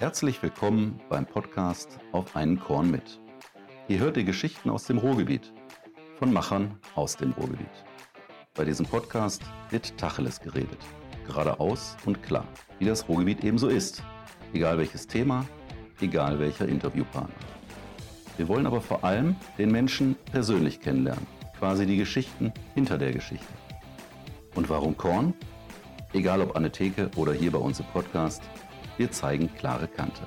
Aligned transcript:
Herzlich 0.00 0.40
willkommen 0.44 1.00
beim 1.08 1.26
Podcast 1.26 1.98
Auf 2.12 2.36
einen 2.36 2.60
Korn 2.60 2.88
mit. 2.88 3.20
Ihr 3.88 3.98
hört 3.98 4.14
die 4.14 4.24
Geschichten 4.24 4.70
aus 4.70 4.84
dem 4.84 4.98
Ruhrgebiet 4.98 5.52
von 6.20 6.32
Machern 6.32 6.78
aus 6.94 7.16
dem 7.16 7.32
Ruhrgebiet. 7.32 7.66
Bei 8.54 8.64
diesem 8.64 8.86
Podcast 8.86 9.42
wird 9.70 9.98
Tacheles 9.98 10.40
geredet, 10.40 10.78
geradeaus 11.26 11.96
und 12.06 12.22
klar, 12.22 12.46
wie 12.78 12.84
das 12.84 13.08
Ruhrgebiet 13.08 13.42
ebenso 13.42 13.66
ist, 13.66 14.04
egal 14.52 14.78
welches 14.78 15.08
Thema, 15.08 15.44
egal 16.00 16.38
welcher 16.38 16.68
Interviewpartner. 16.68 17.34
Wir 18.36 18.46
wollen 18.46 18.68
aber 18.68 18.80
vor 18.80 19.02
allem 19.02 19.34
den 19.58 19.72
Menschen 19.72 20.14
persönlich 20.30 20.80
kennenlernen, 20.80 21.26
quasi 21.58 21.86
die 21.86 21.96
Geschichten 21.96 22.52
hinter 22.76 22.98
der 22.98 23.10
Geschichte. 23.10 23.52
Und 24.54 24.70
warum 24.70 24.96
Korn? 24.96 25.34
Egal 26.12 26.40
ob 26.40 26.54
an 26.54 26.62
der 26.62 26.70
Theke 26.70 27.10
oder 27.16 27.32
hier 27.32 27.50
bei 27.50 27.58
uns 27.58 27.80
im 27.80 27.86
Podcast, 27.86 28.42
wir 28.98 29.10
zeigen 29.12 29.48
klare 29.54 29.86
Kante. 29.86 30.22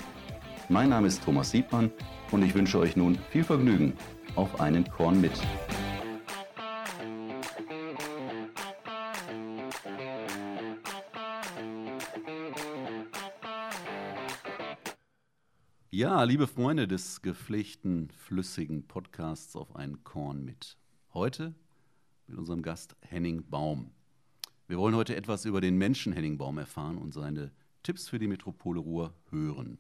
Mein 0.70 0.90
Name 0.90 1.08
ist 1.08 1.24
Thomas 1.24 1.52
Siebmann 1.52 1.92
und 2.32 2.42
ich 2.42 2.56
wünsche 2.56 2.80
euch 2.80 2.96
nun 2.96 3.20
viel 3.30 3.44
Vergnügen 3.44 3.94
auf 4.36 4.62
einen 4.62 4.90
Korn 4.90 5.20
mit. 5.20 5.34
Ja, 15.90 16.24
liebe 16.24 16.48
Freunde 16.48 16.88
des 16.88 17.22
gepflegten, 17.22 18.10
flüssigen 18.18 18.88
Podcasts 18.88 19.58
auf 19.58 19.76
einen 19.76 20.06
Korn 20.06 20.46
mit. 20.46 20.78
Heute 21.14 21.54
mit 22.28 22.40
unserem 22.40 22.62
Gast 22.62 22.96
Henning 23.02 23.44
Baum. 23.50 23.92
Wir 24.70 24.78
wollen 24.78 24.96
heute 24.96 25.18
etwas 25.18 25.44
über 25.44 25.60
den 25.60 25.78
Menschen 25.78 26.14
Henning 26.14 26.38
Baum 26.38 26.58
erfahren 26.58 26.98
und 26.98 27.14
seine 27.14 27.52
Tipps 27.84 28.10
für 28.10 28.20
die 28.20 28.28
Metropole 28.28 28.80
Ruhr 28.80 29.14
hören. 29.30 29.78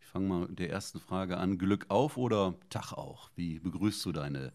Ich 0.00 0.06
fange 0.06 0.28
mal 0.28 0.48
mit 0.48 0.58
der 0.58 0.70
ersten 0.70 1.00
Frage 1.00 1.36
an. 1.38 1.58
Glück 1.58 1.86
auf 1.88 2.16
oder 2.16 2.54
Tag 2.70 2.92
auch? 2.92 3.30
Wie 3.36 3.58
begrüßt 3.58 4.04
du 4.04 4.12
deine 4.12 4.52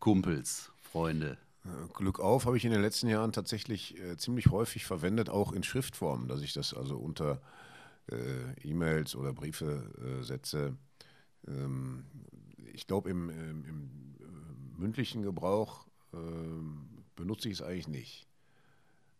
Kumpels, 0.00 0.72
Freunde? 0.80 1.38
Äh, 1.64 1.92
Glück 1.94 2.20
auf 2.20 2.46
habe 2.46 2.56
ich 2.56 2.64
in 2.64 2.72
den 2.72 2.82
letzten 2.82 3.08
Jahren 3.08 3.32
tatsächlich 3.32 3.98
äh, 4.00 4.16
ziemlich 4.16 4.48
häufig 4.48 4.84
verwendet, 4.84 5.28
auch 5.28 5.52
in 5.52 5.62
Schriftform, 5.62 6.28
dass 6.28 6.40
ich 6.42 6.52
das 6.52 6.74
also 6.74 6.96
unter 6.96 7.40
äh, 8.10 8.68
E-Mails 8.68 9.14
oder 9.14 9.32
Briefe 9.32 10.20
äh, 10.20 10.22
setze. 10.22 10.76
Ähm, 11.46 12.04
ich 12.72 12.86
glaube, 12.86 13.10
im, 13.10 13.28
im, 13.28 13.64
im, 13.64 13.90
äh, 14.20 14.80
mündlichen 14.80 15.22
Gebrauch 15.22 15.86
ähm, 16.12 16.88
benutze 17.16 17.48
ich 17.48 17.54
es 17.54 17.62
eigentlich 17.62 17.88
nicht. 17.88 18.28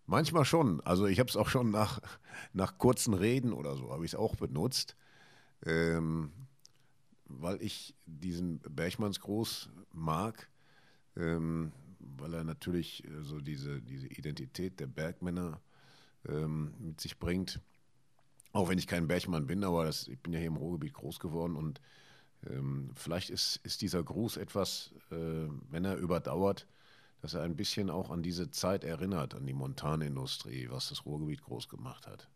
Manchmal 0.08 0.46
schon. 0.46 0.80
Also 0.80 1.06
ich 1.06 1.20
habe 1.20 1.28
es 1.28 1.36
auch 1.36 1.50
schon 1.50 1.70
nach, 1.70 2.00
nach 2.54 2.78
kurzen 2.78 3.12
Reden 3.12 3.52
oder 3.52 3.76
so, 3.76 3.92
habe 3.92 4.06
ich 4.06 4.12
es 4.12 4.18
auch 4.18 4.36
benutzt. 4.36 4.96
Ähm, 5.66 6.32
weil 7.26 7.60
ich 7.60 7.94
diesen 8.06 8.60
Bergmannsgruß 8.60 9.68
mag, 9.92 10.48
ähm, 11.14 11.72
weil 11.98 12.32
er 12.32 12.44
natürlich 12.44 13.04
äh, 13.04 13.22
so 13.22 13.38
diese, 13.38 13.82
diese 13.82 14.06
Identität 14.06 14.80
der 14.80 14.86
Bergmänner 14.86 15.60
ähm, 16.26 16.72
mit 16.78 17.02
sich 17.02 17.18
bringt. 17.18 17.60
Auch 18.52 18.70
wenn 18.70 18.78
ich 18.78 18.86
kein 18.86 19.08
Bergmann 19.08 19.46
bin, 19.46 19.62
aber 19.62 19.84
das, 19.84 20.08
ich 20.08 20.18
bin 20.20 20.32
ja 20.32 20.38
hier 20.38 20.48
im 20.48 20.56
Ruhrgebiet 20.56 20.94
groß 20.94 21.20
geworden 21.20 21.54
und 21.54 21.82
ähm, 22.48 22.92
vielleicht 22.94 23.28
ist, 23.28 23.60
ist 23.62 23.82
dieser 23.82 24.02
Gruß 24.02 24.38
etwas, 24.38 24.94
äh, 25.10 25.48
wenn 25.68 25.84
er 25.84 25.96
überdauert, 25.96 26.66
dass 27.20 27.34
er 27.34 27.42
ein 27.42 27.56
bisschen 27.56 27.90
auch 27.90 28.10
an 28.10 28.22
diese 28.22 28.50
Zeit 28.50 28.84
erinnert, 28.84 29.34
an 29.34 29.46
die 29.46 29.52
Montanindustrie, 29.52 30.68
was 30.70 30.88
das 30.88 31.04
Ruhrgebiet 31.04 31.42
groß 31.42 31.68
gemacht 31.68 32.06
hat. 32.06 32.28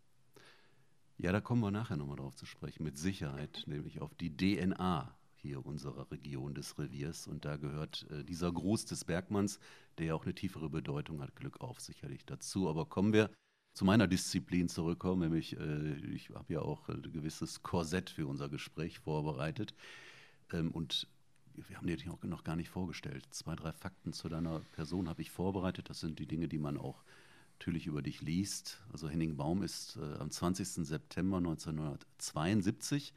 Ja, 1.19 1.31
da 1.31 1.41
kommen 1.41 1.61
wir 1.61 1.71
nachher 1.71 1.97
nochmal 1.97 2.17
drauf 2.17 2.35
zu 2.35 2.47
sprechen, 2.47 2.83
mit 2.83 2.99
Sicherheit, 2.99 3.63
nämlich 3.67 4.01
auf 4.01 4.15
die 4.15 4.37
DNA 4.37 5.15
hier 5.37 5.65
unserer 5.65 6.11
Region 6.11 6.55
des 6.55 6.79
Reviers. 6.79 7.27
Und 7.27 7.45
da 7.45 7.57
gehört 7.57 8.07
äh, 8.11 8.25
dieser 8.25 8.51
Gruß 8.51 8.87
des 8.87 9.05
Bergmanns, 9.05 9.59
der 9.99 10.07
ja 10.07 10.15
auch 10.15 10.25
eine 10.25 10.35
tiefere 10.35 10.71
Bedeutung 10.71 11.21
hat, 11.21 11.37
Glück 11.37 11.61
auf 11.61 11.81
sicherlich 11.81 12.25
dazu. 12.25 12.69
Aber 12.69 12.87
kommen 12.87 13.13
wir 13.13 13.31
zu 13.75 13.85
meiner 13.85 14.07
Disziplin 14.07 14.69
zurückkommen, 14.69 15.21
nämlich 15.21 15.57
äh, 15.59 15.95
ich 16.15 16.31
habe 16.31 16.53
ja 16.53 16.63
auch 16.63 16.89
ein 16.89 17.03
gewisses 17.03 17.63
Korsett 17.63 18.11
für 18.11 18.27
unser 18.27 18.49
Gespräch 18.49 18.99
vorbereitet. 19.01 19.75
Ähm, 20.53 20.71
und 20.71 21.09
wir 21.55 21.77
haben 21.77 21.87
dir 21.87 21.97
auch 22.13 22.23
noch 22.25 22.45
gar 22.45 22.57
nicht 22.57 22.71
vorgestellt. 22.71 23.27
Zwei, 23.31 23.57
drei 23.57 23.73
Fakten 23.73 24.13
zu 24.13 24.29
deiner 24.29 24.61
Person 24.73 25.09
habe 25.09 25.23
ich 25.23 25.31
vorbereitet. 25.31 25.91
Das 25.91 26.01
sind 26.01 26.19
die 26.19 26.27
Dinge, 26.27 26.49
die 26.49 26.59
man 26.59 26.77
auch 26.77 27.03
natürlich 27.59 27.87
über 27.87 28.03
dich 28.03 28.23
liest. 28.23 28.83
Also 28.93 29.09
Henning 29.09 29.37
Baum 29.37 29.63
ist 29.63 29.97
äh, 29.97 30.19
am 30.19 30.31
20. 30.31 30.67
September 30.87 31.37
1972, 31.37 33.13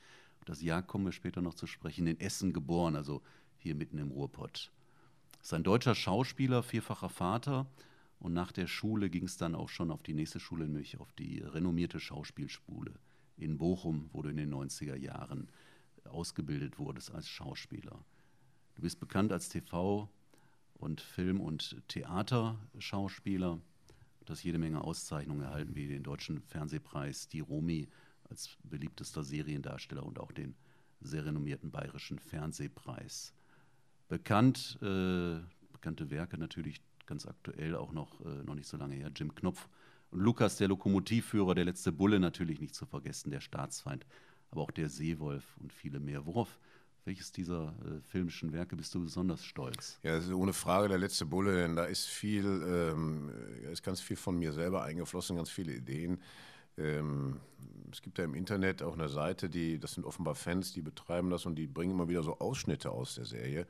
das 0.45 0.61
Jahr 0.61 0.83
kommen 0.83 1.05
wir 1.05 1.11
später 1.11 1.41
noch 1.41 1.55
zu 1.55 1.65
sprechen, 1.65 2.05
in 2.05 2.19
Essen 2.19 2.53
geboren, 2.53 2.95
also 2.95 3.23
hier 3.57 3.73
mitten 3.73 3.97
im 3.97 4.11
Ruhrpott. 4.11 4.71
Ist 5.41 5.53
ein 5.53 5.63
deutscher 5.63 5.95
Schauspieler, 5.95 6.61
vierfacher 6.61 7.09
Vater. 7.09 7.65
Und 8.19 8.33
nach 8.33 8.51
der 8.51 8.67
Schule 8.67 9.09
ging 9.09 9.25
es 9.25 9.37
dann 9.37 9.55
auch 9.55 9.69
schon 9.69 9.91
auf 9.91 10.03
die 10.03 10.13
nächste 10.13 10.39
Schule, 10.39 10.65
nämlich 10.65 10.99
auf 10.99 11.11
die 11.13 11.39
renommierte 11.39 11.99
Schauspielschule 11.99 12.93
in 13.37 13.57
Bochum, 13.57 14.09
wo 14.13 14.21
du 14.21 14.29
in 14.29 14.37
den 14.37 14.53
90er 14.53 14.95
Jahren 14.95 15.49
ausgebildet 16.05 16.77
wurdest 16.77 17.11
als 17.11 17.27
Schauspieler. 17.27 18.05
Du 18.75 18.81
bist 18.81 18.99
bekannt 18.99 19.31
als 19.31 19.49
TV- 19.49 20.09
und 20.73 20.99
Film- 20.99 21.39
und 21.39 21.81
Theaterschauspieler. 21.87 23.59
Du 24.25 24.31
hast 24.31 24.43
jede 24.43 24.57
Menge 24.57 24.81
Auszeichnungen 24.81 25.43
erhalten, 25.43 25.75
wie 25.75 25.87
den 25.87 26.03
Deutschen 26.03 26.41
Fernsehpreis, 26.41 27.29
die 27.29 27.39
Romy 27.39 27.87
als 28.29 28.57
beliebtester 28.63 29.23
Seriendarsteller 29.23 30.03
und 30.03 30.19
auch 30.19 30.31
den 30.31 30.55
sehr 30.99 31.25
renommierten 31.25 31.71
Bayerischen 31.71 32.19
Fernsehpreis. 32.19 33.33
Bekannt, 34.09 34.77
äh, 34.81 35.39
bekannte 35.71 36.09
Werke 36.09 36.37
natürlich 36.37 36.81
ganz 37.05 37.25
aktuell 37.25 37.75
auch 37.75 37.93
noch, 37.93 38.19
äh, 38.25 38.43
noch 38.43 38.55
nicht 38.55 38.67
so 38.67 38.77
lange 38.77 38.95
her, 38.95 39.11
Jim 39.15 39.33
Knopf 39.35 39.69
und 40.11 40.19
Lukas, 40.19 40.57
der 40.57 40.67
Lokomotivführer, 40.67 41.55
der 41.55 41.65
letzte 41.65 41.91
Bulle 41.91 42.19
natürlich 42.19 42.59
nicht 42.59 42.75
zu 42.75 42.85
vergessen, 42.85 43.31
der 43.31 43.41
Staatsfeind, 43.41 44.05
aber 44.51 44.61
auch 44.61 44.71
der 44.71 44.89
Seewolf 44.89 45.55
und 45.57 45.71
viele 45.71 45.99
mehr. 45.99 46.25
Worauf 46.25 46.59
welches 47.05 47.31
dieser 47.31 47.67
äh, 47.85 48.01
filmischen 48.09 48.51
Werke 48.51 48.75
bist 48.75 48.93
du 48.95 49.03
besonders 49.03 49.43
stolz? 49.43 49.99
Ja, 50.03 50.15
das 50.15 50.25
ist 50.25 50.33
ohne 50.33 50.53
Frage 50.53 50.89
der 50.89 50.97
letzte 50.97 51.25
Bulle, 51.25 51.55
denn 51.55 51.75
da 51.75 51.85
ist 51.85 52.07
viel, 52.07 52.45
ähm, 52.45 53.31
ist 53.71 53.83
ganz 53.83 54.01
viel 54.01 54.17
von 54.17 54.37
mir 54.37 54.53
selber 54.53 54.83
eingeflossen, 54.83 55.37
ganz 55.37 55.49
viele 55.49 55.73
Ideen. 55.73 56.19
Ähm, 56.77 57.39
es 57.91 58.01
gibt 58.01 58.17
ja 58.17 58.25
im 58.25 58.33
Internet 58.33 58.83
auch 58.83 58.93
eine 58.93 59.07
Seite, 59.07 59.49
die, 59.49 59.79
das 59.79 59.93
sind 59.93 60.05
offenbar 60.05 60.35
Fans, 60.35 60.73
die 60.73 60.81
betreiben 60.81 61.29
das 61.29 61.45
und 61.45 61.55
die 61.55 61.67
bringen 61.67 61.91
immer 61.91 62.09
wieder 62.09 62.23
so 62.23 62.39
Ausschnitte 62.39 62.91
aus 62.91 63.15
der 63.15 63.25
Serie. 63.25 63.67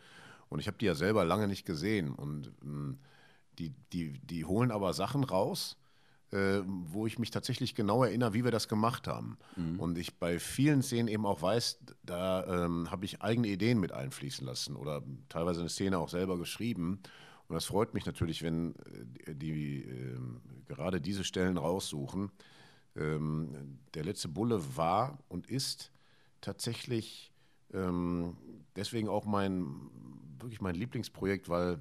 Und 0.50 0.60
ich 0.60 0.68
habe 0.68 0.78
die 0.78 0.86
ja 0.86 0.96
selber 0.96 1.26
lange 1.26 1.48
nicht 1.48 1.66
gesehen. 1.66 2.14
Und 2.14 2.52
ähm, 2.64 2.98
die, 3.60 3.74
die, 3.94 4.14
die 4.20 4.46
holen 4.46 4.72
aber 4.72 4.94
Sachen 4.94 5.24
raus, 5.24 5.78
äh, 6.32 6.62
wo 6.66 7.06
ich 7.06 7.20
mich 7.20 7.32
tatsächlich 7.32 7.76
genau 7.76 8.04
erinnere, 8.04 8.34
wie 8.34 8.44
wir 8.44 8.52
das 8.52 8.68
gemacht 8.68 9.08
haben. 9.08 9.38
Mhm. 9.56 9.80
Und 9.80 9.98
ich 9.98 10.18
bei 10.18 10.40
vielen 10.40 10.82
Szenen 10.82 11.08
eben 11.08 11.26
auch 11.26 11.42
weiß, 11.42 11.80
da 12.04 12.66
ähm, 12.66 12.90
habe 12.92 13.06
ich 13.06 13.22
eigene 13.22 13.48
Ideen 13.48 13.80
mit 13.80 13.92
einfließen 13.92 14.46
lassen 14.46 14.76
oder 14.76 15.04
teilweise 15.30 15.62
eine 15.62 15.70
Szene 15.70 15.98
auch 16.00 16.10
selber 16.10 16.38
geschrieben. 16.38 17.00
Und 17.48 17.54
das 17.54 17.66
freut 17.66 17.94
mich 17.94 18.06
natürlich, 18.06 18.42
wenn 18.44 18.76
äh, 19.26 19.36
die 19.36 19.84
äh, 19.84 20.18
gerade 20.68 21.00
diese 21.00 21.24
Stellen 21.24 21.58
raussuchen. 21.58 22.32
Ähm, 22.96 23.80
der 23.94 24.04
letzte 24.04 24.28
Bulle 24.28 24.62
war 24.76 25.20
und 25.28 25.48
ist 25.48 25.92
tatsächlich 26.42 27.32
ähm, 27.74 28.38
deswegen 28.76 29.10
auch 29.10 29.26
mein 29.26 29.90
wirklich 30.40 30.62
mein 30.62 30.76
Lieblingsprojekt, 30.76 31.50
weil 31.50 31.80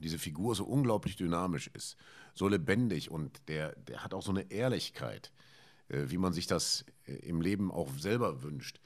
diese 0.00 0.18
Figur 0.18 0.54
so 0.54 0.64
unglaublich 0.64 1.16
dynamisch 1.16 1.68
ist, 1.74 1.96
so 2.34 2.48
lebendig 2.48 3.10
und 3.10 3.40
der, 3.48 3.74
der 3.76 4.04
hat 4.04 4.14
auch 4.14 4.22
so 4.22 4.30
eine 4.30 4.50
Ehrlichkeit, 4.50 5.32
äh, 5.88 6.04
wie 6.08 6.18
man 6.18 6.32
sich 6.32 6.46
das 6.46 6.84
äh, 7.06 7.12
im 7.14 7.40
Leben 7.40 7.70
auch 7.70 7.90
selber 7.98 8.42
wünscht. 8.42 8.80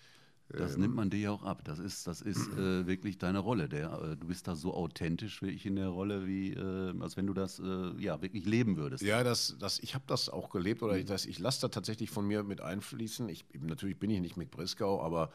Das 0.49 0.75
ähm, 0.75 0.83
nimmt 0.83 0.95
man 0.95 1.11
dir 1.11 1.21
ja 1.21 1.31
auch 1.31 1.45
ab. 1.45 1.63
Das 1.65 1.79
ist, 1.79 2.07
das 2.07 2.21
ist 2.21 2.49
äh, 2.53 2.87
wirklich 2.87 3.19
deine 3.19 3.39
Rolle. 3.39 3.69
Der, 3.69 3.93
äh, 3.93 4.17
du 4.17 4.27
bist 4.27 4.47
da 4.49 4.55
so 4.55 4.75
authentisch 4.75 5.43
wie 5.43 5.51
ich 5.51 5.65
in 5.67 5.77
der 5.77 5.89
Rolle, 5.89 6.27
wie 6.27 6.53
äh, 6.53 7.01
als 7.01 7.17
wenn 7.17 7.27
du 7.27 7.33
das 7.33 7.59
äh, 7.59 7.93
ja 7.99 8.21
wirklich 8.21 8.45
leben 8.45 8.77
würdest. 8.77 9.03
Ja, 9.03 9.25
das, 9.25 9.57
das, 9.59 9.79
ich 9.81 9.95
habe 9.95 10.05
das 10.07 10.29
auch 10.29 10.51
gelebt 10.51 10.83
oder 10.83 10.99
ich, 10.99 11.07
das, 11.07 11.25
ich 11.27 11.39
lasse 11.39 11.63
da 11.63 11.69
tatsächlich 11.69 12.11
von 12.11 12.27
mir 12.27 12.43
mit 12.43 12.61
einfließen. 12.61 13.29
Ich, 13.29 13.45
natürlich 13.61 13.99
bin 13.99 14.11
ich 14.11 14.21
nicht 14.21 14.37
mit 14.37 14.51
Brisgau, 14.51 15.03
aber 15.03 15.31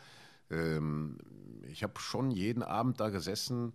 ähm, 0.52 1.18
ich 1.72 1.84
habe 1.84 2.00
schon 2.00 2.32
jeden 2.32 2.62
Abend 2.62 3.00
da 3.00 3.10
gesessen 3.10 3.74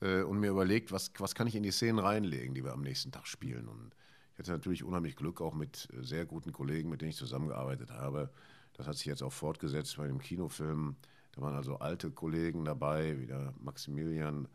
äh, 0.00 0.22
und 0.22 0.40
mir 0.40 0.50
überlegt, 0.50 0.92
was, 0.92 1.12
was 1.18 1.34
kann 1.34 1.46
ich 1.46 1.54
in 1.54 1.62
die 1.62 1.70
Szenen 1.70 1.98
reinlegen, 1.98 2.54
die 2.54 2.64
wir 2.64 2.72
am 2.72 2.82
nächsten 2.82 3.12
Tag 3.12 3.26
spielen. 3.26 3.68
Und 3.68 3.94
ich 4.32 4.38
hatte 4.38 4.52
natürlich 4.52 4.84
unheimlich 4.84 5.16
Glück 5.16 5.40
auch 5.40 5.54
mit 5.54 5.88
äh, 5.92 6.02
sehr 6.02 6.26
guten 6.26 6.52
Kollegen, 6.52 6.88
mit 6.88 7.00
denen 7.00 7.10
ich 7.10 7.16
zusammengearbeitet 7.16 7.90
habe. 7.90 8.30
Das 8.74 8.86
hat 8.86 8.96
sich 8.96 9.06
jetzt 9.06 9.22
auch 9.22 9.32
fortgesetzt 9.32 9.96
bei 9.96 10.06
dem 10.06 10.20
Kinofilm. 10.20 10.96
Da 11.32 11.42
waren 11.42 11.54
also 11.54 11.76
alte 11.78 12.10
Kollegen 12.10 12.64
dabei, 12.64 13.18
wie 13.20 13.26
der 13.26 13.54
Maximilian 13.58 14.48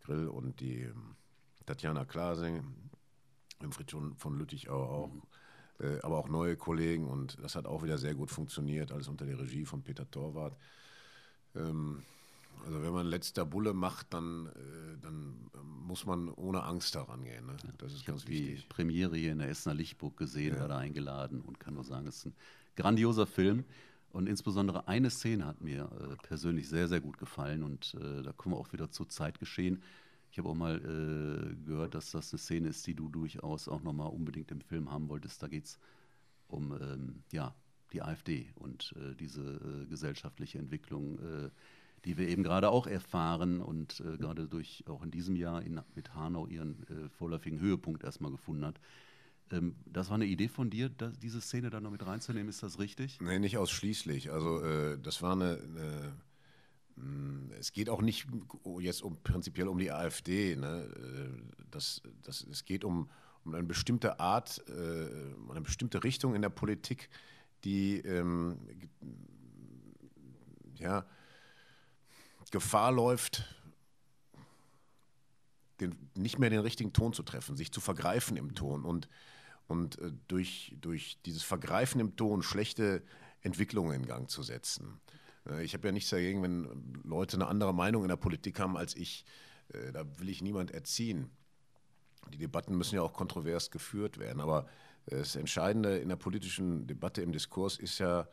Grill 0.00 0.28
und 0.28 0.60
die 0.60 0.82
ähm, 0.82 1.16
Tatjana 1.66 2.04
Klasing, 2.04 2.64
Winfried 3.60 3.94
von 4.16 4.38
Lüttichau 4.38 4.82
auch. 4.82 5.12
Mhm. 5.12 5.22
äh, 5.80 6.00
aber 6.02 6.18
auch 6.18 6.28
neue 6.28 6.56
Kollegen 6.56 7.08
und 7.08 7.38
das 7.42 7.54
hat 7.54 7.66
auch 7.66 7.82
wieder 7.82 7.98
sehr 7.98 8.14
gut 8.14 8.30
funktioniert, 8.30 8.92
alles 8.92 9.08
unter 9.08 9.26
der 9.26 9.38
Regie 9.38 9.64
von 9.64 9.82
Peter 9.82 10.10
Torwart. 10.10 10.56
Ähm, 11.54 12.02
also 12.64 12.82
wenn 12.82 12.92
man 12.92 13.06
letzter 13.06 13.44
Bulle 13.44 13.72
macht, 13.74 14.12
dann, 14.14 14.46
äh, 14.46 14.98
dann 15.00 15.50
muss 15.84 16.06
man 16.06 16.28
ohne 16.28 16.62
Angst 16.62 16.94
daran 16.94 17.24
gehen. 17.24 17.46
Ne? 17.46 17.56
Das 17.78 17.92
ist 17.92 18.00
ich 18.00 18.06
ganz 18.06 18.26
wichtig. 18.26 18.62
Die 18.62 18.66
Premiere 18.68 19.16
hier 19.16 19.32
in 19.32 19.38
der 19.38 19.48
Essener 19.48 19.74
Lichtburg 19.74 20.16
gesehen, 20.16 20.54
ja. 20.54 20.60
war 20.60 20.68
da 20.68 20.78
eingeladen 20.78 21.40
und 21.40 21.60
kann 21.60 21.74
nur 21.74 21.84
sagen, 21.84 22.06
es 22.06 22.18
ist 22.18 22.26
ein 22.26 22.34
grandioser 22.76 23.26
Film. 23.26 23.64
Und 24.10 24.28
insbesondere 24.28 24.88
eine 24.88 25.10
Szene 25.10 25.46
hat 25.46 25.62
mir 25.62 25.90
äh, 25.90 26.16
persönlich 26.26 26.68
sehr, 26.68 26.86
sehr 26.86 27.00
gut 27.00 27.18
gefallen. 27.18 27.62
Und 27.62 27.94
äh, 27.94 28.22
da 28.22 28.32
kommen 28.32 28.54
wir 28.54 28.58
auch 28.58 28.72
wieder 28.72 28.90
zu 28.90 29.04
Zeitgeschehen. 29.04 29.82
Ich 30.30 30.38
habe 30.38 30.48
auch 30.48 30.54
mal 30.54 30.80
gehört, 31.66 31.94
dass 31.94 32.10
das 32.12 32.32
eine 32.32 32.38
Szene 32.38 32.68
ist, 32.68 32.86
die 32.86 32.94
du 32.94 33.10
durchaus 33.10 33.68
auch 33.68 33.82
nochmal 33.82 34.08
unbedingt 34.08 34.50
im 34.50 34.62
Film 34.62 34.90
haben 34.90 35.10
wolltest. 35.10 35.42
Da 35.42 35.48
geht 35.48 35.66
es 35.66 35.78
um 36.48 36.72
ähm, 36.72 37.22
ja, 37.32 37.54
die 37.92 38.00
AfD 38.00 38.50
und 38.54 38.94
diese 39.20 39.86
gesellschaftliche 39.90 40.58
Entwicklung, 40.58 41.18
die 42.04 42.16
wir 42.18 42.28
eben 42.28 42.42
gerade 42.42 42.70
auch 42.70 42.86
erfahren 42.86 43.60
und 43.60 44.02
gerade 44.18 44.48
durch 44.48 44.84
auch 44.88 45.02
in 45.02 45.10
diesem 45.10 45.36
Jahr 45.36 45.62
in, 45.62 45.80
mit 45.94 46.14
Hanau 46.14 46.46
ihren 46.46 46.84
vorläufigen 47.16 47.60
Höhepunkt 47.60 48.02
erstmal 48.02 48.32
gefunden 48.32 48.64
hat. 48.64 48.80
Ähm, 49.52 49.76
das 49.86 50.08
war 50.08 50.16
eine 50.16 50.26
Idee 50.26 50.48
von 50.48 50.70
dir, 50.70 50.88
diese 50.88 51.40
Szene 51.40 51.70
da 51.70 51.80
noch 51.80 51.90
mit 51.90 52.04
reinzunehmen, 52.04 52.48
ist 52.48 52.62
das 52.62 52.78
richtig? 52.78 53.20
Nee, 53.20 53.38
nicht 53.38 53.58
ausschließlich. 53.58 54.32
Also 54.32 54.60
äh, 54.62 54.98
das 54.98 55.22
war 55.22 55.32
eine, 55.32 55.60
eine 55.62 56.12
hm, 56.96 57.50
es 57.58 57.72
geht 57.72 57.88
auch 57.88 58.02
nicht 58.02 58.26
jetzt 58.80 59.02
um, 59.02 59.16
prinzipiell 59.22 59.68
um 59.68 59.78
die 59.78 59.90
AfD. 59.90 60.56
Ne? 60.56 60.88
Äh, 60.96 61.64
das, 61.70 62.02
das, 62.22 62.46
es 62.50 62.64
geht 62.64 62.84
um, 62.84 63.08
um 63.44 63.54
eine 63.54 63.64
bestimmte 63.64 64.20
Art, 64.20 64.62
äh, 64.68 65.50
eine 65.50 65.60
bestimmte 65.60 66.02
Richtung 66.04 66.34
in 66.34 66.42
der 66.42 66.50
Politik, 66.50 67.08
die 67.64 67.98
ähm, 67.98 68.58
ja, 70.76 71.06
Gefahr 72.52 72.92
läuft, 72.92 73.44
den, 75.80 75.96
nicht 76.14 76.38
mehr 76.38 76.50
den 76.50 76.60
richtigen 76.60 76.92
Ton 76.92 77.12
zu 77.12 77.24
treffen, 77.24 77.56
sich 77.56 77.72
zu 77.72 77.80
vergreifen 77.80 78.36
im 78.36 78.54
Ton 78.54 78.84
und, 78.84 79.08
und 79.66 79.98
äh, 79.98 80.12
durch, 80.28 80.76
durch 80.80 81.18
dieses 81.26 81.42
Vergreifen 81.42 82.00
im 82.00 82.14
Ton 82.14 82.42
schlechte 82.42 83.02
Entwicklungen 83.40 83.94
in 83.94 84.06
Gang 84.06 84.30
zu 84.30 84.44
setzen. 84.44 85.00
Äh, 85.48 85.64
ich 85.64 85.74
habe 85.74 85.88
ja 85.88 85.92
nichts 85.92 86.10
dagegen, 86.10 86.42
wenn 86.42 87.00
Leute 87.02 87.36
eine 87.36 87.48
andere 87.48 87.74
Meinung 87.74 88.02
in 88.02 88.08
der 88.08 88.16
Politik 88.16 88.60
haben 88.60 88.76
als 88.76 88.94
ich. 88.94 89.24
Äh, 89.72 89.92
da 89.92 90.04
will 90.18 90.28
ich 90.28 90.42
niemand 90.42 90.70
erziehen. 90.70 91.30
Die 92.32 92.38
Debatten 92.38 92.76
müssen 92.76 92.94
ja 92.94 93.02
auch 93.02 93.12
kontrovers 93.12 93.70
geführt 93.70 94.18
werden. 94.18 94.40
Aber 94.40 94.66
äh, 95.06 95.16
das 95.16 95.36
Entscheidende 95.36 95.98
in 95.98 96.08
der 96.08 96.16
politischen 96.16 96.86
Debatte, 96.86 97.22
im 97.22 97.32
Diskurs 97.32 97.78
ist 97.78 97.98
ja 97.98 98.28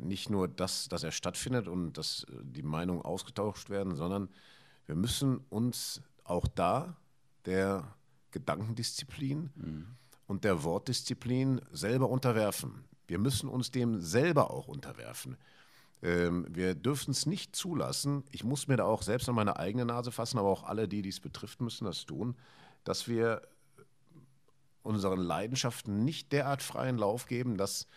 nicht 0.00 0.30
nur 0.30 0.48
das, 0.48 0.88
dass 0.88 1.02
er 1.02 1.12
stattfindet 1.12 1.68
und 1.68 1.94
dass 1.94 2.26
die 2.42 2.62
Meinungen 2.62 3.02
ausgetauscht 3.02 3.70
werden, 3.70 3.94
sondern 3.94 4.28
wir 4.86 4.94
müssen 4.94 5.38
uns 5.50 6.02
auch 6.24 6.46
da 6.46 6.96
der 7.44 7.96
Gedankendisziplin 8.30 9.50
mhm. 9.54 9.86
und 10.26 10.44
der 10.44 10.62
Wortdisziplin 10.62 11.60
selber 11.72 12.08
unterwerfen. 12.10 12.84
Wir 13.06 13.18
müssen 13.18 13.48
uns 13.48 13.70
dem 13.70 14.00
selber 14.00 14.50
auch 14.50 14.68
unterwerfen. 14.68 15.36
Ähm, 16.02 16.46
wir 16.48 16.74
dürfen 16.74 17.10
es 17.10 17.26
nicht 17.26 17.56
zulassen, 17.56 18.22
ich 18.30 18.44
muss 18.44 18.68
mir 18.68 18.76
da 18.76 18.84
auch 18.84 19.02
selbst 19.02 19.28
an 19.28 19.34
meine 19.34 19.58
eigene 19.58 19.84
Nase 19.84 20.12
fassen, 20.12 20.38
aber 20.38 20.48
auch 20.48 20.62
alle, 20.64 20.86
die 20.86 21.02
dies 21.02 21.20
betrifft, 21.20 21.60
müssen 21.60 21.86
das 21.86 22.06
tun, 22.06 22.36
dass 22.84 23.08
wir 23.08 23.42
unseren 24.82 25.18
Leidenschaften 25.18 26.04
nicht 26.04 26.32
derart 26.32 26.62
freien 26.62 26.98
Lauf 26.98 27.26
geben, 27.26 27.56
dass 27.56 27.88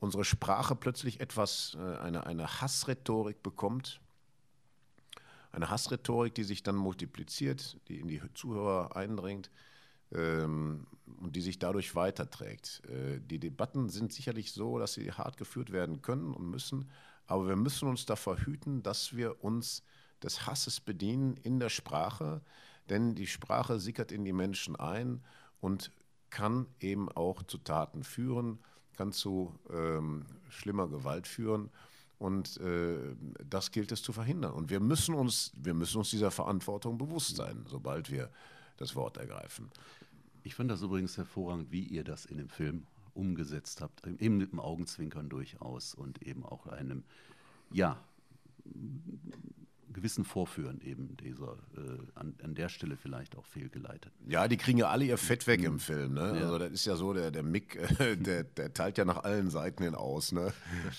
unsere 0.00 0.24
Sprache 0.24 0.74
plötzlich 0.74 1.20
etwas, 1.20 1.76
äh, 1.78 1.96
eine, 1.98 2.26
eine 2.26 2.60
Hassrhetorik 2.60 3.42
bekommt, 3.42 4.00
eine 5.52 5.70
Hassrhetorik, 5.70 6.34
die 6.34 6.44
sich 6.44 6.62
dann 6.62 6.76
multipliziert, 6.76 7.78
die 7.88 8.00
in 8.00 8.08
die 8.08 8.20
Zuhörer 8.34 8.96
eindringt 8.96 9.50
ähm, 10.12 10.86
und 11.20 11.36
die 11.36 11.40
sich 11.40 11.58
dadurch 11.58 11.94
weiterträgt. 11.94 12.82
Äh, 12.88 13.20
die 13.20 13.38
Debatten 13.38 13.88
sind 13.88 14.12
sicherlich 14.12 14.52
so, 14.52 14.78
dass 14.78 14.94
sie 14.94 15.12
hart 15.12 15.36
geführt 15.36 15.70
werden 15.70 16.02
können 16.02 16.34
und 16.34 16.50
müssen, 16.50 16.90
aber 17.26 17.48
wir 17.48 17.56
müssen 17.56 17.88
uns 17.88 18.04
davor 18.04 18.38
hüten, 18.38 18.82
dass 18.82 19.16
wir 19.16 19.42
uns 19.42 19.82
des 20.22 20.46
Hasses 20.46 20.80
bedienen 20.80 21.36
in 21.36 21.60
der 21.60 21.68
Sprache, 21.70 22.42
denn 22.90 23.14
die 23.14 23.26
Sprache 23.26 23.78
sickert 23.78 24.12
in 24.12 24.24
die 24.24 24.32
Menschen 24.32 24.76
ein 24.76 25.22
und 25.60 25.90
kann 26.30 26.66
eben 26.80 27.10
auch 27.10 27.42
zu 27.44 27.58
Taten 27.58 28.02
führen, 28.02 28.58
kann 28.96 29.12
zu 29.12 29.54
ähm, 29.70 30.24
schlimmer 30.48 30.88
Gewalt 30.88 31.26
führen. 31.26 31.70
Und 32.18 32.58
äh, 32.58 33.16
das 33.48 33.70
gilt 33.70 33.92
es 33.92 34.02
zu 34.02 34.12
verhindern. 34.12 34.52
Und 34.52 34.70
wir 34.70 34.80
müssen, 34.80 35.14
uns, 35.14 35.52
wir 35.56 35.74
müssen 35.74 35.98
uns 35.98 36.10
dieser 36.10 36.30
Verantwortung 36.30 36.96
bewusst 36.96 37.36
sein, 37.36 37.64
sobald 37.68 38.10
wir 38.10 38.30
das 38.76 38.94
Wort 38.94 39.16
ergreifen. 39.16 39.70
Ich 40.42 40.54
fand 40.54 40.70
das 40.70 40.82
übrigens 40.82 41.16
hervorragend, 41.16 41.70
wie 41.70 41.82
ihr 41.82 42.04
das 42.04 42.24
in 42.24 42.38
dem 42.38 42.48
Film 42.48 42.86
umgesetzt 43.14 43.80
habt, 43.80 44.06
eben 44.06 44.36
mit 44.36 44.52
dem 44.52 44.60
Augenzwinkern 44.60 45.28
durchaus 45.28 45.94
und 45.94 46.22
eben 46.22 46.44
auch 46.44 46.66
einem, 46.66 47.04
ja, 47.72 47.98
gewissen 49.94 50.24
Vorführen 50.24 50.80
eben 50.82 51.16
dieser, 51.16 51.56
äh, 51.76 51.98
an, 52.14 52.34
an, 52.42 52.54
der 52.54 52.68
Stelle 52.68 52.96
vielleicht 52.96 53.36
auch 53.36 53.46
fehlgeleitet. 53.46 54.12
Ja, 54.26 54.46
die 54.48 54.56
kriegen 54.56 54.78
ja 54.78 54.88
alle 54.88 55.04
ihr 55.04 55.18
Fett 55.18 55.46
weg 55.46 55.62
im 55.62 55.80
Film. 55.80 56.14
Ne? 56.14 56.36
Ja. 56.36 56.44
Also 56.44 56.58
das 56.58 56.72
ist 56.72 56.84
ja 56.84 56.96
so, 56.96 57.14
der, 57.14 57.30
der 57.30 57.42
Mick, 57.42 57.76
äh, 57.76 58.16
der, 58.18 58.44
der 58.44 58.74
teilt 58.74 58.98
ja 58.98 59.04
nach 59.04 59.24
allen 59.24 59.48
Seiten 59.50 59.84
hin 59.84 59.94
aus. 59.94 60.32
Ne? 60.32 60.52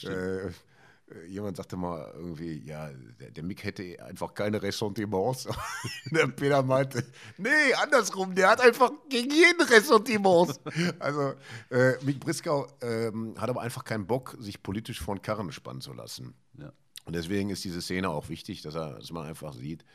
Äh, 0.03 0.47
äh, 0.47 1.25
jemand 1.27 1.57
sagte 1.57 1.77
mal 1.77 2.12
irgendwie, 2.15 2.63
ja, 2.65 2.89
der, 3.19 3.30
der 3.30 3.44
Mick 3.44 3.63
hätte 3.63 4.03
einfach 4.03 4.33
keine 4.33 4.62
Ressentiments. 4.62 5.47
der 6.12 6.27
Peter 6.27 6.63
meinte, 6.63 7.03
nee, 7.38 7.74
andersrum, 7.75 8.33
der 8.33 8.50
hat 8.50 8.62
einfach 8.62 8.92
gegen 9.09 9.31
jeden 9.31 9.62
Ressentiments. 9.62 10.59
Also 11.00 11.33
äh, 11.69 12.03
Mick 12.03 12.19
Briskau 12.19 12.68
ähm, 12.81 13.36
hat 13.38 13.50
aber 13.50 13.62
einfach 13.62 13.83
keinen 13.83 14.07
Bock, 14.07 14.36
sich 14.39 14.63
politisch 14.63 15.00
von 15.00 15.21
Karren 15.21 15.51
spannen 15.51 15.81
zu 15.81 15.94
lassen. 15.94 16.33
Ja. 16.57 16.71
Und 17.06 17.16
deswegen 17.16 17.50
ist 17.50 17.63
diese 17.63 17.81
Szene 17.81 18.10
auch 18.10 18.30
wichtig, 18.30 18.62
dass, 18.62 18.75
er, 18.75 18.96
dass 18.96 19.12
man 19.12 19.25
einfach 19.25 19.54
sieht, 19.54 19.86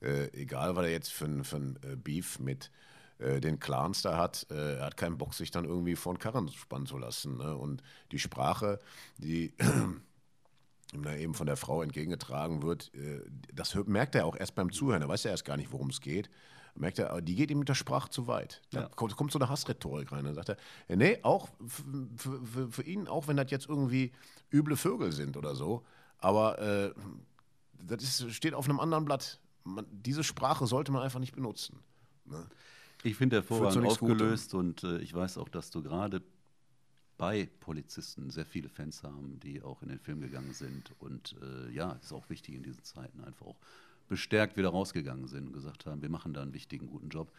äh, 0.00 0.28
egal 0.32 0.76
was 0.76 0.84
er 0.86 0.92
jetzt 0.92 1.12
für, 1.12 1.26
ein 1.26 1.78
äh, 1.82 1.96
Beef 1.96 2.38
mit 2.38 2.70
äh, 3.18 3.40
den 3.40 3.58
Clans 3.58 4.02
da 4.02 4.16
hat, 4.16 4.46
äh, 4.50 4.78
er 4.78 4.86
hat 4.86 4.96
keinen 4.96 5.18
Bock, 5.18 5.34
sich 5.34 5.50
dann 5.50 5.64
irgendwie 5.64 5.96
von 5.96 6.18
Karren 6.18 6.48
spannen 6.48 6.86
zu 6.86 6.96
lassen. 6.96 7.36
Ne? 7.36 7.56
Und 7.56 7.82
die 8.12 8.18
Sprache, 8.18 8.78
die 9.18 9.52
ihm 10.92 11.02
da 11.02 11.14
eben 11.14 11.34
von 11.34 11.46
der 11.46 11.56
Frau 11.56 11.82
entgegengetragen 11.82 12.62
wird, 12.62 12.94
äh, 12.94 13.20
das 13.52 13.74
merkt 13.86 14.14
er 14.14 14.26
auch 14.26 14.36
erst 14.36 14.54
beim 14.54 14.72
Zuhören. 14.72 15.02
Er 15.02 15.08
weiß 15.08 15.24
ja 15.24 15.32
erst 15.32 15.44
gar 15.44 15.56
nicht, 15.56 15.72
worum 15.72 15.90
es 15.90 16.00
geht. 16.00 16.30
Merkt 16.76 17.00
er, 17.00 17.20
die 17.20 17.34
geht 17.34 17.50
ihm 17.50 17.58
mit 17.58 17.68
der 17.68 17.74
Sprache 17.74 18.10
zu 18.10 18.26
weit. 18.26 18.62
Da 18.70 18.82
ja. 18.82 18.88
kommt, 18.88 19.16
kommt, 19.16 19.32
so 19.32 19.38
eine 19.38 19.48
Hassrhetorik 19.48 20.12
rein. 20.12 20.24
Dann 20.24 20.34
sagt 20.34 20.50
er, 20.50 20.56
nee, 20.88 21.18
auch 21.22 21.48
für, 21.66 22.40
für, 22.46 22.70
für, 22.70 22.82
ihn, 22.84 23.08
auch 23.08 23.26
wenn 23.28 23.36
das 23.36 23.50
jetzt 23.50 23.68
irgendwie 23.68 24.12
üble 24.52 24.76
Vögel 24.76 25.12
sind 25.12 25.36
oder 25.36 25.54
so, 25.56 25.84
aber 26.20 26.58
äh, 26.58 26.92
das 27.86 28.02
ist, 28.02 28.34
steht 28.34 28.54
auf 28.54 28.66
einem 28.66 28.80
anderen 28.80 29.04
Blatt. 29.04 29.40
Man, 29.64 29.86
diese 29.90 30.24
Sprache 30.24 30.66
sollte 30.66 30.92
man 30.92 31.02
einfach 31.02 31.20
nicht 31.20 31.34
benutzen. 31.34 31.78
Ne? 32.24 32.46
Ich 33.02 33.16
finde 33.16 33.36
hervorragend 33.36 33.86
aufgelöst 33.86 34.54
und 34.54 34.84
äh, 34.84 34.98
ich 34.98 35.14
weiß 35.14 35.38
auch, 35.38 35.48
dass 35.48 35.70
du 35.70 35.82
gerade 35.82 36.22
bei 37.16 37.48
Polizisten 37.60 38.30
sehr 38.30 38.46
viele 38.46 38.68
Fans 38.68 39.02
haben, 39.02 39.38
die 39.40 39.62
auch 39.62 39.82
in 39.82 39.88
den 39.88 39.98
Film 39.98 40.20
gegangen 40.20 40.54
sind. 40.54 40.92
Und 41.00 41.36
äh, 41.42 41.70
ja, 41.70 41.92
ist 42.02 42.12
auch 42.12 42.28
wichtig 42.30 42.54
in 42.54 42.62
diesen 42.62 42.82
Zeiten 42.82 43.22
einfach 43.24 43.46
auch 43.46 43.58
bestärkt 44.08 44.56
wieder 44.56 44.70
rausgegangen 44.70 45.28
sind 45.28 45.48
und 45.48 45.52
gesagt 45.52 45.86
haben, 45.86 46.02
wir 46.02 46.08
machen 46.08 46.32
da 46.32 46.42
einen 46.42 46.54
wichtigen, 46.54 46.88
guten 46.88 47.10
Job. 47.10 47.30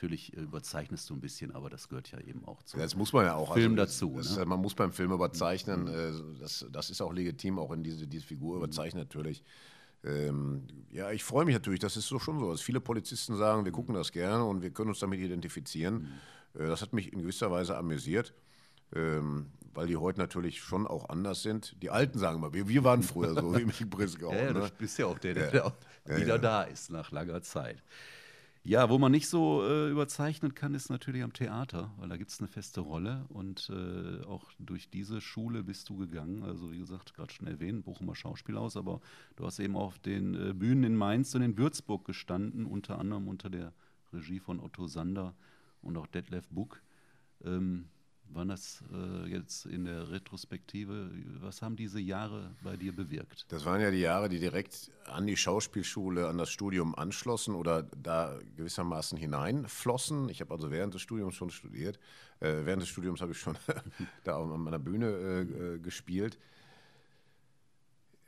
Natürlich 0.00 0.36
äh, 0.36 0.40
überzeichnest 0.40 1.08
du 1.10 1.14
ein 1.14 1.20
bisschen, 1.20 1.54
aber 1.54 1.70
das 1.70 1.88
gehört 1.88 2.10
ja 2.10 2.20
eben 2.20 2.44
auch 2.46 2.62
zum 2.62 2.80
das 2.80 2.96
muss 2.96 3.12
man 3.12 3.26
ja 3.26 3.34
auch, 3.34 3.54
Film 3.54 3.72
also, 3.72 3.84
dazu. 3.84 4.14
Das, 4.16 4.36
ne? 4.36 4.44
Man 4.46 4.60
muss 4.60 4.74
beim 4.74 4.92
Film 4.92 5.12
überzeichnen, 5.12 5.82
mhm. 5.82 6.36
äh, 6.36 6.40
das, 6.40 6.66
das 6.70 6.90
ist 6.90 7.00
auch 7.00 7.12
legitim, 7.12 7.58
auch 7.58 7.72
in 7.72 7.82
diese, 7.82 8.06
diese 8.06 8.26
Figur 8.26 8.56
mhm. 8.56 8.64
überzeichnen 8.64 9.02
natürlich. 9.02 9.42
Ähm, 10.02 10.66
ja, 10.90 11.10
ich 11.10 11.22
freue 11.22 11.44
mich 11.44 11.54
natürlich, 11.54 11.80
das 11.80 11.96
ist 11.96 12.08
so 12.08 12.18
schon 12.18 12.38
so, 12.40 12.50
dass 12.50 12.62
viele 12.62 12.80
Polizisten 12.80 13.36
sagen, 13.36 13.64
wir 13.66 13.72
gucken 13.72 13.94
das 13.94 14.12
gerne 14.12 14.44
und 14.44 14.62
wir 14.62 14.70
können 14.70 14.88
uns 14.88 15.00
damit 15.00 15.20
identifizieren. 15.20 16.08
Mhm. 16.54 16.60
Äh, 16.62 16.66
das 16.68 16.80
hat 16.80 16.92
mich 16.92 17.12
in 17.12 17.20
gewisser 17.20 17.50
Weise 17.50 17.76
amüsiert 17.76 18.34
ähm, 18.94 19.46
weil 19.72 19.86
die 19.86 19.96
heute 19.96 20.18
natürlich 20.18 20.60
schon 20.60 20.86
auch 20.86 21.08
anders 21.08 21.42
sind. 21.42 21.76
Die 21.82 21.90
Alten 21.90 22.18
sagen 22.18 22.38
immer, 22.38 22.52
wir, 22.52 22.68
wir 22.68 22.84
waren 22.84 23.02
früher 23.02 23.34
so, 23.34 23.54
wie 23.58 23.64
Michi 23.64 23.84
Brisgau. 23.84 24.32
ja, 24.32 24.52
ne? 24.52 24.54
du 24.54 24.68
bist 24.78 24.98
ja 24.98 25.06
auch 25.06 25.18
der, 25.18 25.34
der 25.34 25.54
ja. 25.54 25.72
wieder 26.04 26.26
ja, 26.26 26.38
da 26.38 26.62
ist 26.62 26.90
nach 26.90 27.10
langer 27.10 27.42
Zeit. 27.42 27.82
Ja, 28.62 28.90
wo 28.90 28.98
man 28.98 29.10
nicht 29.10 29.26
so 29.26 29.62
äh, 29.64 29.90
überzeichnen 29.90 30.54
kann, 30.54 30.74
ist 30.74 30.90
natürlich 30.90 31.22
am 31.22 31.32
Theater, 31.32 31.94
weil 31.96 32.10
da 32.10 32.18
gibt 32.18 32.30
es 32.30 32.40
eine 32.40 32.48
feste 32.48 32.82
Rolle 32.82 33.24
und 33.30 33.70
äh, 33.70 34.22
auch 34.26 34.52
durch 34.58 34.90
diese 34.90 35.22
Schule 35.22 35.62
bist 35.62 35.88
du 35.88 35.96
gegangen. 35.96 36.42
Also 36.42 36.70
wie 36.70 36.78
gesagt, 36.78 37.14
gerade 37.14 37.32
schon 37.32 37.46
erwähnt, 37.46 37.86
Bochumer 37.86 38.14
Schauspielhaus, 38.14 38.76
aber 38.76 39.00
du 39.36 39.46
hast 39.46 39.60
eben 39.60 39.76
auf 39.76 39.98
den 39.98 40.34
äh, 40.34 40.52
Bühnen 40.52 40.84
in 40.84 40.94
Mainz 40.94 41.34
und 41.34 41.40
in 41.40 41.56
Würzburg 41.56 42.04
gestanden, 42.04 42.66
unter 42.66 42.98
anderem 42.98 43.28
unter 43.28 43.48
der 43.48 43.72
Regie 44.12 44.40
von 44.40 44.60
Otto 44.60 44.86
Sander 44.86 45.34
und 45.80 45.96
auch 45.96 46.06
Detlef 46.06 46.46
Buck. 46.50 46.82
Ähm, 47.42 47.86
Wann 48.32 48.48
das 48.48 48.84
äh, 48.92 49.28
jetzt 49.28 49.66
in 49.66 49.84
der 49.84 50.10
Retrospektive, 50.10 51.10
was 51.40 51.62
haben 51.62 51.74
diese 51.74 51.98
Jahre 51.98 52.54
bei 52.62 52.76
dir 52.76 52.94
bewirkt? 52.94 53.46
Das 53.48 53.64
waren 53.64 53.80
ja 53.80 53.90
die 53.90 54.00
Jahre, 54.00 54.28
die 54.28 54.38
direkt 54.38 54.92
an 55.06 55.26
die 55.26 55.36
Schauspielschule, 55.36 56.28
an 56.28 56.38
das 56.38 56.50
Studium 56.50 56.94
anschlossen 56.94 57.54
oder 57.54 57.82
da 57.82 58.38
gewissermaßen 58.56 59.18
hineinflossen. 59.18 60.28
Ich 60.28 60.40
habe 60.40 60.54
also 60.54 60.70
während 60.70 60.94
des 60.94 61.02
Studiums 61.02 61.34
schon 61.34 61.50
studiert. 61.50 61.98
Äh, 62.38 62.64
während 62.64 62.82
des 62.82 62.88
Studiums 62.88 63.20
habe 63.20 63.32
ich 63.32 63.38
schon 63.38 63.56
da 64.24 64.40
an 64.40 64.60
meiner 64.60 64.78
Bühne 64.78 65.06
äh, 65.06 65.40
äh, 65.42 65.78
gespielt. 65.78 66.38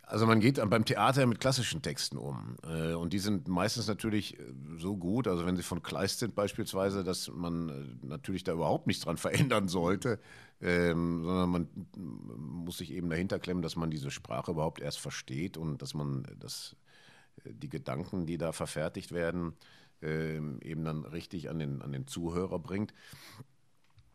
Also 0.02 0.26
man 0.26 0.40
geht 0.40 0.60
beim 0.68 0.84
Theater 0.84 1.24
mit 1.26 1.40
klassischen 1.40 1.80
Texten 1.80 2.18
um. 2.18 2.56
Äh, 2.64 2.92
und 2.94 3.12
die 3.12 3.18
sind 3.18 3.48
meistens 3.48 3.86
natürlich 3.86 4.38
äh, 4.38 4.42
so 4.76 4.96
gut, 4.96 5.28
also 5.28 5.46
wenn 5.46 5.56
sie 5.56 5.62
von 5.62 5.82
Kleist 5.82 6.18
sind 6.18 6.34
beispielsweise, 6.34 7.04
dass 7.04 7.30
man 7.30 7.68
äh, 7.68 8.06
natürlich 8.06 8.44
da 8.44 8.52
überhaupt 8.52 8.86
nichts 8.86 9.04
dran 9.04 9.16
verändern 9.18 9.68
sollte, 9.68 10.18
ähm, 10.60 11.24
sondern 11.24 11.50
man 11.50 11.68
muss 12.36 12.78
sich 12.78 12.92
eben 12.92 13.10
dahinter 13.10 13.38
klemmen, 13.38 13.62
dass 13.62 13.76
man 13.76 13.90
diese 13.90 14.10
Sprache 14.10 14.50
überhaupt 14.50 14.80
erst 14.80 15.00
versteht 15.00 15.56
und 15.56 15.80
dass 15.82 15.94
man 15.94 16.26
das, 16.38 16.76
die 17.44 17.68
Gedanken, 17.68 18.26
die 18.26 18.38
da 18.38 18.52
verfertigt 18.52 19.12
werden, 19.12 19.54
ähm, 20.02 20.58
eben 20.62 20.84
dann 20.84 21.04
richtig 21.04 21.48
an 21.48 21.58
den, 21.58 21.80
an 21.80 21.92
den 21.92 22.06
Zuhörer 22.06 22.58
bringt. 22.58 22.92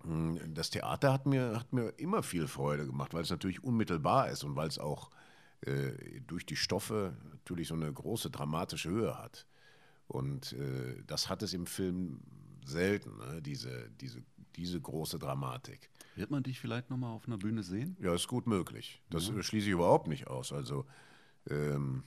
Hm, 0.03 0.53
das 0.53 0.70
Theater 0.70 1.13
hat 1.13 1.25
mir, 1.25 1.56
hat 1.56 1.74
mir 1.74 1.89
immer 1.98 2.24
viel 2.24 2.48
Freude 2.48 2.86
gemacht, 2.86 3.13
weil 3.13 3.24
es 3.24 3.29
natürlich 3.29 3.63
unmittelbar 3.63 4.29
ist 4.29 4.44
und 4.44 4.56
weil 4.56 4.67
es 4.67 4.79
auch 4.79 5.10
äh, 5.62 6.22
durch 6.28 6.46
die 6.46 6.56
Stoffe 6.56 7.18
natürlich 7.32 7.70
so 7.70 7.76
eine 7.76 7.92
große 7.92 8.30
dramatische 8.30 8.90
Höhe 8.90 9.18
hat. 9.18 9.48
Und 10.08 10.54
äh, 10.54 11.04
das 11.06 11.30
hat 11.30 11.44
es 11.44 11.54
im 11.54 11.66
Film 11.66 12.22
selten, 12.66 13.18
ne? 13.18 13.42
diese, 13.42 13.90
diese, 14.02 14.24
diese 14.56 14.80
große 14.80 15.20
Dramatik. 15.20 15.90
Wird 16.16 16.32
man 16.32 16.44
dich 16.44 16.60
vielleicht 16.60 16.90
nochmal 16.90 17.12
auf 17.12 17.28
einer 17.28 17.38
Bühne 17.38 17.64
sehen? 17.64 17.98
Ja, 18.00 18.14
ist 18.14 18.28
gut 18.28 18.48
möglich. 18.48 19.02
Das 19.10 19.28
ja. 19.30 19.42
schließe 19.42 19.68
ich 19.68 19.74
überhaupt 19.74 20.08
nicht 20.08 20.28
aus. 20.28 20.52
Also 20.52 20.86
ähm, 21.50 22.04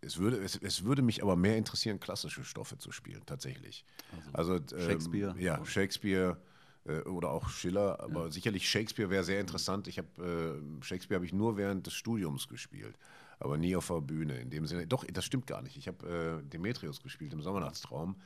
es 0.00 0.18
würde, 0.18 0.38
es, 0.38 0.56
es, 0.56 0.84
würde 0.84 1.02
mich 1.02 1.22
aber 1.22 1.36
mehr 1.36 1.56
interessieren, 1.56 2.00
klassische 2.00 2.44
Stoffe 2.44 2.78
zu 2.78 2.92
spielen, 2.92 3.22
tatsächlich. 3.26 3.84
Also, 4.32 4.54
also 4.54 4.76
ähm, 4.76 4.82
Shakespeare. 4.82 5.34
Ja, 5.38 5.64
Shakespeare 5.64 6.40
äh, 6.86 7.00
oder 7.00 7.30
auch 7.30 7.48
Schiller, 7.48 8.00
aber 8.00 8.24
ja. 8.24 8.30
sicherlich 8.30 8.68
Shakespeare 8.68 9.10
wäre 9.10 9.24
sehr 9.24 9.40
interessant. 9.40 9.88
Ich 9.88 9.98
habe 9.98 10.60
äh, 10.80 10.84
Shakespeare 10.84 11.16
habe 11.16 11.26
ich 11.26 11.32
nur 11.32 11.56
während 11.56 11.86
des 11.86 11.94
Studiums 11.94 12.48
gespielt, 12.48 12.96
aber 13.38 13.58
nie 13.58 13.76
auf 13.76 13.88
der 13.88 14.00
Bühne. 14.00 14.38
In 14.38 14.50
dem 14.50 14.66
Sinne, 14.66 14.86
doch, 14.86 15.04
das 15.04 15.24
stimmt 15.24 15.46
gar 15.46 15.62
nicht. 15.62 15.76
Ich 15.76 15.88
habe 15.88 16.42
äh, 16.44 16.48
Demetrius 16.48 17.02
gespielt 17.02 17.32
im 17.32 17.42
Sommernachtstraum. 17.42 18.16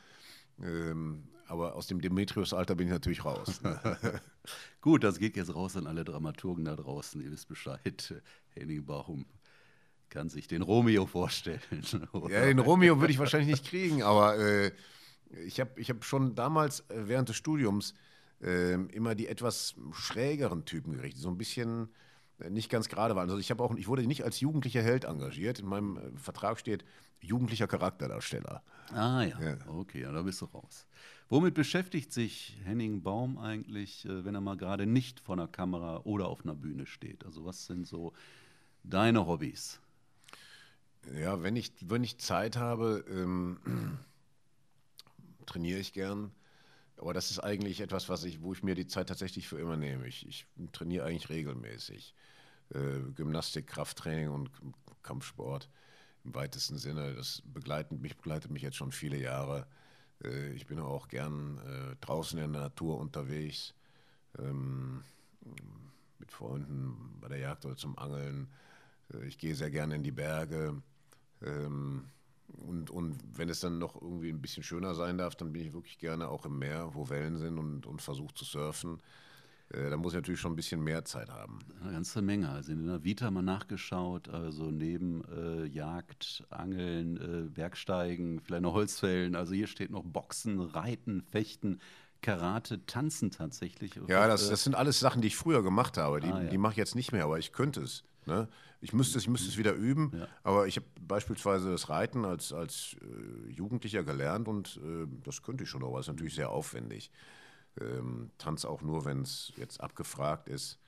Ähm, 0.62 1.25
aber 1.47 1.75
aus 1.75 1.88
dem 1.88 2.00
Demetrius-Alter 2.00 2.76
bin 2.76 2.87
ich 2.87 2.93
natürlich 2.93 3.25
raus. 3.25 3.61
Gut, 4.81 5.02
das 5.02 5.19
geht 5.19 5.37
jetzt 5.37 5.52
raus 5.55 5.76
an 5.76 5.87
alle 5.87 6.05
Dramaturgen 6.05 6.64
da 6.64 6.76
draußen. 6.76 7.21
Ihr 7.21 7.33
wisst 7.33 7.49
Bescheid. 7.49 8.14
Henning 8.50 8.85
Bachum 8.85 9.26
kann 10.11 10.29
sich 10.29 10.47
den 10.47 10.62
Romeo 10.62 11.07
vorstellen. 11.07 11.61
ja, 12.29 12.47
den 12.47 12.59
Romeo 12.59 13.00
würde 13.00 13.12
ich 13.12 13.19
wahrscheinlich 13.19 13.50
nicht 13.50 13.67
kriegen, 13.67 14.02
aber 14.02 14.38
äh, 14.38 14.73
ich 15.45 15.61
habe 15.61 15.81
ich 15.81 15.90
hab 15.90 16.05
schon 16.05 16.35
damals 16.35 16.81
äh, 16.90 17.09
während 17.09 17.29
des 17.29 17.37
Studiums 17.37 17.95
äh, 18.42 18.75
immer 18.75 19.14
die 19.14 19.26
etwas 19.28 19.75
schrägeren 19.92 20.64
Typen 20.64 20.94
gerichtet, 20.94 21.23
so 21.23 21.28
ein 21.28 21.38
bisschen 21.38 21.88
äh, 22.38 22.50
nicht 22.50 22.70
ganz 22.70 22.88
gerade 22.88 23.16
waren. 23.16 23.28
Also 23.28 23.38
ich 23.38 23.50
habe 23.50 23.62
auch, 23.62 23.75
ich 23.75 23.88
wurde 23.88 24.06
nicht 24.06 24.25
als 24.25 24.40
jugendlicher 24.40 24.82
Held 24.82 25.04
engagiert. 25.04 25.61
In 25.61 25.66
meinem 25.66 25.97
äh, 25.97 26.18
Vertrag 26.18 26.59
steht 26.59 26.85
jugendlicher 27.20 27.66
Charakterdarsteller. 27.66 28.62
Ah 28.92 29.23
ja, 29.23 29.40
ja. 29.40 29.56
okay, 29.68 30.02
ja, 30.02 30.12
da 30.12 30.23
bist 30.23 30.40
du 30.40 30.47
raus. 30.47 30.87
Womit 31.28 31.54
beschäftigt 31.54 32.12
sich 32.12 32.59
Henning 32.64 33.02
Baum 33.02 33.38
eigentlich, 33.38 34.04
äh, 34.04 34.25
wenn 34.25 34.35
er 34.35 34.40
mal 34.40 34.56
gerade 34.56 34.87
nicht 34.87 35.20
vor 35.20 35.35
einer 35.37 35.49
Kamera 35.49 36.00
oder 36.04 36.28
auf 36.28 36.42
einer 36.44 36.54
Bühne 36.54 36.87
steht? 36.87 37.25
Also 37.25 37.44
was 37.44 37.66
sind 37.66 37.87
so 37.87 38.12
deine 38.82 39.26
Hobbys? 39.26 39.80
Ja, 41.14 41.42
wenn 41.42 41.56
ich, 41.56 41.73
wenn 41.80 42.04
ich 42.04 42.18
Zeit 42.18 42.56
habe, 42.56 43.04
ähm, 43.09 43.59
trainiere 45.47 45.78
ich 45.78 45.92
gern. 45.92 46.32
Aber 47.00 47.14
das 47.14 47.30
ist 47.30 47.38
eigentlich 47.38 47.80
etwas, 47.80 48.11
was 48.11 48.25
ich, 48.25 48.42
wo 48.42 48.52
ich 48.52 48.62
mir 48.62 48.75
die 48.75 48.87
Zeit 48.87 49.09
tatsächlich 49.09 49.49
für 49.49 49.59
immer 49.59 49.78
nehme. 49.78 50.07
Ich, 50.07 50.28
ich 50.28 50.47
trainiere 50.73 51.07
eigentlich 51.07 51.30
regelmäßig. 51.30 52.14
Äh, 52.75 53.00
Gymnastik, 53.14 53.69
Krafttraining 53.69 54.28
und 54.28 54.50
Kampfsport 55.02 55.71
im 56.25 56.35
weitesten 56.35 56.76
Sinne. 56.76 57.14
Das 57.14 57.42
begleitet 57.47 57.99
mich, 58.02 58.19
begleitet 58.19 58.50
mich 58.50 58.61
jetzt 58.61 58.76
schon 58.76 58.92
viele 58.92 59.16
Jahre. 59.16 59.66
Äh, 60.23 60.52
ich 60.52 60.66
bin 60.66 60.78
auch 60.78 61.09
gern 61.09 61.57
äh, 61.59 61.97
draußen 62.02 62.38
in 62.38 62.52
der 62.52 62.62
Natur 62.64 62.99
unterwegs. 62.99 63.73
Ähm, 64.38 65.02
mit 66.19 66.30
Freunden 66.30 67.16
bei 67.19 67.28
der 67.28 67.38
Jagd 67.38 67.64
oder 67.64 67.76
zum 67.76 67.99
Angeln. 67.99 68.52
Ich 69.26 69.38
gehe 69.38 69.54
sehr 69.54 69.71
gerne 69.71 69.95
in 69.95 70.02
die 70.02 70.12
Berge. 70.12 70.83
Ähm, 71.42 72.04
und, 72.66 72.90
und 72.90 73.16
wenn 73.35 73.49
es 73.49 73.61
dann 73.61 73.78
noch 73.78 74.00
irgendwie 74.00 74.30
ein 74.30 74.40
bisschen 74.40 74.62
schöner 74.62 74.95
sein 74.95 75.19
darf, 75.19 75.35
dann 75.35 75.52
bin 75.52 75.62
ich 75.62 75.73
wirklich 75.73 75.99
gerne 75.99 76.28
auch 76.28 76.45
im 76.47 76.59
Meer, 76.59 76.90
wo 76.95 77.09
Wellen 77.09 77.37
sind 77.38 77.59
und, 77.59 77.87
und 77.87 78.02
versuche 78.02 78.35
zu 78.35 78.45
surfen. 78.45 78.99
Äh, 79.73 79.90
da 79.90 79.97
muss 79.97 80.12
ich 80.12 80.16
natürlich 80.16 80.40
schon 80.40 80.52
ein 80.52 80.57
bisschen 80.57 80.83
mehr 80.83 81.04
Zeit 81.04 81.30
haben. 81.30 81.61
Eine 81.83 81.92
ganze 81.92 82.23
Menge. 82.23 82.49
Also 82.50 82.73
in 82.73 82.87
der 82.87 83.04
Vita 83.04 83.30
mal 83.30 83.42
nachgeschaut, 83.42 84.28
also 84.28 84.71
neben 84.71 85.23
äh, 85.30 85.66
Jagd, 85.66 86.45
Angeln, 86.50 87.16
äh, 87.16 87.49
Bergsteigen, 87.49 88.40
vielleicht 88.40 88.62
noch 88.62 88.75
Holzfällen. 88.75 89.37
Also 89.37 89.54
hier 89.54 89.66
steht 89.66 89.90
noch 89.90 90.04
Boxen, 90.04 90.61
Reiten, 90.61 91.23
Fechten. 91.23 91.80
Karate, 92.23 92.85
Tanzen 92.85 93.30
tatsächlich. 93.30 93.92
Ja, 94.07 94.28
das, 94.28 94.47
äh, 94.47 94.50
das 94.50 94.64
sind 94.64 94.75
alles 94.75 95.00
Sachen, 95.00 95.23
die 95.23 95.28
ich 95.28 95.37
früher 95.37 95.62
gemacht 95.62 95.97
habe. 95.97 96.21
Die, 96.21 96.28
ah, 96.28 96.42
ja. 96.42 96.50
die 96.50 96.59
mache 96.59 96.73
ich 96.73 96.76
jetzt 96.76 96.95
nicht 96.95 97.12
mehr, 97.12 97.25
aber 97.25 97.38
ich 97.38 97.52
könnte 97.52 97.80
es. 97.80 98.04
Ne? 98.27 98.49
Ich 98.81 98.93
müsste 98.93 99.19
es, 99.19 99.25
ich 99.25 99.31
müsste 99.31 99.49
es 99.49 99.57
wieder 99.57 99.75
üben, 99.75 100.12
ja. 100.15 100.29
aber 100.43 100.67
ich 100.67 100.77
habe 100.77 100.87
beispielsweise 101.00 101.71
das 101.71 101.89
Reiten 101.89 102.25
als, 102.25 102.53
als 102.53 102.97
äh, 103.00 103.50
Jugendlicher 103.50 104.05
gelernt 104.05 104.49
und 104.49 104.81
äh, 104.83 105.07
das 105.25 105.43
könnte 105.43 105.65
ich 105.65 105.71
schon, 105.71 105.85
aber 105.85 105.99
es 105.99 106.07
ist 106.07 106.12
natürlich 106.12 106.35
sehr 106.35 106.50
aufwendig. 106.50 107.11
Ähm, 107.81 108.31
Tanz 108.39 108.65
auch 108.65 108.83
nur, 108.83 109.05
wenn 109.05 109.23
es 109.23 109.53
jetzt 109.57 109.81
abgefragt 109.81 110.49
ist. 110.49 110.79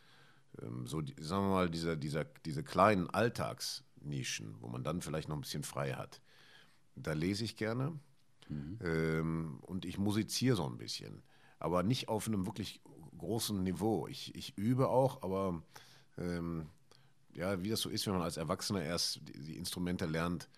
Ähm, 0.60 0.86
so, 0.86 1.00
die, 1.00 1.14
sagen 1.22 1.46
wir 1.46 1.50
mal, 1.50 1.70
dieser, 1.70 1.96
dieser, 1.96 2.24
diese 2.24 2.62
kleinen 2.62 3.08
Alltagsnischen, 3.10 4.56
wo 4.60 4.68
man 4.68 4.84
dann 4.84 5.02
vielleicht 5.02 5.28
noch 5.28 5.36
ein 5.36 5.42
bisschen 5.42 5.64
frei 5.64 5.92
hat. 5.92 6.20
Da 6.94 7.12
lese 7.12 7.44
ich 7.44 7.56
gerne 7.56 7.98
mhm. 8.48 8.78
ähm, 8.82 9.58
und 9.62 9.84
ich 9.84 9.98
musiziere 9.98 10.56
so 10.56 10.66
ein 10.66 10.76
bisschen, 10.76 11.22
aber 11.58 11.82
nicht 11.82 12.08
auf 12.08 12.26
einem 12.26 12.46
wirklich 12.46 12.80
großen 13.18 13.62
Niveau. 13.62 14.06
Ich, 14.08 14.34
ich 14.34 14.56
übe 14.58 14.88
auch, 14.88 15.22
aber 15.22 15.62
ähm, 16.18 16.66
ja, 17.34 17.62
wie 17.62 17.70
das 17.70 17.80
so 17.80 17.88
ist, 17.88 18.06
wenn 18.06 18.14
man 18.14 18.22
als 18.22 18.36
Erwachsener 18.36 18.82
erst 18.82 19.20
die, 19.28 19.38
die 19.40 19.56
Instrumente 19.56 20.06
lernt, 20.06 20.48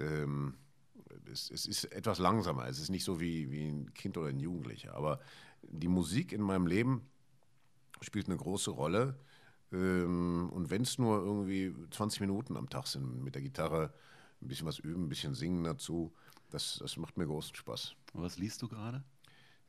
ähm, 0.00 0.54
es, 1.30 1.50
es, 1.50 1.66
ist 1.66 1.84
etwas 1.86 2.18
langsamer. 2.18 2.66
Es 2.66 2.78
ist 2.78 2.90
nicht 2.90 3.04
so 3.04 3.20
wie, 3.20 3.50
wie 3.50 3.68
ein 3.68 3.94
Kind 3.94 4.16
oder 4.16 4.28
ein 4.28 4.40
Jugendlicher. 4.40 4.94
Aber 4.94 5.20
die 5.62 5.88
Musik 5.88 6.32
in 6.32 6.42
meinem 6.42 6.66
Leben 6.66 7.02
spielt 8.00 8.26
eine 8.26 8.36
große 8.36 8.70
Rolle. 8.70 9.18
Ähm, 9.72 10.50
und 10.52 10.70
wenn 10.70 10.82
es 10.82 10.98
nur 10.98 11.18
irgendwie 11.18 11.74
20 11.90 12.20
Minuten 12.20 12.56
am 12.56 12.68
Tag 12.68 12.86
sind, 12.86 13.22
mit 13.22 13.34
der 13.34 13.42
Gitarre 13.42 13.92
ein 14.42 14.48
bisschen 14.48 14.66
was 14.66 14.78
üben, 14.78 15.04
ein 15.04 15.08
bisschen 15.08 15.34
singen 15.34 15.64
dazu, 15.64 16.12
das, 16.50 16.78
das 16.80 16.96
macht 16.96 17.16
mir 17.16 17.26
großen 17.26 17.54
Spaß. 17.54 17.96
was 18.12 18.38
liest 18.38 18.62
du 18.62 18.68
gerade? 18.68 19.02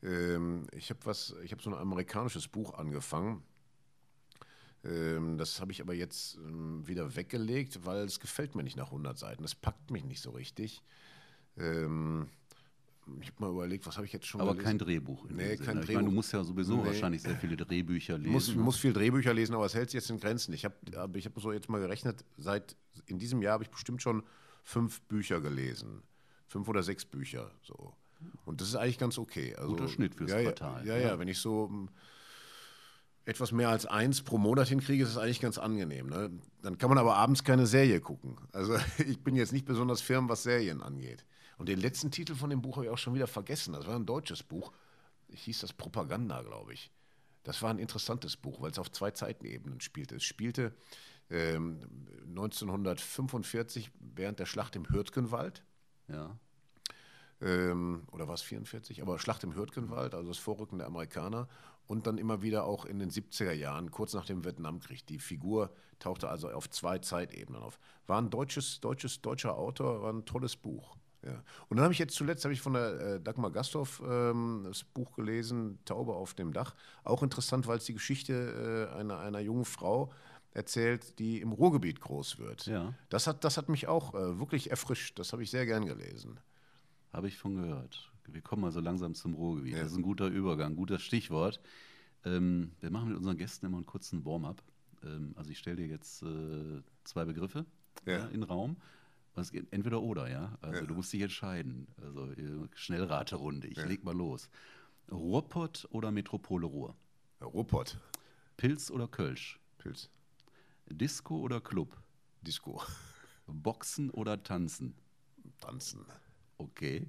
Ähm, 0.04 0.68
ich 0.74 0.90
habe 0.90 1.00
hab 1.06 1.62
so 1.62 1.70
ein 1.70 1.76
amerikanisches 1.76 2.48
Buch 2.48 2.74
angefangen 2.74 3.44
das 5.38 5.62
habe 5.62 5.72
ich 5.72 5.82
aber 5.82 5.94
jetzt 5.94 6.38
ähm, 6.38 6.88
wieder 6.88 7.16
weggelegt, 7.16 7.86
weil 7.86 8.06
es 8.06 8.20
gefällt 8.20 8.56
mir 8.56 8.64
nicht 8.64 8.78
nach 8.78 8.88
100 8.88 9.18
Seiten. 9.18 9.42
Das 9.42 9.56
packt 9.56 9.90
mich 9.92 10.04
nicht 10.04 10.22
so 10.22 10.32
richtig. 10.32 10.84
Ähm, 11.58 12.28
ich 13.22 13.28
habe 13.28 13.46
mal 13.46 13.52
überlegt, 13.52 13.86
was 13.86 13.98
habe 13.98 14.06
ich 14.06 14.14
jetzt 14.14 14.26
schon 14.26 14.42
Aber 14.42 14.52
gelesen? 14.52 14.66
kein 14.66 14.78
Drehbuch. 14.80 15.26
In 15.26 15.36
nee, 15.36 15.58
kein 15.58 15.78
Drehbuch. 15.78 15.90
Ich 15.90 15.96
meine, 15.96 16.08
du 16.08 16.14
musst 16.14 16.34
ja 16.34 16.44
sowieso 16.44 16.78
nee. 16.78 16.88
wahrscheinlich 16.88 17.22
sehr 17.22 17.36
viele 17.36 17.56
Drehbücher 17.56 18.18
lesen. 18.18 18.32
Muss, 18.32 18.56
muss 18.56 18.78
viel 18.78 18.94
Drehbücher 18.94 19.34
lesen, 19.34 19.56
aber 19.56 19.66
es 19.66 19.76
hält 19.76 19.92
sich 19.92 20.00
jetzt 20.00 20.10
in 20.10 20.20
Grenzen. 20.20 20.54
Ich 20.54 20.66
habe 20.66 20.76
ich 21.14 21.26
hab 21.26 21.40
so 21.40 21.52
jetzt 21.52 21.70
mal 21.70 21.80
gerechnet, 21.80 22.26
seit 22.38 22.76
in 23.06 23.20
diesem 23.20 23.42
Jahr 23.42 23.54
habe 23.54 23.64
ich 23.64 23.70
bestimmt 23.70 24.02
schon 24.02 24.24
fünf 24.64 25.02
Bücher 25.04 25.40
gelesen. 25.40 26.02
Fünf 26.48 26.68
oder 26.68 26.84
sechs 26.84 27.06
Bücher. 27.06 27.52
So. 27.62 27.94
Und 28.46 28.62
das 28.62 28.70
ist 28.70 28.76
eigentlich 28.76 28.98
ganz 28.98 29.18
okay. 29.18 29.56
Also, 29.56 29.70
Guter 29.70 29.88
Schnitt 29.88 30.16
fürs 30.16 30.32
ja, 30.32 30.42
Quartal. 30.42 30.86
Ja, 30.86 30.98
ja, 30.98 31.08
ja, 31.08 31.20
wenn 31.20 31.28
ich 31.28 31.38
so 31.38 31.88
etwas 33.26 33.52
mehr 33.52 33.70
als 33.70 33.86
eins 33.86 34.22
pro 34.22 34.38
Monat 34.38 34.68
hinkriege, 34.68 35.04
ist 35.04 35.10
es 35.10 35.18
eigentlich 35.18 35.42
ganz 35.42 35.58
angenehm. 35.58 36.08
Ne? 36.08 36.32
Dann 36.62 36.78
kann 36.78 36.90
man 36.90 36.98
aber 36.98 37.16
abends 37.16 37.44
keine 37.44 37.66
Serie 37.66 38.00
gucken. 38.00 38.38
Also 38.52 38.78
ich 39.06 39.24
bin 39.24 39.36
jetzt 39.36 39.52
nicht 39.52 39.66
besonders 39.66 40.02
firm, 40.02 40.30
was 40.30 40.44
Serien 40.44 40.82
angeht. 40.82 41.26
Und 41.58 41.70
den 41.70 41.80
letzten 41.80 42.12
Titel 42.12 42.36
von 42.36 42.50
dem 42.50 42.62
Buch 42.62 42.78
habe 42.78 42.86
ich 42.86 42.92
auch 42.92 42.98
schon 42.98 43.16
wieder 43.16 43.28
vergessen. 43.28 43.74
Das 43.74 43.88
war 43.88 43.96
ein 43.96 44.06
deutsches 44.06 44.44
Buch. 44.44 44.72
Ich 45.28 45.44
hieß 45.44 45.62
das 45.62 45.74
Propaganda, 45.74 46.42
glaube 46.42 46.74
ich. 46.74 46.92
Das 47.44 47.62
war 47.62 47.70
ein 47.70 47.80
interessantes 47.80 48.38
Buch, 48.38 48.62
weil 48.62 48.72
es 48.72 48.80
auf 48.80 48.92
zwei 48.92 49.12
Zeitenebenen 49.12 49.80
spielte. 49.80 50.16
Es 50.16 50.24
spielte 50.24 50.76
ähm, 51.30 51.80
1945 52.30 53.92
während 54.00 54.40
der 54.40 54.46
Schlacht 54.46 54.76
im 54.76 54.90
Hürtgenwald. 54.90 55.64
Ja. 56.08 56.38
Ähm, 57.42 58.04
oder 58.12 58.28
war 58.28 58.36
es 58.36 58.42
44? 58.42 59.02
Aber 59.02 59.20
Schlacht 59.20 59.44
im 59.44 59.56
Hürtgenwald, 59.56 60.14
also 60.14 60.30
das 60.30 60.38
Vorrücken 60.38 60.78
der 60.78 60.88
Amerikaner. 60.88 61.48
Und 61.88 62.08
dann 62.08 62.18
immer 62.18 62.42
wieder 62.42 62.66
auch 62.66 62.86
in 62.86 63.00
den 63.00 63.10
70er 63.10 63.52
Jahren, 63.52 63.92
kurz 63.92 64.14
nach 64.14 64.26
dem 64.26 64.44
Vietnamkrieg. 64.44 65.06
Die 65.08 65.20
Figur 65.20 65.72
tauchte 66.00 66.30
also 66.30 66.50
auf 66.50 66.70
zwei 66.70 67.00
Zeitebenen 67.00 67.62
auf. 67.62 67.80
War 68.08 68.22
ein 68.22 68.30
deutsches, 68.30 68.80
deutsches, 68.80 69.22
deutscher 69.22 69.58
Autor, 69.58 70.02
war 70.02 70.12
ein 70.12 70.26
tolles 70.26 70.56
Buch. 70.56 70.98
Ja. 71.24 71.44
Und 71.70 71.78
dann 71.78 71.84
habe 71.86 71.94
ich 71.94 72.00
jetzt 72.00 72.16
zuletzt 72.16 72.44
habe 72.44 72.54
ich 72.54 72.62
von 72.62 72.74
der 72.74 73.00
äh, 73.00 73.20
Dagmar 73.20 73.52
Gasthoff 73.52 74.02
ähm, 74.08 74.64
das 74.66 74.84
Buch 74.84 75.16
gelesen, 75.16 75.80
Taube 75.86 76.14
auf 76.14 76.36
dem 76.36 76.54
Dach. 76.54 76.76
Auch 77.04 77.24
interessant, 77.24 77.66
weil 77.68 77.78
es 77.78 77.86
die 77.86 77.94
Geschichte 77.94 78.90
äh, 78.94 78.96
einer, 78.96 79.20
einer 79.20 79.40
jungen 79.40 79.66
Frau 79.66 80.12
erzählt, 80.52 81.20
die 81.20 81.42
im 81.42 81.52
Ruhrgebiet 81.52 82.00
groß 82.00 82.38
wird. 82.38 82.68
Ja. 82.68 82.94
Das, 83.10 83.28
hat, 83.28 83.44
das 83.44 83.58
hat 83.58 83.70
mich 83.70 83.88
auch 83.88 84.14
äh, 84.14 84.40
wirklich 84.40 84.70
erfrischt. 84.70 85.18
Das 85.20 85.34
habe 85.34 85.44
ich 85.44 85.50
sehr 85.50 85.66
gern 85.66 85.86
gelesen. 85.86 86.40
Habe 87.12 87.28
ich 87.28 87.38
von 87.38 87.56
gehört. 87.56 88.12
Wir 88.28 88.42
kommen 88.42 88.64
also 88.64 88.80
langsam 88.80 89.14
zum 89.14 89.34
Ruhrgebiet. 89.34 89.74
Ja. 89.74 89.84
Das 89.84 89.92
ist 89.92 89.98
ein 89.98 90.04
guter 90.04 90.28
Übergang, 90.28 90.76
gutes 90.76 91.02
Stichwort. 91.02 91.60
Ähm, 92.24 92.72
wir 92.80 92.90
machen 92.92 93.10
mit 93.10 93.18
unseren 93.18 93.38
Gästen 93.38 93.66
immer 93.68 93.78
einen 93.78 93.86
kurzen 93.86 94.26
Warm-up. 94.26 94.64
Ähm, 95.04 95.34
also 95.36 95.52
ich 95.52 95.60
stelle 95.60 95.78
dir 95.78 95.88
jetzt 95.88 96.24
äh, 96.24 96.82
zwei 97.04 97.26
Begriffe 97.26 97.66
ja. 98.06 98.20
Ja, 98.20 98.26
in 98.26 98.42
den 98.42 98.44
Raum. 98.44 98.78
Entweder 99.72 100.02
oder, 100.02 100.30
ja. 100.30 100.58
Also 100.62 100.86
du 100.86 100.94
musst 100.94 101.12
dich 101.12 101.22
entscheiden. 101.22 101.88
Also 102.02 102.32
äh, 102.32 102.68
Schnellraterunde. 102.74 103.68
Ich 103.68 103.84
leg 103.84 104.04
mal 104.04 104.16
los. 104.16 104.50
Ruhrpott 105.12 105.88
oder 105.92 106.12
Metropole 106.12 106.66
Ruhr? 106.66 106.96
Ruhrpott. 107.42 108.00
Pilz 108.58 108.90
oder 108.90 109.08
Kölsch? 109.08 109.60
Pilz. 109.78 110.10
Disco 110.90 111.38
oder 111.38 111.60
Club? 111.60 111.98
Disco. 112.42 112.82
Boxen 113.48 114.10
oder 114.10 114.42
Tanzen? 114.42 114.96
Tanzen. 115.60 116.06
Okay. 116.58 117.06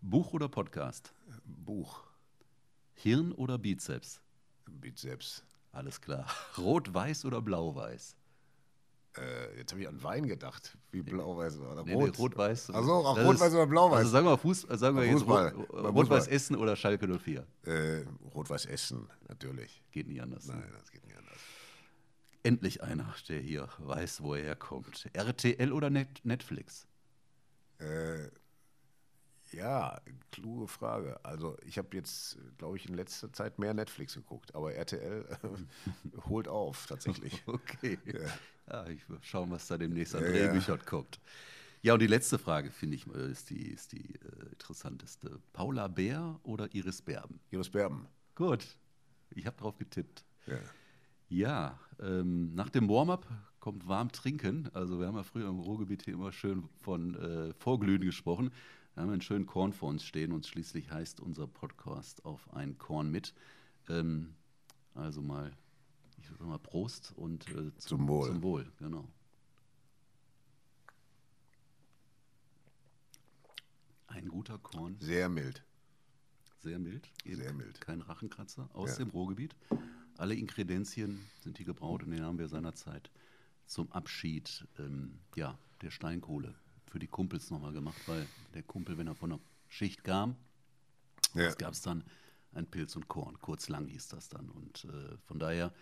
Buch 0.00 0.32
oder 0.32 0.48
Podcast? 0.48 1.12
Buch. 1.44 2.04
Hirn 2.94 3.32
oder 3.32 3.58
Bizeps? 3.58 4.20
Bizeps. 4.66 5.42
Alles 5.72 6.00
klar. 6.00 6.26
Rot-Weiß 6.58 7.24
oder 7.24 7.42
Blau-Weiß? 7.42 8.16
Äh, 9.16 9.58
jetzt 9.58 9.72
habe 9.72 9.82
ich 9.82 9.88
an 9.88 10.02
Wein 10.02 10.26
gedacht. 10.26 10.78
Wie 10.92 11.02
Blau-Weiß 11.02 11.58
oder 11.58 11.84
nee, 11.84 11.94
Rot? 11.94 12.12
Nee, 12.12 12.16
Rot-Weiß. 12.16 12.70
Achso, 12.70 13.06
auch 13.06 13.18
Rot-Weiß 13.18 13.52
oder 13.54 13.66
Blau-Weiß. 13.66 13.98
Also 13.98 14.10
sagen 14.10 14.26
wir, 14.26 14.38
Fuß, 14.38 14.60
sagen 14.62 14.96
wir 14.96 15.04
jetzt 15.04 15.26
Rot-Weiß 15.26 16.28
Essen 16.28 16.56
oder 16.56 16.76
Schalke 16.76 17.08
04? 17.08 17.44
Äh, 17.64 18.04
Rot-Weiß 18.34 18.66
Essen, 18.66 19.08
natürlich. 19.28 19.82
Geht 19.90 20.06
nicht 20.06 20.22
anders. 20.22 20.46
Ne? 20.46 20.54
Nein, 20.54 20.72
das 20.78 20.90
geht 20.92 21.04
nicht 21.04 21.16
anders. 21.16 21.38
Endlich 22.44 22.82
einer, 22.84 23.12
der 23.28 23.40
hier 23.40 23.68
weiß, 23.78 24.22
wo 24.22 24.34
er 24.34 24.44
herkommt. 24.44 25.10
RTL 25.12 25.72
oder 25.72 25.90
Net 25.90 26.24
Netflix? 26.24 26.86
Äh, 27.78 28.28
ja, 29.52 30.00
kluge 30.30 30.68
Frage. 30.68 31.24
Also 31.24 31.56
ich 31.64 31.78
habe 31.78 31.96
jetzt, 31.96 32.38
glaube 32.58 32.76
ich, 32.76 32.88
in 32.88 32.94
letzter 32.94 33.32
Zeit 33.32 33.58
mehr 33.58 33.74
Netflix 33.74 34.14
geguckt, 34.14 34.54
aber 34.54 34.74
RTL 34.74 35.24
äh, 35.42 36.18
holt 36.28 36.48
auf 36.48 36.86
tatsächlich. 36.86 37.42
Okay. 37.46 37.98
Ja. 38.04 38.84
ja 38.84 38.88
ich 38.88 39.02
schauen, 39.22 39.50
was 39.50 39.66
da 39.66 39.78
demnächst 39.78 40.14
an 40.14 40.22
ja, 40.22 40.30
Drehbüchern 40.30 40.78
ja. 40.78 40.84
kommt. 40.84 41.20
Ja, 41.82 41.94
und 41.94 42.00
die 42.00 42.06
letzte 42.06 42.38
Frage, 42.38 42.70
finde 42.70 42.96
ich, 42.96 43.06
äh, 43.06 43.30
ist 43.30 43.50
die, 43.50 43.68
ist 43.68 43.92
die 43.92 44.14
äh, 44.14 44.50
interessanteste. 44.50 45.38
Paula 45.52 45.88
Bär 45.88 46.38
oder 46.42 46.72
Iris 46.74 47.00
Berben? 47.02 47.40
Iris 47.50 47.70
Berben. 47.70 48.06
Gut, 48.34 48.66
ich 49.30 49.46
habe 49.46 49.56
drauf 49.56 49.78
getippt. 49.78 50.24
Ja. 50.46 50.58
Ja, 51.28 51.78
ähm, 52.00 52.54
nach 52.54 52.70
dem 52.70 52.88
Warm-up 52.88 53.26
kommt 53.60 53.86
warm 53.86 54.10
trinken. 54.10 54.70
Also 54.72 54.98
wir 54.98 55.06
haben 55.06 55.16
ja 55.16 55.22
früher 55.22 55.48
im 55.48 55.60
Ruhrgebiet 55.60 56.02
hier 56.04 56.14
immer 56.14 56.32
schön 56.32 56.68
von 56.80 57.14
äh, 57.14 57.52
Vorglühen 57.54 58.00
gesprochen. 58.00 58.50
Wir 58.98 59.02
haben 59.02 59.12
einen 59.12 59.22
schönen 59.22 59.46
Korn 59.46 59.72
vor 59.72 59.90
uns 59.90 60.02
stehen 60.02 60.32
und 60.32 60.44
schließlich 60.44 60.90
heißt 60.90 61.20
unser 61.20 61.46
Podcast 61.46 62.24
auf 62.24 62.52
ein 62.52 62.78
Korn 62.78 63.12
mit. 63.12 63.32
Ähm, 63.88 64.34
also 64.92 65.22
mal, 65.22 65.56
ich 66.16 66.26
sag 66.26 66.40
mal 66.40 66.58
Prost 66.58 67.12
und 67.14 67.48
äh, 67.50 67.72
zum, 67.76 67.78
zum, 67.78 68.08
Wohl. 68.08 68.26
Zum 68.26 68.42
Wohl, 68.42 68.72
genau. 68.80 69.08
Ein 74.08 74.26
guter 74.26 74.58
Korn. 74.58 74.96
Sehr 74.98 75.28
mild. 75.28 75.62
Sehr 76.58 76.80
mild. 76.80 77.08
Eben 77.24 77.36
Sehr 77.36 77.52
mild. 77.52 77.80
Kein 77.80 78.00
Rachenkratzer 78.00 78.68
aus 78.72 78.98
ja. 78.98 79.04
dem 79.04 79.10
Ruhrgebiet. 79.10 79.54
Alle 80.16 80.34
Inkredenzien 80.34 81.20
sind 81.38 81.58
hier 81.58 81.66
gebraut 81.66 82.02
und 82.02 82.10
den 82.10 82.24
haben 82.24 82.40
wir 82.40 82.48
seinerzeit 82.48 83.12
zum 83.64 83.92
Abschied 83.92 84.66
ähm, 84.76 85.20
ja, 85.36 85.56
der 85.82 85.92
Steinkohle 85.92 86.56
für 86.88 86.98
die 86.98 87.06
Kumpels 87.06 87.50
nochmal 87.50 87.72
gemacht, 87.72 88.00
weil 88.06 88.26
der 88.54 88.62
Kumpel, 88.62 88.98
wenn 88.98 89.06
er 89.06 89.14
von 89.14 89.30
der 89.30 89.40
Schicht 89.68 90.04
kam, 90.04 90.36
ja. 91.34 91.52
gab 91.54 91.72
es 91.72 91.82
dann 91.82 92.04
ein 92.52 92.66
Pilz 92.66 92.96
und 92.96 93.08
Korn. 93.08 93.38
Kurz 93.40 93.68
lang 93.68 93.86
hieß 93.86 94.08
das 94.08 94.28
dann. 94.28 94.48
Und 94.50 94.84
äh, 94.84 95.16
von 95.26 95.38
daher, 95.38 95.72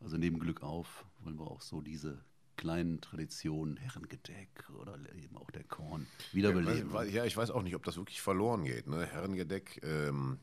also 0.00 0.16
neben 0.16 0.38
Glück 0.38 0.62
auf, 0.62 1.04
wollen 1.20 1.38
wir 1.38 1.50
auch 1.50 1.60
so 1.60 1.80
diese 1.80 2.24
kleinen 2.56 3.00
Traditionen, 3.00 3.76
Herrengedeck 3.76 4.68
oder 4.80 4.98
eben 5.14 5.36
auch 5.36 5.50
der 5.50 5.64
Korn 5.64 6.06
wiederbeleben. 6.32 6.92
Ja, 6.92 7.02
ja, 7.04 7.24
ich 7.24 7.36
weiß 7.36 7.50
auch 7.52 7.62
nicht, 7.62 7.76
ob 7.76 7.84
das 7.84 7.96
wirklich 7.96 8.20
verloren 8.20 8.64
geht. 8.64 8.88
Ne? 8.88 9.06
Herrengedeck, 9.06 9.80
ähm, 9.84 10.38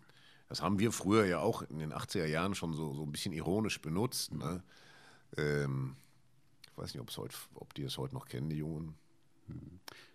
das 0.47 0.62
haben 0.62 0.80
wir 0.80 0.91
früher 0.91 1.25
ja 1.25 1.39
auch 1.39 1.62
in 1.63 1.80
den 1.80 1.93
80er 1.93 2.25
Jahren 2.25 2.56
schon 2.56 2.73
so, 2.73 2.93
so 2.93 3.04
ein 3.04 3.12
bisschen 3.12 3.34
ironisch 3.34 3.82
benutzt. 3.82 4.34
Ne? 4.34 4.63
Ähm, 5.36 5.97
ich 6.63 6.78
weiß 6.78 6.95
nicht, 6.95 7.17
heute, 7.17 7.36
ob 7.54 7.73
die 7.73 7.84
das 7.84 7.97
heute 7.97 8.15
noch 8.15 8.28
kennen, 8.28 8.49
die 8.49 8.58
Jungen. 8.58 8.95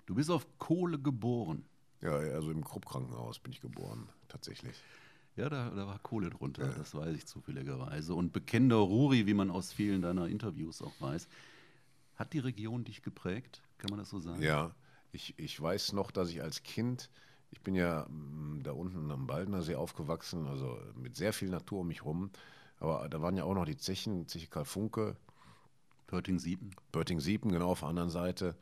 Du 0.06 0.14
bist 0.14 0.30
auf 0.30 0.46
Kohle 0.58 0.98
geboren. 0.98 1.64
Ja, 2.00 2.12
also 2.12 2.50
im 2.50 2.64
Krupp-Krankenhaus 2.64 3.38
bin 3.38 3.52
ich 3.52 3.60
geboren, 3.60 4.08
tatsächlich. 4.28 4.74
Ja, 5.36 5.48
da, 5.48 5.70
da 5.70 5.86
war 5.86 5.98
Kohle 5.98 6.30
drunter, 6.30 6.66
ja. 6.66 6.72
das 6.72 6.94
weiß 6.94 7.14
ich 7.14 7.26
zufälligerweise. 7.26 8.14
Und 8.14 8.32
bekennender 8.32 8.76
Ruri, 8.76 9.26
wie 9.26 9.34
man 9.34 9.50
aus 9.50 9.72
vielen 9.72 10.02
deiner 10.02 10.26
Interviews 10.26 10.82
auch 10.82 10.92
weiß. 11.00 11.28
Hat 12.16 12.32
die 12.32 12.38
Region 12.38 12.84
dich 12.84 13.02
geprägt? 13.02 13.62
Kann 13.78 13.90
man 13.90 13.98
das 13.98 14.10
so 14.10 14.18
sagen? 14.18 14.42
Ja, 14.42 14.74
ich, 15.12 15.38
ich 15.38 15.60
weiß 15.60 15.92
noch, 15.92 16.10
dass 16.10 16.30
ich 16.30 16.42
als 16.42 16.62
Kind 16.62 17.10
ich 17.50 17.60
bin 17.60 17.74
ja 17.74 18.06
mm, 18.08 18.62
da 18.62 18.72
unten 18.72 19.10
am 19.10 19.26
Baldner 19.26 19.62
See 19.62 19.74
aufgewachsen, 19.74 20.46
also 20.46 20.78
mit 20.94 21.16
sehr 21.16 21.32
viel 21.32 21.48
Natur 21.48 21.80
um 21.80 21.88
mich 21.88 22.04
rum. 22.04 22.30
Aber 22.78 23.08
da 23.08 23.20
waren 23.20 23.36
ja 23.36 23.44
auch 23.44 23.54
noch 23.54 23.66
die 23.66 23.76
Zechen, 23.76 24.26
Zeche 24.26 24.46
Karl 24.46 24.64
Funke. 24.64 25.16
Börting-Siepen. 26.06 26.74
Börting-Siepen, 26.92 27.52
genau, 27.52 27.70
auf 27.70 27.80
der 27.80 27.88
anderen 27.88 28.10
Seite. 28.10 28.56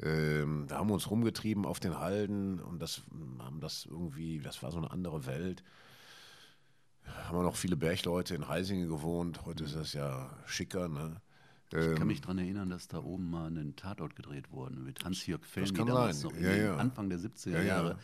Ähm, 0.00 0.66
da 0.68 0.78
haben 0.78 0.88
wir 0.88 0.94
uns 0.94 1.10
rumgetrieben 1.10 1.64
auf 1.64 1.80
den 1.80 1.98
Halden 1.98 2.60
und 2.60 2.80
das 2.80 3.02
haben 3.40 3.60
das 3.60 3.86
irgendwie, 3.86 4.38
das 4.38 4.62
war 4.62 4.70
so 4.70 4.78
eine 4.78 4.90
andere 4.90 5.26
Welt. 5.26 5.64
Haben 7.04 7.38
wir 7.38 7.42
noch 7.42 7.56
viele 7.56 7.76
Bergleute 7.76 8.34
in 8.34 8.42
Reisingen 8.42 8.88
gewohnt. 8.88 9.44
Heute 9.44 9.64
ist 9.64 9.74
das 9.74 9.94
ja 9.94 10.30
schicker, 10.46 10.88
ne? 10.88 11.20
Ich 11.70 11.76
kann 11.76 12.02
ähm, 12.02 12.06
mich 12.06 12.20
daran 12.20 12.38
erinnern, 12.38 12.70
dass 12.70 12.88
da 12.88 12.98
oben 12.98 13.28
mal 13.28 13.48
ein 13.48 13.76
Tatort 13.76 14.16
gedreht 14.16 14.50
wurde 14.50 14.76
mit 14.76 15.04
Hans-Jörg 15.04 15.44
Fellny, 15.44 15.72
damals 15.72 16.20
sein. 16.20 16.30
noch 16.30 16.40
ja, 16.40 16.54
ja. 16.54 16.76
Anfang 16.76 17.10
der 17.10 17.18
70er 17.18 17.50
ja, 17.50 17.62
Jahre 17.62 17.98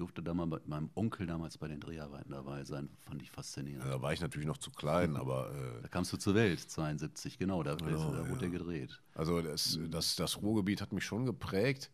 durfte 0.00 0.22
da 0.22 0.32
mal 0.32 0.46
mit 0.46 0.66
meinem 0.66 0.90
Onkel 0.94 1.26
damals 1.26 1.58
bei 1.58 1.68
den 1.68 1.78
Dreharbeiten 1.78 2.32
dabei 2.32 2.64
sein. 2.64 2.88
Fand 3.00 3.22
ich 3.22 3.30
faszinierend. 3.30 3.84
Ja, 3.84 3.90
da 3.90 4.02
war 4.02 4.12
ich 4.12 4.20
natürlich 4.20 4.46
noch 4.46 4.56
zu 4.56 4.70
klein, 4.70 5.16
aber. 5.16 5.50
Äh, 5.50 5.82
da 5.82 5.88
kamst 5.88 6.12
du 6.12 6.16
zur 6.16 6.34
Welt, 6.34 6.58
72, 6.58 7.38
genau, 7.38 7.62
da, 7.62 7.74
genau, 7.74 8.12
da 8.12 8.28
wurde 8.28 8.46
ja. 8.46 8.52
er 8.52 8.58
gedreht. 8.58 9.00
Also 9.14 9.42
das, 9.42 9.78
das, 9.90 10.16
das 10.16 10.40
Ruhrgebiet 10.40 10.80
hat 10.80 10.92
mich 10.92 11.04
schon 11.04 11.26
geprägt. 11.26 11.90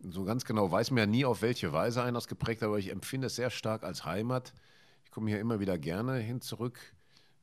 So 0.00 0.24
ganz 0.24 0.44
genau 0.44 0.70
weiß 0.70 0.90
mir 0.90 1.00
ja 1.00 1.06
nie, 1.06 1.24
auf 1.24 1.40
welche 1.40 1.72
Weise 1.72 2.02
einer 2.02 2.18
das 2.18 2.28
geprägt 2.28 2.60
hat, 2.60 2.68
aber 2.68 2.78
ich 2.78 2.90
empfinde 2.90 3.28
es 3.28 3.36
sehr 3.36 3.50
stark 3.50 3.82
als 3.82 4.04
Heimat. 4.04 4.52
Ich 5.04 5.10
komme 5.10 5.30
hier 5.30 5.40
immer 5.40 5.58
wieder 5.58 5.78
gerne 5.78 6.16
hin 6.18 6.42
zurück. 6.42 6.78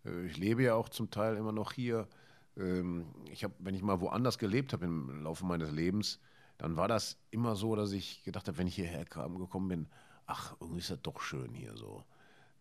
Äh, 0.06 0.28
ich 0.28 0.38
lebe 0.38 0.62
ja 0.64 0.76
auch 0.76 0.90
zum 0.90 1.10
Teil 1.10 1.38
immer 1.38 1.52
noch 1.52 1.72
hier. 1.72 2.08
Ähm, 2.56 3.08
ich 3.32 3.44
habe, 3.44 3.56
wenn 3.58 3.74
ich 3.74 3.82
mal 3.82 4.00
woanders 4.00 4.38
gelebt 4.38 4.74
habe 4.74 4.86
im 4.86 5.24
Laufe 5.24 5.44
meines 5.46 5.72
Lebens, 5.72 6.20
dann 6.60 6.78
war 6.78 6.88
das 6.88 7.18
immer 7.32 7.56
so, 7.56 7.76
dass 7.76 7.92
ich 7.92 8.24
gedacht 8.24 8.48
habe, 8.48 8.58
wenn 8.60 8.68
ich 8.68 8.76
hierher 8.76 9.06
gekommen 9.06 9.68
bin, 9.68 9.88
ach, 10.26 10.56
irgendwie 10.60 10.80
ist 10.80 10.90
das 10.90 11.02
doch 11.02 11.22
schön 11.22 11.54
hier 11.54 11.76
so. 11.76 12.04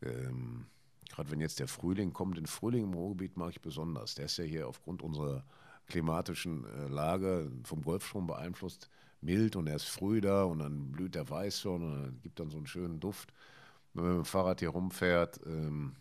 Ähm, 0.03 0.67
Gerade 1.13 1.31
wenn 1.31 1.41
jetzt 1.41 1.61
der 1.61 1.69
Frühling 1.69 2.13
kommt, 2.15 2.39
den 2.39 2.47
Frühling 2.47 2.85
im 2.85 2.95
Ruhrgebiet 2.95 3.37
mag 3.37 3.51
ich 3.51 3.61
besonders. 3.61 4.15
Der 4.15 4.27
ist 4.27 4.39
ja 4.39 4.45
hier 4.45 4.67
aufgrund 4.67 5.03
unserer 5.03 5.45
klimatischen 5.87 6.65
äh, 6.65 6.89
Lage 6.89 7.53
vom 7.65 7.83
Golfstrom 7.83 8.27
beeinflusst, 8.27 8.89
mild 9.21 9.57
und 9.57 9.67
er 9.67 9.77
ist 9.77 9.89
früh 9.89 10.21
da 10.21 10.45
und 10.45 10.61
dann 10.61 10.91
blüht 10.91 11.15
der 11.15 11.29
Weißhorn 11.29 11.83
und 11.83 12.03
dann 12.03 12.21
gibt 12.23 12.41
dann 12.41 12.51
so 12.51 12.57
einen 12.57 12.67
schönen 12.67 12.99
Duft. 12.99 13.33
Wenn 13.93 14.05
man 14.05 14.17
mit 14.17 14.25
dem 14.25 14.29
Fahrrad 14.29 14.61
hier 14.61 14.71
rumfährt, 14.71 15.41
ähm, 15.45 15.95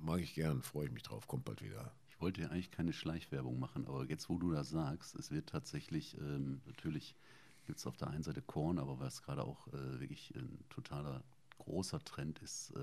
mag 0.00 0.20
ich 0.20 0.34
gern, 0.34 0.62
freue 0.62 0.86
ich 0.86 0.92
mich 0.92 1.02
drauf, 1.02 1.26
kommt 1.26 1.44
bald 1.44 1.62
wieder. 1.62 1.92
Ich 2.08 2.20
wollte 2.20 2.40
ja 2.40 2.48
eigentlich 2.48 2.70
keine 2.70 2.94
Schleichwerbung 2.94 3.58
machen, 3.58 3.86
aber 3.86 4.06
jetzt, 4.06 4.30
wo 4.30 4.38
du 4.38 4.50
das 4.50 4.70
sagst, 4.70 5.14
es 5.14 5.30
wird 5.30 5.48
tatsächlich 5.50 6.16
ähm, 6.18 6.62
natürlich 6.64 7.16
gibt 7.64 7.78
es 7.78 7.86
auf 7.86 7.96
der 7.96 8.08
einen 8.08 8.22
Seite 8.22 8.42
Korn, 8.42 8.78
aber 8.78 9.00
was 9.00 9.22
gerade 9.22 9.42
auch 9.42 9.66
äh, 9.68 10.00
wirklich 10.00 10.32
ein 10.36 10.64
totaler 10.70 11.22
großer 11.58 12.00
Trend 12.04 12.40
ist, 12.40 12.72
äh, 12.76 12.78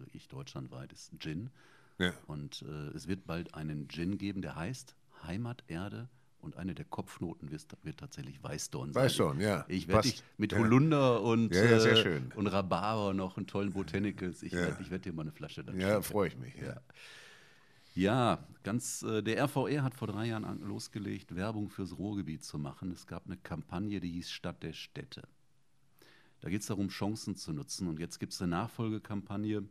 wirklich 0.00 0.28
deutschlandweit, 0.28 0.92
ist 0.92 1.12
Gin. 1.18 1.50
Ja. 1.98 2.12
Und 2.26 2.62
äh, 2.62 2.96
es 2.96 3.06
wird 3.06 3.26
bald 3.26 3.54
einen 3.54 3.88
Gin 3.88 4.18
geben, 4.18 4.42
der 4.42 4.56
heißt 4.56 4.96
Heimaterde 5.22 6.08
Und 6.40 6.56
eine 6.56 6.74
der 6.74 6.84
Kopfnoten 6.84 7.50
wird, 7.50 7.66
wird 7.82 7.98
tatsächlich 7.98 8.42
Weißdorn 8.42 8.92
sein. 8.92 9.04
Weißdorn, 9.04 9.40
ja. 9.40 9.64
Ich 9.68 9.88
werde 9.88 10.02
dich 10.08 10.22
mit 10.36 10.52
ja. 10.52 10.58
Holunder 10.58 11.22
und, 11.22 11.54
ja, 11.54 11.64
ja, 11.64 11.78
äh, 11.78 12.20
und 12.34 12.46
Rhabarber 12.46 13.14
noch 13.14 13.36
einen 13.36 13.46
tollen 13.46 13.72
Botanicals. 13.72 14.42
Ich 14.42 14.52
werde 14.52 14.90
werd 14.90 15.04
dir 15.04 15.12
mal 15.12 15.22
eine 15.22 15.32
Flasche 15.32 15.64
dann 15.64 15.80
Ja, 15.80 16.02
freue 16.02 16.28
ich 16.28 16.36
mich. 16.36 16.54
Ja. 16.56 16.80
Ja, 17.94 18.44
ganz, 18.64 19.04
äh, 19.04 19.22
der 19.22 19.44
RVR 19.44 19.84
hat 19.84 19.94
vor 19.94 20.08
drei 20.08 20.26
Jahren 20.26 20.60
losgelegt, 20.66 21.36
Werbung 21.36 21.68
fürs 21.68 21.96
Ruhrgebiet 21.96 22.42
zu 22.42 22.58
machen. 22.58 22.90
Es 22.90 23.06
gab 23.06 23.26
eine 23.26 23.36
Kampagne, 23.36 24.00
die 24.00 24.10
hieß 24.10 24.30
Stadt 24.30 24.64
der 24.64 24.72
Städte. 24.72 25.22
Da 26.40 26.50
geht 26.50 26.62
es 26.62 26.66
darum, 26.66 26.88
Chancen 26.88 27.36
zu 27.36 27.52
nutzen. 27.52 27.86
Und 27.86 28.00
jetzt 28.00 28.18
gibt 28.18 28.32
es 28.32 28.42
eine 28.42 28.50
Nachfolgekampagne 28.50 29.68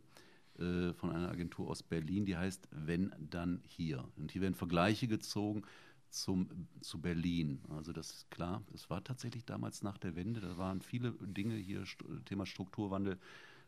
äh, 0.58 0.94
von 0.94 1.10
einer 1.10 1.28
Agentur 1.28 1.68
aus 1.68 1.82
Berlin, 1.82 2.24
die 2.24 2.36
heißt 2.38 2.66
Wenn 2.70 3.12
dann 3.18 3.60
hier. 3.66 4.02
Und 4.16 4.32
hier 4.32 4.40
werden 4.40 4.54
Vergleiche 4.54 5.06
gezogen 5.06 5.62
zum, 6.08 6.48
zu 6.80 7.02
Berlin. 7.02 7.60
Also 7.76 7.92
das 7.92 8.10
ist 8.10 8.30
klar, 8.30 8.62
das 8.72 8.88
war 8.88 9.04
tatsächlich 9.04 9.44
damals 9.44 9.82
nach 9.82 9.98
der 9.98 10.16
Wende, 10.16 10.40
da 10.40 10.56
waren 10.56 10.80
viele 10.80 11.12
Dinge 11.20 11.56
hier, 11.56 11.84
Thema 12.24 12.46
Strukturwandel, 12.46 13.18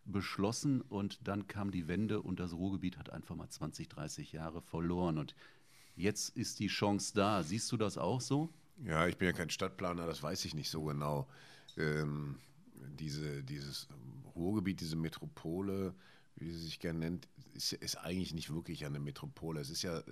beschlossen 0.06 0.80
und 0.80 1.26
dann 1.26 1.46
kam 1.46 1.70
die 1.70 1.88
Wende 1.88 2.20
und 2.22 2.40
das 2.40 2.52
Ruhrgebiet 2.52 2.98
hat 2.98 3.10
einfach 3.10 3.34
mal 3.34 3.48
20, 3.48 3.88
30 3.88 4.32
Jahre 4.32 4.62
verloren. 4.62 5.18
Und 5.18 5.34
jetzt 5.96 6.36
ist 6.36 6.60
die 6.60 6.68
Chance 6.68 7.12
da. 7.14 7.42
Siehst 7.42 7.70
du 7.72 7.76
das 7.76 7.98
auch 7.98 8.20
so? 8.20 8.48
Ja, 8.84 9.06
ich 9.06 9.16
bin 9.16 9.26
ja 9.26 9.32
kein 9.32 9.50
Stadtplaner, 9.50 10.06
das 10.06 10.22
weiß 10.22 10.44
ich 10.44 10.54
nicht 10.54 10.70
so 10.70 10.84
genau. 10.84 11.26
Ähm, 11.76 12.36
diese, 12.98 13.42
dieses 13.42 13.88
Ruhrgebiet, 14.34 14.80
diese 14.80 14.96
Metropole, 14.96 15.94
wie 16.36 16.50
sie 16.50 16.58
sich 16.58 16.78
gerne 16.78 16.98
nennt, 16.98 17.28
ist, 17.54 17.72
ist 17.72 17.96
eigentlich 17.96 18.34
nicht 18.34 18.52
wirklich 18.52 18.84
eine 18.84 19.00
Metropole. 19.00 19.60
Es 19.60 19.70
ist 19.70 19.82
ja 19.82 19.98
äh, 19.98 20.04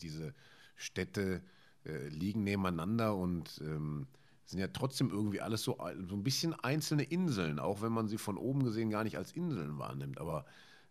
diese 0.00 0.34
Städte, 0.76 1.42
äh, 1.84 2.08
liegen 2.08 2.44
nebeneinander 2.44 3.16
und 3.16 3.60
ähm, 3.64 4.06
sind 4.50 4.60
ja 4.60 4.68
trotzdem 4.68 5.10
irgendwie 5.10 5.40
alles 5.40 5.62
so, 5.62 5.78
so 6.08 6.14
ein 6.14 6.22
bisschen 6.22 6.54
einzelne 6.54 7.04
Inseln, 7.04 7.58
auch 7.58 7.82
wenn 7.82 7.92
man 7.92 8.08
sie 8.08 8.18
von 8.18 8.36
oben 8.36 8.64
gesehen 8.64 8.90
gar 8.90 9.04
nicht 9.04 9.16
als 9.16 9.32
Inseln 9.32 9.78
wahrnimmt. 9.78 10.20
Aber 10.20 10.44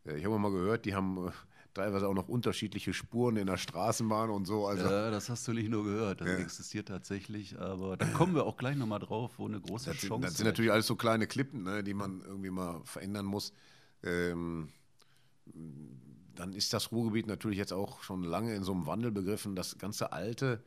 äh, 0.06 0.18
ich 0.18 0.26
habe 0.26 0.40
mal 0.40 0.52
gehört, 0.52 0.86
die 0.86 0.96
haben 0.96 1.28
äh, 1.28 1.32
teilweise 1.74 2.08
auch 2.08 2.14
noch 2.14 2.30
unterschiedliche 2.30 2.94
Spuren 2.94 3.36
in 3.36 3.48
der 3.48 3.58
Straßenbahn 3.58 4.30
und 4.30 4.46
so. 4.46 4.66
Also, 4.66 4.86
ja, 4.86 5.12
das 5.12 5.30
hast 5.30 5.48
du 5.48 5.54
nicht 5.54 5.70
nur 5.70 5.84
gehört, 5.84 6.22
das 6.22 6.30
ja. 6.30 6.36
existiert 6.38 6.88
tatsächlich, 6.88 7.60
aber 7.60 7.98
da 7.98 8.06
kommen 8.06 8.34
wir 8.34 8.46
auch 8.46 8.58
gleich 8.58 8.78
nochmal 8.78 9.00
drauf, 9.00 9.34
wo 9.38 9.46
eine 9.46 9.60
große 9.60 9.92
das 9.92 9.98
Chance 9.98 10.26
ist. 10.26 10.32
Das 10.32 10.38
sind 10.38 10.46
natürlich 10.46 10.72
alles 10.72 10.88
so 10.88 10.96
kleine 10.96 11.28
Klippen, 11.28 11.64
ne, 11.64 11.84
die 11.84 11.94
man 11.94 12.22
irgendwie 12.22 12.52
mal 12.52 12.82
verändern 12.86 13.26
muss. 13.26 13.54
Ähm, 14.04 14.70
dann 16.36 16.54
ist 16.54 16.72
das 16.72 16.94
Ruhrgebiet 16.94 17.28
natürlich 17.28 17.58
jetzt 17.58 17.74
auch 17.74 18.02
schon 18.04 18.24
lange 18.24 18.56
in 18.56 18.64
so 18.64 18.72
einem 18.72 18.86
Wandel 18.86 19.12
begriffen. 19.12 19.56
Das 19.56 19.78
ganze 19.78 20.14
Alte 20.14 20.64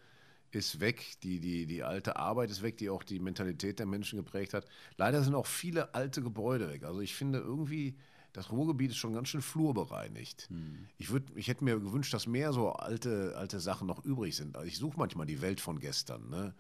ist 0.55 0.81
weg, 0.81 1.17
die, 1.23 1.41
die, 1.41 1.67
die 1.67 1.83
alte 1.83 2.17
Arbeit 2.17 2.51
ist 2.51 2.63
weg, 2.63 2.77
die 2.77 2.91
auch 2.91 3.03
die 3.03 3.19
Mentalität 3.19 3.79
der 3.79 3.87
Menschen 3.87 4.19
geprägt 4.19 4.55
hat. 4.55 4.67
Leider 4.97 5.23
sind 5.23 5.35
auch 5.35 5.47
viele 5.47 5.95
alte 5.95 6.23
Gebäude 6.23 6.69
weg. 6.71 6.85
Also 6.85 7.01
ich 7.01 7.15
finde 7.15 7.39
irgendwie, 7.39 7.97
das 8.33 8.51
Ruhrgebiet 8.51 8.91
ist 8.91 8.97
schon 8.97 9.15
ganz 9.15 9.29
schön 9.29 9.43
flurbereinigt. 9.43 10.49
Hm. 10.49 10.87
Ich, 10.99 11.11
würd, 11.11 11.25
ich 11.35 11.49
hätte 11.49 11.65
mir 11.65 11.79
gewünscht, 11.79 12.15
dass 12.15 12.27
mehr 12.27 12.53
so 12.53 12.71
alte, 12.73 13.35
alte 13.37 13.61
Sachen 13.61 13.87
noch 13.87 14.05
übrig 14.05 14.37
sind. 14.37 14.57
Also 14.57 14.67
ich 14.67 14.79
suche 14.79 14.99
manchmal 14.99 15.27
die 15.27 15.41
Welt 15.41 15.61
von 15.61 15.79
gestern, 15.79 16.29
ne? 16.31 16.55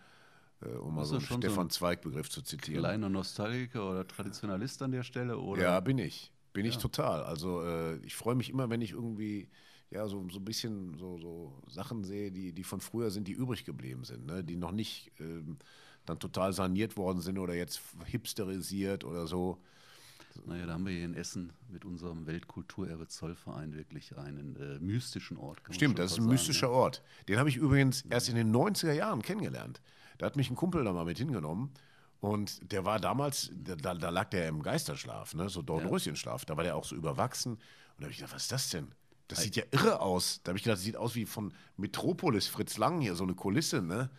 Äh, 0.62 0.76
um 0.76 0.94
mal 0.94 1.04
so 1.04 1.16
einen 1.16 1.24
Stefan 1.24 1.70
so 1.70 1.78
Zweig-Begriff 1.78 2.30
zu 2.30 2.42
zitieren. 2.42 2.82
Kleiner 2.82 3.08
Nostalgiker 3.08 3.90
oder 3.90 4.06
Traditionalist 4.06 4.82
an 4.82 4.92
der 4.92 5.02
Stelle? 5.02 5.38
Oder? 5.38 5.62
Ja, 5.62 5.80
bin 5.80 5.98
ich. 5.98 6.32
Bin 6.52 6.64
ja. 6.64 6.70
ich 6.70 6.78
total. 6.78 7.22
Also 7.24 7.62
äh, 7.62 7.96
ich 7.98 8.14
freue 8.14 8.34
mich 8.34 8.50
immer, 8.50 8.70
wenn 8.70 8.82
ich 8.82 8.92
irgendwie 8.92 9.48
ja, 9.92 10.08
so, 10.08 10.26
so 10.30 10.38
ein 10.38 10.44
bisschen 10.44 10.96
so, 10.98 11.18
so 11.18 11.52
Sachen 11.68 12.04
sehe, 12.04 12.30
die, 12.32 12.52
die 12.52 12.64
von 12.64 12.80
früher 12.80 13.10
sind, 13.10 13.28
die 13.28 13.32
übrig 13.32 13.64
geblieben 13.64 14.04
sind, 14.04 14.26
ne? 14.26 14.42
die 14.42 14.56
noch 14.56 14.72
nicht 14.72 15.12
ähm, 15.20 15.58
dann 16.06 16.18
total 16.18 16.52
saniert 16.52 16.96
worden 16.96 17.20
sind 17.20 17.38
oder 17.38 17.54
jetzt 17.54 17.80
hipsterisiert 18.06 19.04
oder 19.04 19.26
so. 19.26 19.58
Naja, 20.46 20.64
da 20.64 20.72
haben 20.72 20.86
wir 20.86 20.94
hier 20.94 21.04
in 21.04 21.14
Essen 21.14 21.52
mit 21.68 21.84
unserem 21.84 22.26
Weltkulturerbe 22.26 23.06
Zollverein 23.06 23.74
wirklich 23.74 24.16
einen 24.16 24.56
äh, 24.56 24.78
mystischen 24.78 25.36
Ort. 25.36 25.60
Stimmt, 25.70 25.98
das 25.98 26.12
ist 26.12 26.18
ein 26.18 26.22
sagen, 26.22 26.32
mystischer 26.32 26.68
ne? 26.68 26.72
Ort. 26.72 27.02
Den 27.28 27.38
habe 27.38 27.50
ich 27.50 27.56
übrigens 27.56 28.02
erst 28.08 28.30
in 28.30 28.36
den 28.36 28.50
90er 28.50 28.92
Jahren 28.92 29.20
kennengelernt. 29.20 29.82
Da 30.16 30.26
hat 30.26 30.36
mich 30.36 30.50
ein 30.50 30.56
Kumpel 30.56 30.84
da 30.84 30.92
mal 30.92 31.04
mit 31.04 31.18
hingenommen. 31.18 31.70
Und 32.20 32.72
der 32.72 32.84
war 32.84 32.98
damals, 32.98 33.50
da, 33.52 33.94
da 33.94 34.08
lag 34.08 34.30
der 34.30 34.48
im 34.48 34.62
Geisterschlaf, 34.62 35.34
ne? 35.34 35.48
so 35.50 35.60
Dornröschenschlaf. 35.60 36.44
Da 36.46 36.56
war 36.56 36.64
der 36.64 36.76
auch 36.76 36.84
so 36.84 36.94
überwachsen. 36.94 37.54
Und 37.54 37.60
da 37.98 38.04
habe 38.04 38.12
ich 38.12 38.18
gedacht, 38.18 38.34
was 38.34 38.44
ist 38.44 38.52
das 38.52 38.70
denn? 38.70 38.94
Das 39.34 39.42
sieht 39.42 39.56
ja 39.56 39.64
irre 39.70 40.00
aus. 40.00 40.40
Da 40.42 40.50
habe 40.50 40.58
ich 40.58 40.64
gedacht, 40.64 40.78
das 40.78 40.84
sieht 40.84 40.96
aus 40.96 41.14
wie 41.14 41.26
von 41.26 41.52
Metropolis, 41.76 42.46
Fritz 42.46 42.76
Lang 42.76 43.00
hier, 43.00 43.14
so 43.14 43.24
eine 43.24 43.34
Kulisse. 43.34 43.82
Ne? 43.82 44.10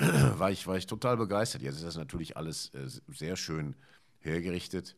Ja. 0.00 0.38
War, 0.38 0.50
ich, 0.50 0.66
war 0.66 0.76
ich 0.76 0.86
total 0.86 1.16
begeistert. 1.16 1.62
Jetzt 1.62 1.76
ist 1.76 1.84
das 1.84 1.96
natürlich 1.96 2.36
alles 2.36 2.74
äh, 2.74 2.88
sehr 3.08 3.36
schön 3.36 3.76
hergerichtet. 4.18 4.96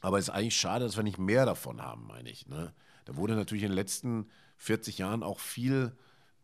Aber 0.00 0.18
es 0.18 0.28
ist 0.28 0.34
eigentlich 0.34 0.56
schade, 0.56 0.84
dass 0.84 0.96
wir 0.96 1.04
nicht 1.04 1.18
mehr 1.18 1.46
davon 1.46 1.80
haben, 1.80 2.06
meine 2.06 2.30
ich. 2.30 2.48
Ne? 2.48 2.74
Da 3.04 3.16
wurde 3.16 3.34
natürlich 3.34 3.62
in 3.62 3.70
den 3.70 3.76
letzten 3.76 4.28
40 4.58 4.98
Jahren 4.98 5.22
auch 5.22 5.38
viel 5.38 5.96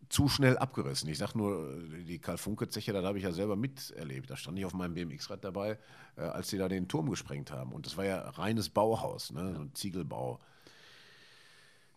zu 0.08 0.28
schnell 0.28 0.56
abgerissen. 0.56 1.08
Ich 1.10 1.18
sage 1.18 1.36
nur, 1.36 1.76
die 2.06 2.18
Karl-Funke-Zeche, 2.18 2.92
da 2.92 3.02
habe 3.02 3.18
ich 3.18 3.24
ja 3.24 3.32
selber 3.32 3.56
miterlebt. 3.56 4.30
Da 4.30 4.36
stand 4.36 4.58
ich 4.58 4.64
auf 4.64 4.74
meinem 4.74 4.94
BMX-Rad 4.94 5.44
dabei, 5.44 5.78
äh, 6.16 6.22
als 6.22 6.48
sie 6.48 6.58
da 6.58 6.68
den 6.68 6.88
Turm 6.88 7.10
gesprengt 7.10 7.50
haben. 7.50 7.72
Und 7.72 7.86
das 7.86 7.96
war 7.96 8.04
ja 8.04 8.28
reines 8.30 8.70
Bauhaus, 8.70 9.32
ne? 9.32 9.54
so 9.54 9.60
ein 9.60 9.74
Ziegelbau. 9.74 10.40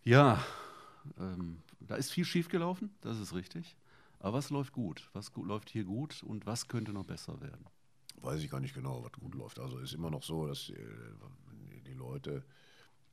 Ja, 0.04 0.44
ähm, 1.18 1.62
da 1.80 1.96
ist 1.96 2.10
viel 2.10 2.24
schiefgelaufen, 2.24 2.90
das 3.00 3.18
ist 3.18 3.34
richtig. 3.34 3.76
Aber 4.18 4.38
was 4.38 4.50
läuft 4.50 4.72
gut? 4.72 5.08
Was 5.12 5.32
gut, 5.32 5.46
läuft 5.46 5.70
hier 5.70 5.84
gut 5.84 6.22
und 6.22 6.46
was 6.46 6.68
könnte 6.68 6.92
noch 6.92 7.04
besser 7.04 7.40
werden? 7.40 7.66
Weiß 8.20 8.40
ich 8.40 8.50
gar 8.50 8.60
nicht 8.60 8.74
genau, 8.74 9.02
was 9.02 9.12
gut 9.12 9.34
läuft. 9.34 9.58
Also 9.58 9.78
ist 9.78 9.94
immer 9.94 10.10
noch 10.10 10.22
so, 10.22 10.46
dass 10.46 10.66
die, 10.66 11.80
die 11.82 11.94
Leute, 11.94 12.44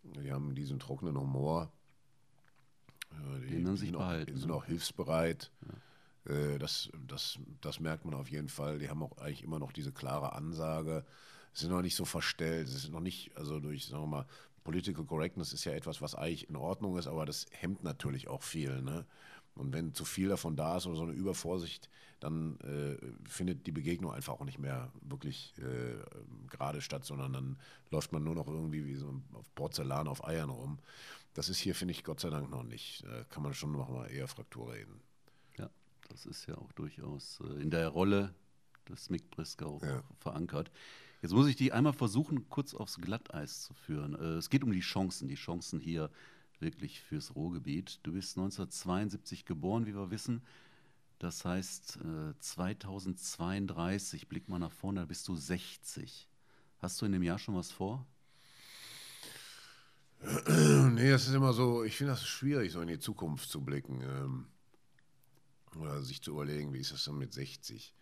die 0.04 0.32
haben 0.32 0.54
diesen 0.54 0.80
trockenen 0.80 1.18
Humor. 1.18 1.72
Die, 3.42 3.48
Den 3.48 3.76
sich 3.76 3.90
sind 3.90 3.98
behalten. 3.98 4.32
Auch, 4.32 4.36
die 4.36 4.40
sind 4.40 4.52
auch 4.52 4.66
hilfsbereit. 4.66 5.52
Ja. 6.28 6.34
Äh, 6.34 6.60
das, 6.60 6.92
das, 7.08 7.40
das 7.62 7.80
merkt 7.80 8.06
man 8.06 8.14
auf 8.14 8.30
jeden 8.30 8.50
Fall. 8.50 8.78
Die 8.78 8.90
haben 8.90 9.02
auch 9.02 9.18
eigentlich 9.18 9.44
immer 9.44 9.58
noch 9.58 9.72
diese 9.72 9.92
klare 9.92 10.34
Ansage. 10.34 11.06
Sie 11.54 11.62
sind 11.62 11.72
noch 11.72 11.82
nicht 11.82 11.96
so 11.96 12.06
verstellt. 12.06 12.68
Sie 12.68 12.78
sind 12.78 12.94
noch 12.94 13.00
nicht, 13.00 13.36
also 13.36 13.60
durch, 13.60 13.88
sagen 13.88 14.04
wir 14.04 14.08
mal, 14.08 14.26
Political 14.70 15.04
Correctness 15.04 15.52
ist 15.52 15.66
ja 15.66 15.72
etwas, 15.72 16.00
was 16.00 16.14
eigentlich 16.14 16.48
in 16.48 16.56
Ordnung 16.56 16.96
ist, 16.96 17.08
aber 17.08 17.26
das 17.26 17.48
hemmt 17.50 17.84
natürlich 17.84 18.28
auch 18.28 18.44
viel. 18.44 18.84
Ne? 18.84 19.04
Und 19.56 19.74
wenn 19.74 19.96
zu 19.96 20.06
viel 20.06 20.30
davon 20.30 20.56
da 20.56 20.78
ist 20.78 20.86
oder 20.86 20.96
so 20.96 21.02
eine 21.02 21.14
Übervorsicht, 21.14 21.90
dann 22.20 22.60
äh, 22.60 22.96
findet 23.28 23.66
die 23.66 23.72
Begegnung 23.72 24.14
einfach 24.14 24.34
auch 24.34 24.46
nicht 24.46 24.60
mehr 24.60 24.92
wirklich 25.02 25.56
äh, 25.58 25.96
gerade 26.52 26.82
statt, 26.82 27.04
sondern 27.04 27.34
dann 27.34 27.58
läuft 27.90 28.12
man 28.12 28.24
nur 28.24 28.36
noch 28.36 28.48
irgendwie 28.48 28.86
wie 28.86 28.94
so 28.94 29.20
auf 29.34 29.56
Porzellan 29.56 30.08
auf 30.08 30.24
Eiern 30.24 30.52
rum. 30.52 30.78
Das 31.34 31.50
ist 31.50 31.58
hier, 31.58 31.74
finde 31.74 31.94
ich, 31.94 32.04
Gott 32.04 32.20
sei 32.20 32.30
Dank 32.30 32.52
noch 32.52 32.62
nicht. 32.62 33.04
Da 33.08 33.24
kann 33.24 33.42
man 33.42 33.56
schon 33.56 33.72
noch 33.72 33.90
mal 33.90 34.06
eher 34.06 34.28
Fraktur 34.28 34.72
reden. 34.72 35.02
Ja, 35.58 35.72
das 36.10 36.28
ist 36.28 36.46
ja 36.46 36.56
auch 36.56 36.72
durchaus 36.74 37.40
äh, 37.42 37.60
in 37.60 37.72
der 37.72 37.88
Rolle 37.88 38.36
des 38.88 39.10
Mick 39.10 39.32
Briscoe 39.32 39.80
ja. 39.82 40.04
verankert. 40.20 40.70
Jetzt 41.22 41.34
muss 41.34 41.48
ich 41.48 41.56
die 41.56 41.74
einmal 41.74 41.94
versuchen, 41.94 42.48
kurz 42.50 42.74
aufs 42.74 42.98
Glatteis 42.98 43.64
zu 43.64 43.74
führen. 43.74 44.16
Äh, 44.16 44.38
es 44.38 44.50
geht 44.50 44.64
um 44.64 44.72
die 44.72 44.80
Chancen, 44.80 45.28
die 45.28 45.36
Chancen 45.36 45.80
hier 45.80 46.10
wirklich 46.60 47.02
fürs 47.02 47.36
Ruhrgebiet. 47.36 48.00
Du 48.04 48.14
bist 48.14 48.38
1972 48.38 49.46
geboren, 49.46 49.86
wie 49.86 49.96
wir 49.96 50.12
wissen. 50.12 50.42
Das 51.20 51.44
heißt, 51.44 52.00
2032, 52.40 54.24
äh, 54.24 54.26
blick 54.26 54.48
mal 54.48 54.60
nach 54.60 54.72
vorne, 54.72 55.02
da 55.02 55.06
bist 55.06 55.28
du 55.28 55.36
60. 55.36 56.30
Hast 56.78 57.02
du 57.02 57.06
in 57.06 57.12
dem 57.12 57.24
Jahr 57.24 57.40
schon 57.40 57.56
was 57.56 57.72
vor? 57.72 58.06
Nee, 60.92 61.12
das 61.12 61.28
ist 61.28 61.34
immer 61.34 61.54
so, 61.54 61.84
ich 61.84 61.96
finde 61.96 62.12
das 62.12 62.26
schwierig, 62.26 62.72
so 62.74 62.82
in 62.82 62.88
die 62.90 63.00
Zukunft 63.00 63.50
zu 63.50 63.62
blicken. 63.62 64.02
Ähm, 64.02 64.48
oder 65.76 66.02
sich 66.02 66.22
zu 66.22 66.32
überlegen, 66.32 66.74
wie 66.74 66.80
ist 66.80 66.92
das 66.92 67.06
dann 67.06 67.18
mit 67.18 67.34
60? 67.34 67.94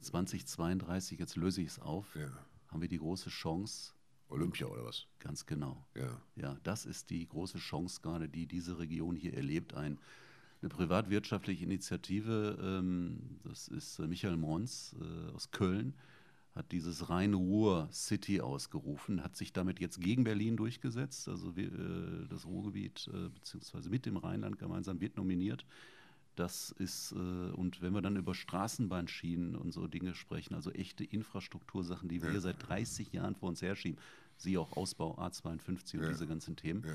2032, 0.00 1.18
jetzt 1.18 1.36
löse 1.36 1.60
ich 1.60 1.68
es 1.68 1.78
auf, 1.78 2.14
ja. 2.14 2.28
haben 2.68 2.80
wir 2.80 2.88
die 2.88 2.98
große 2.98 3.30
Chance. 3.30 3.92
Olympia 4.28 4.66
oder 4.66 4.84
was? 4.84 5.06
Ganz 5.20 5.46
genau. 5.46 5.86
Ja. 5.94 6.20
ja, 6.36 6.56
das 6.62 6.84
ist 6.86 7.10
die 7.10 7.26
große 7.26 7.58
Chance 7.58 8.00
gerade, 8.02 8.28
die 8.28 8.46
diese 8.46 8.78
Region 8.78 9.16
hier 9.16 9.34
erlebt. 9.34 9.74
Ein, 9.74 9.98
eine 10.60 10.68
privatwirtschaftliche 10.68 11.64
Initiative, 11.64 12.58
ähm, 12.60 13.40
das 13.44 13.68
ist 13.68 13.98
äh, 13.98 14.06
Michael 14.06 14.36
Mons 14.36 14.94
äh, 15.00 15.32
aus 15.32 15.50
Köln, 15.50 15.94
hat 16.54 16.72
dieses 16.72 17.08
Rhein-Ruhr-City 17.08 18.40
ausgerufen, 18.40 19.22
hat 19.22 19.36
sich 19.36 19.52
damit 19.52 19.80
jetzt 19.80 20.00
gegen 20.00 20.24
Berlin 20.24 20.56
durchgesetzt. 20.56 21.28
Also 21.28 21.56
wir, 21.56 21.72
äh, 21.72 22.28
das 22.28 22.44
Ruhrgebiet, 22.44 23.08
äh, 23.12 23.28
beziehungsweise 23.30 23.88
mit 23.88 24.04
dem 24.04 24.16
Rheinland 24.16 24.58
gemeinsam, 24.58 25.00
wird 25.00 25.16
nominiert. 25.16 25.64
Das 26.38 26.70
ist, 26.70 27.12
äh, 27.12 27.16
und 27.16 27.82
wenn 27.82 27.92
wir 27.94 28.00
dann 28.00 28.16
über 28.16 28.32
Straßenbahnschienen 28.32 29.56
und 29.56 29.72
so 29.72 29.88
Dinge 29.88 30.14
sprechen, 30.14 30.54
also 30.54 30.70
echte 30.70 31.02
Infrastruktursachen, 31.02 32.08
die 32.08 32.22
wir 32.22 32.32
ja. 32.32 32.38
seit 32.38 32.68
30 32.68 33.12
Jahren 33.12 33.34
vor 33.34 33.48
uns 33.48 33.60
herschieben, 33.60 33.98
siehe 34.36 34.60
auch 34.60 34.76
Ausbau 34.76 35.18
A52 35.18 35.96
und 35.96 36.02
ja. 36.04 36.08
diese 36.10 36.28
ganzen 36.28 36.54
Themen, 36.54 36.84
ja. 36.86 36.94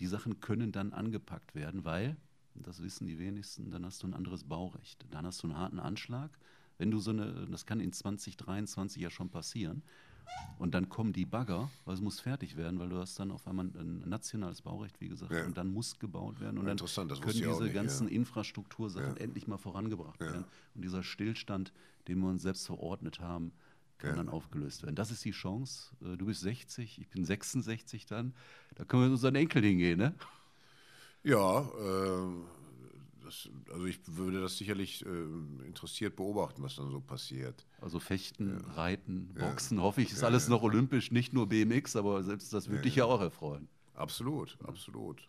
die 0.00 0.06
Sachen 0.06 0.40
können 0.40 0.72
dann 0.72 0.94
angepackt 0.94 1.54
werden, 1.54 1.84
weil 1.84 2.16
das 2.54 2.82
wissen 2.82 3.06
die 3.06 3.18
wenigsten, 3.18 3.70
dann 3.70 3.84
hast 3.84 4.02
du 4.02 4.06
ein 4.06 4.14
anderes 4.14 4.44
Baurecht. 4.44 5.04
Dann 5.10 5.26
hast 5.26 5.42
du 5.42 5.48
einen 5.48 5.58
harten 5.58 5.78
Anschlag. 5.78 6.30
Wenn 6.78 6.90
du 6.90 6.98
so 6.98 7.10
eine, 7.10 7.46
das 7.50 7.66
kann 7.66 7.80
in 7.80 7.92
2023 7.92 9.02
ja 9.02 9.10
schon 9.10 9.28
passieren. 9.28 9.82
Und 10.58 10.74
dann 10.74 10.88
kommen 10.88 11.12
die 11.12 11.24
Bagger, 11.24 11.70
weil 11.84 11.94
es 11.94 12.00
muss 12.00 12.18
fertig 12.18 12.56
werden, 12.56 12.80
weil 12.80 12.88
du 12.88 12.98
hast 12.98 13.18
dann 13.20 13.30
auf 13.30 13.46
einmal 13.46 13.66
ein 13.66 14.02
nationales 14.08 14.60
Baurecht, 14.62 15.00
wie 15.00 15.08
gesagt, 15.08 15.30
Ja. 15.32 15.44
und 15.44 15.56
dann 15.56 15.72
muss 15.72 15.98
gebaut 16.00 16.40
werden. 16.40 16.58
Und 16.58 16.64
dann 16.64 16.72
Interessant, 16.72 17.10
das 17.12 17.20
können 17.20 17.34
diese 17.34 17.62
nicht, 17.62 17.74
ganzen 17.74 18.08
ja. 18.08 18.14
Infrastruktursachen 18.14 19.16
Ja. 19.16 19.22
endlich 19.22 19.46
mal 19.46 19.56
vorangebracht 19.58 20.20
Ja. 20.20 20.26
werden. 20.32 20.44
Und 20.74 20.82
dieser 20.82 21.04
Stillstand, 21.04 21.72
den 22.08 22.18
wir 22.18 22.28
uns 22.28 22.42
selbst 22.42 22.66
verordnet 22.66 23.20
haben, 23.20 23.52
kann 23.98 24.10
Ja. 24.10 24.16
dann 24.16 24.28
aufgelöst 24.28 24.82
werden. 24.82 24.96
Das 24.96 25.12
ist 25.12 25.24
die 25.24 25.30
Chance. 25.30 25.92
Äh, 26.02 26.16
Du 26.16 26.26
bist 26.26 26.40
60, 26.40 26.98
ich 27.00 27.08
bin 27.08 27.24
66 27.24 28.06
dann. 28.06 28.34
Da 28.74 28.84
können 28.84 29.02
wir 29.02 29.06
mit 29.08 29.12
unseren 29.14 29.36
Enkel 29.36 29.62
hingehen, 29.62 29.98
ne? 29.98 30.14
Ja, 31.22 31.60
äh, 31.60 32.30
das, 33.28 33.48
also 33.72 33.84
ich 33.86 34.00
würde 34.06 34.40
das 34.40 34.56
sicherlich 34.56 35.04
äh, 35.04 35.08
interessiert 35.66 36.16
beobachten, 36.16 36.62
was 36.62 36.76
dann 36.76 36.90
so 36.90 37.00
passiert. 37.00 37.66
Also 37.80 38.00
Fechten, 38.00 38.56
Reiten, 38.74 39.30
Ja. 39.36 39.46
Boxen, 39.46 39.80
hoffe 39.80 40.00
ich, 40.02 40.12
ist 40.12 40.22
Ja, 40.22 40.28
alles 40.28 40.44
ja. 40.44 40.50
noch 40.50 40.62
olympisch, 40.62 41.10
nicht 41.10 41.32
nur 41.32 41.46
BMX, 41.48 41.96
aber 41.96 42.22
selbst 42.22 42.52
das 42.52 42.68
würde 42.68 42.82
dich 42.82 42.96
ja 42.96 43.04
auch 43.04 43.20
erfreuen. 43.20 43.68
Absolut, 43.94 44.56
absolut. 44.64 45.28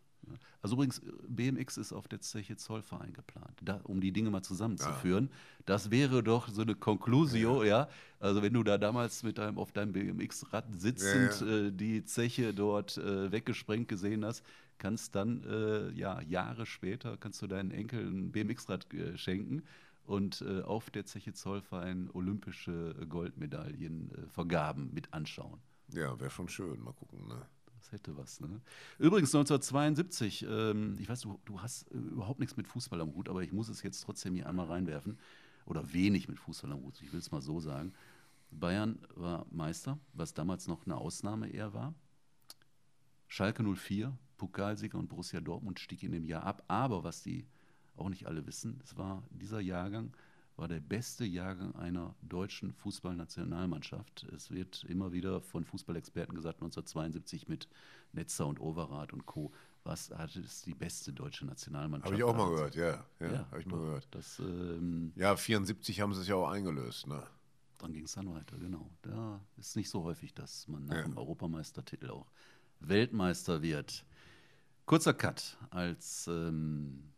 Also 0.62 0.76
übrigens, 0.76 1.02
BMX 1.28 1.78
ist 1.78 1.92
auf 1.94 2.08
der 2.08 2.20
Zeche 2.22 2.56
Zollverein 2.58 3.14
geplant, 3.14 3.58
da, 3.64 3.80
um 3.86 4.00
die 4.02 4.12
Dinge 4.12 4.30
mal 4.30 4.44
zusammenzuführen. 4.44 5.30
Das 5.66 5.90
wäre 5.90 6.22
doch 6.22 6.50
so 6.50 6.62
eine 6.62 6.76
Conclusio, 6.76 7.64
ja. 7.64 7.88
Also 8.20 8.42
wenn 8.42 8.54
du 8.54 8.62
da 8.64 8.78
damals 8.78 9.24
mit 9.24 9.38
deinem, 9.38 9.58
auf 9.58 9.72
deinem 9.72 9.94
BMX-Rad 9.94 10.66
sitzend 10.78 11.42
Ja, 11.42 11.48
Äh, 11.48 11.72
die 11.72 12.04
Zeche 12.04 12.54
dort 12.54 12.98
äh, 12.98 13.32
weggesprengt 13.32 13.88
gesehen 13.88 14.24
hast, 14.26 14.44
kannst 14.80 15.16
dann 15.16 15.44
äh, 15.44 15.92
ja 15.92 16.22
Jahre 16.22 16.66
später 16.66 17.18
kannst 17.18 17.42
du 17.42 17.48
deinen 17.48 17.72
Enkel 17.72 18.08
ein 18.08 18.32
BMX-Rad 18.32 18.92
äh, 18.94 19.18
schenken 19.18 19.64
und 20.06 20.42
äh, 20.42 20.62
auf 20.64 20.90
der 20.90 21.06
Zeche 21.06 21.34
Zollverein 21.34 22.10
olympische 22.12 22.96
Goldmedaillen 23.08 24.12
äh, 24.12 24.28
vergaben 24.30 24.92
mit 24.92 25.14
anschauen. 25.14 25.60
Ja, 25.94 26.20
wäre 26.20 26.32
schon 26.32 26.50
schön. 26.50 26.82
Mal 26.82 26.94
gucken. 26.94 27.28
Ne? 27.28 27.46
Das 27.80 27.92
hätte 27.92 28.18
was, 28.18 28.40
ne? 28.40 28.62
Übrigens 28.98 29.34
1972, 29.34 30.46
ähm, 30.50 30.98
ich 31.00 31.08
weiß, 31.08 31.22
du, 31.22 31.40
du 31.46 31.62
hast 31.62 31.92
äh, 31.92 31.98
überhaupt 31.98 32.40
nichts 32.40 32.58
mit 32.58 32.68
Fußball 32.68 33.00
am 33.02 33.14
Hut, 33.14 33.30
aber 33.30 33.44
ich 33.44 33.54
muss 33.54 33.70
es 33.70 33.84
jetzt 33.84 34.02
trotzdem 34.02 34.34
hier 34.34 34.48
einmal 34.48 34.66
reinwerfen. 34.66 35.20
Oder 35.66 35.94
wenig 35.94 36.28
mit 36.28 36.40
Fußball 36.40 36.72
am 36.72 36.82
Hut, 36.82 37.00
ich 37.02 37.14
will 37.14 37.20
es 37.20 37.32
mal 37.32 37.42
so 37.42 37.60
sagen. 37.60 37.94
Bayern 38.52 39.00
war 39.16 39.46
Meister, 39.52 40.00
was 40.14 40.34
damals 40.34 40.68
noch 40.68 40.86
eine 40.86 40.98
Ausnahme 40.98 41.50
eher 41.50 41.74
war. 41.74 41.94
Schalke 43.28 43.64
04, 43.64 44.18
Pokalsieger 44.40 44.98
und 44.98 45.08
Borussia 45.10 45.40
Dortmund 45.40 45.80
stieg 45.80 46.02
in 46.02 46.12
dem 46.14 46.26
Jahr 46.26 46.44
ab. 46.44 46.64
Aber 46.68 47.04
was 47.04 47.22
die 47.22 47.46
auch 47.96 48.10
nicht 48.10 48.26
alle 48.26 48.48
wissen, 48.48 48.80
es 48.84 48.98
war 48.98 49.22
dieser 49.30 49.60
Jahrgang 49.60 50.12
war 50.56 50.68
der 50.68 50.82
beste 50.82 51.24
Jahrgang 51.24 51.74
einer 51.76 52.16
deutschen 52.22 52.74
Fußballnationalmannschaft. 52.74 54.24
Es 54.36 54.52
wird 54.52 54.84
immer 54.90 55.14
wieder 55.14 55.40
von 55.40 55.64
Fußballexperten 55.64 56.36
gesagt, 56.36 56.58
1972 56.58 57.48
mit 57.48 57.70
Netzer 58.12 58.46
und 58.46 58.60
Overath 58.60 59.14
und 59.14 59.26
Co. 59.26 59.54
Was 59.86 60.10
hatte 60.12 60.42
es 60.42 60.62
die 60.64 60.74
beste 60.74 61.14
deutsche 61.14 61.46
Nationalmannschaft? 61.46 62.12
Habe 62.12 62.18
ich 62.18 62.24
auch 62.24 62.36
mal 62.36 62.50
gehört, 62.50 62.76
ja. 62.76 63.06
Ja, 63.22 63.32
Ja, 63.32 63.48
habe 63.52 63.62
ich 63.62 63.68
mal 63.68 63.78
gehört. 63.80 64.08
Das, 64.12 64.40
ähm, 64.40 65.14
Ja, 65.16 65.38
74 65.38 66.02
haben 66.02 66.14
sie 66.14 66.22
es 66.22 66.28
ja 66.28 66.36
auch 66.36 66.50
eingelöst. 66.50 67.08
Ne? 67.08 67.24
dann 67.78 67.94
ging 67.94 68.04
es 68.04 68.12
dann 68.12 68.30
weiter, 68.34 68.58
genau. 68.58 68.90
Da 69.02 69.40
ist 69.56 69.78
nicht 69.78 69.90
so 69.90 70.04
häufig, 70.04 70.34
dass 70.34 70.68
man 70.68 70.84
nach 70.88 70.96
Ja. 70.98 71.04
dem 71.04 71.18
Europameistertitel 71.18 72.10
auch 72.10 72.30
Weltmeister 72.82 73.62
wird. 73.62 74.06
Kurzer 74.90 75.14
Cut. 75.14 75.56
Als 75.70 76.26
ähm, 76.26 77.14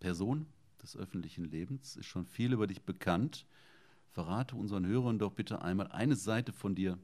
Person 0.00 0.46
des 0.82 0.96
öffentlichen 0.96 1.44
Lebens 1.44 1.94
ist 1.94 2.06
schon 2.06 2.26
viel 2.26 2.52
über 2.52 2.66
dich 2.66 2.82
bekannt. 2.82 3.46
Verrate 4.10 4.56
unseren 4.56 4.84
Hörern 4.84 5.20
doch 5.20 5.30
bitte 5.30 5.62
einmal 5.62 5.92
eine 5.92 6.16
Seite 6.16 6.52
von 6.52 6.74
dir, 6.74 6.98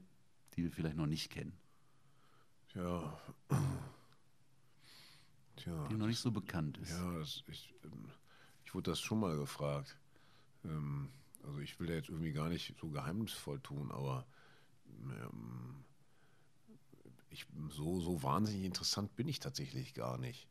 die 0.53 0.63
wir 0.63 0.71
vielleicht 0.73 0.97
noch 0.97 1.05
nicht 1.05 1.29
kennen, 1.29 1.53
Ja. 2.75 3.17
Tja, 5.55 5.87
die 5.87 5.95
noch 5.95 6.07
nicht 6.07 6.19
so 6.19 6.31
bekannt 6.31 6.77
ist. 6.79 6.91
ja 6.91 7.17
das, 7.17 7.45
ich, 7.47 7.73
ähm, 7.85 8.09
ich 8.65 8.75
wurde 8.75 8.91
das 8.91 8.99
schon 8.99 9.21
mal 9.21 9.37
gefragt. 9.37 9.97
Ähm, 10.65 11.07
also 11.41 11.59
ich 11.59 11.79
will 11.79 11.87
da 11.87 11.93
jetzt 11.93 12.09
irgendwie 12.09 12.33
gar 12.33 12.49
nicht 12.49 12.75
so 12.81 12.89
geheimnisvoll 12.89 13.61
tun, 13.61 13.89
aber 13.93 14.25
ähm, 15.05 15.85
ich, 17.31 17.45
so, 17.69 17.99
so 17.99 18.21
wahnsinnig 18.23 18.63
interessant 18.65 19.15
bin 19.15 19.27
ich 19.27 19.39
tatsächlich 19.39 19.93
gar 19.93 20.17
nicht. 20.17 20.47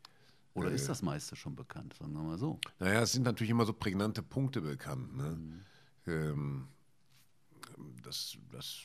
Oder 0.55 0.71
Äh, 0.71 0.75
ist 0.75 0.89
das 0.89 1.03
meiste 1.03 1.37
schon 1.37 1.55
bekannt, 1.55 1.95
sagen 1.95 2.13
wir 2.13 2.23
mal 2.23 2.39
so. 2.39 2.59
Naja, 2.79 3.03
es 3.03 3.13
sind 3.13 3.23
natürlich 3.23 3.51
immer 3.51 3.67
so 3.67 3.73
prägnante 3.73 4.23
Punkte 4.23 4.61
bekannt. 4.61 5.17
Ne? 5.17 5.31
Mhm. 5.31 5.65
Ähm, 6.07 6.69
das, 8.03 8.37
das, 8.51 8.81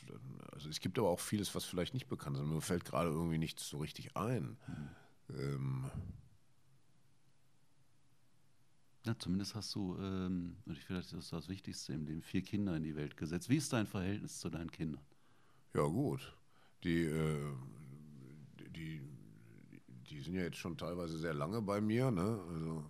also 0.52 0.68
es 0.68 0.80
gibt 0.80 0.98
aber 0.98 1.08
auch 1.08 1.20
vieles, 1.20 1.54
was 1.54 1.64
vielleicht 1.64 1.94
nicht 1.94 2.08
bekannt 2.08 2.36
ist. 2.36 2.44
Mir 2.44 2.60
fällt 2.60 2.84
gerade 2.84 3.10
irgendwie 3.10 3.38
nichts 3.38 3.68
so 3.68 3.78
richtig 3.78 4.16
ein. 4.16 4.56
Ähm, 5.30 5.90
Ja, 9.06 9.16
zumindest 9.18 9.54
hast 9.54 9.74
du, 9.74 9.96
ähm, 10.00 10.56
und 10.66 10.76
ich 10.76 10.84
vielleicht 10.84 11.12
ist 11.12 11.14
das 11.14 11.30
das 11.30 11.48
Wichtigste 11.48 11.92
im 11.92 12.04
Leben, 12.06 12.22
vier 12.22 12.42
Kinder 12.42 12.76
in 12.76 12.82
die 12.82 12.96
Welt 12.96 13.16
gesetzt. 13.16 13.48
Wie 13.48 13.56
ist 13.56 13.72
dein 13.72 13.86
Verhältnis 13.86 14.40
zu 14.40 14.50
deinen 14.50 14.70
Kindern? 14.70 15.04
ja, 15.74 15.82
gut. 15.86 16.36
Die, 16.84 17.04
äh, 17.04 17.52
die, 18.76 19.02
die 20.10 20.20
sind 20.20 20.34
ja 20.34 20.42
jetzt 20.42 20.58
schon 20.58 20.76
teilweise 20.76 21.18
sehr 21.18 21.34
lange 21.34 21.62
bei 21.62 21.80
mir. 21.80 22.10
Ne? 22.10 22.40
Also 22.52 22.84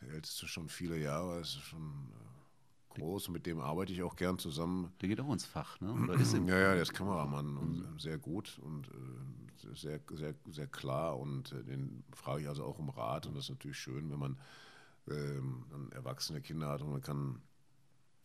der 0.00 0.10
älteste 0.10 0.46
schon 0.46 0.68
viele 0.68 0.98
Jahre, 0.98 1.40
ist 1.40 1.60
schon 1.60 1.82
äh, 1.82 2.98
groß 2.98 3.28
und 3.28 3.34
mit 3.34 3.46
dem 3.46 3.60
arbeite 3.60 3.92
ich 3.92 4.02
auch 4.02 4.16
gern 4.16 4.38
zusammen. 4.38 4.92
Der 5.00 5.08
geht 5.08 5.20
auch 5.20 5.32
ins 5.32 5.44
Fach, 5.44 5.80
ne? 5.80 5.92
Oder 5.92 6.14
ist 6.14 6.32
Ja, 6.34 6.58
ja, 6.58 6.72
der 6.74 6.82
ist 6.82 6.94
Kameramann 6.94 7.56
und 7.56 8.00
sehr 8.00 8.18
gut 8.18 8.58
und 8.62 8.88
äh, 8.88 9.74
sehr, 9.74 10.00
sehr, 10.10 10.34
sehr 10.50 10.66
klar 10.66 11.18
und 11.18 11.52
äh, 11.52 11.62
den 11.62 12.04
frage 12.14 12.42
ich 12.42 12.48
also 12.48 12.64
auch 12.64 12.78
um 12.78 12.88
Rat 12.88 13.26
und 13.26 13.34
das 13.34 13.44
ist 13.44 13.50
natürlich 13.50 13.78
schön, 13.78 14.10
wenn 14.10 14.18
man 14.18 14.38
ähm, 15.08 15.64
erwachsene 15.92 16.40
Kinder 16.40 16.68
hat 16.68 16.82
und 16.82 16.92
man 16.92 17.02
kann 17.02 17.42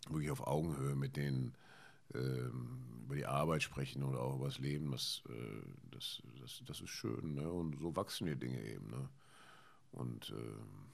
wirklich 0.10 0.32
auf 0.32 0.46
Augenhöhe 0.46 0.96
mit 0.96 1.18
denen 1.18 1.56
ähm, 2.14 2.80
über 3.06 3.16
die 3.16 3.26
Arbeit 3.26 3.64
sprechen 3.64 4.04
oder 4.04 4.22
auch 4.22 4.36
über 4.36 4.46
das 4.46 4.60
Leben, 4.60 4.92
das, 4.92 5.22
äh, 5.30 5.62
das, 5.92 6.22
das, 6.42 6.62
das 6.66 6.82
ist 6.82 6.90
schön 6.90 7.36
ne? 7.36 7.50
und 7.52 7.80
so 7.80 7.96
wachsen 7.96 8.26
die 8.28 8.36
Dinge 8.36 8.62
eben. 8.64 8.90
Ne? 8.90 9.10
Und 9.92 10.32
ähm, 10.32 10.92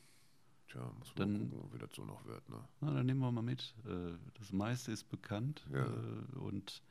tja, 0.67 0.91
muss 0.99 1.15
man 1.15 1.33
Dann- 1.33 1.49
gucken, 1.51 1.73
wie 1.73 1.77
das 1.79 1.89
so 1.95 2.05
noch 2.05 2.25
wird. 2.25 2.47
Ne? 2.49 2.57
Na, 2.81 2.93
dann 2.93 3.05
nehmen 3.05 3.19
wir 3.21 3.31
mal 3.31 3.41
mit. 3.41 3.73
Äh, 3.85 4.13
Das 4.39 4.51
meiste 4.51 4.91
ist 4.91 5.09
bekannt. 5.09 5.65
Ja. 5.71 5.85
Äh, 5.85 6.37
Und 6.39 6.81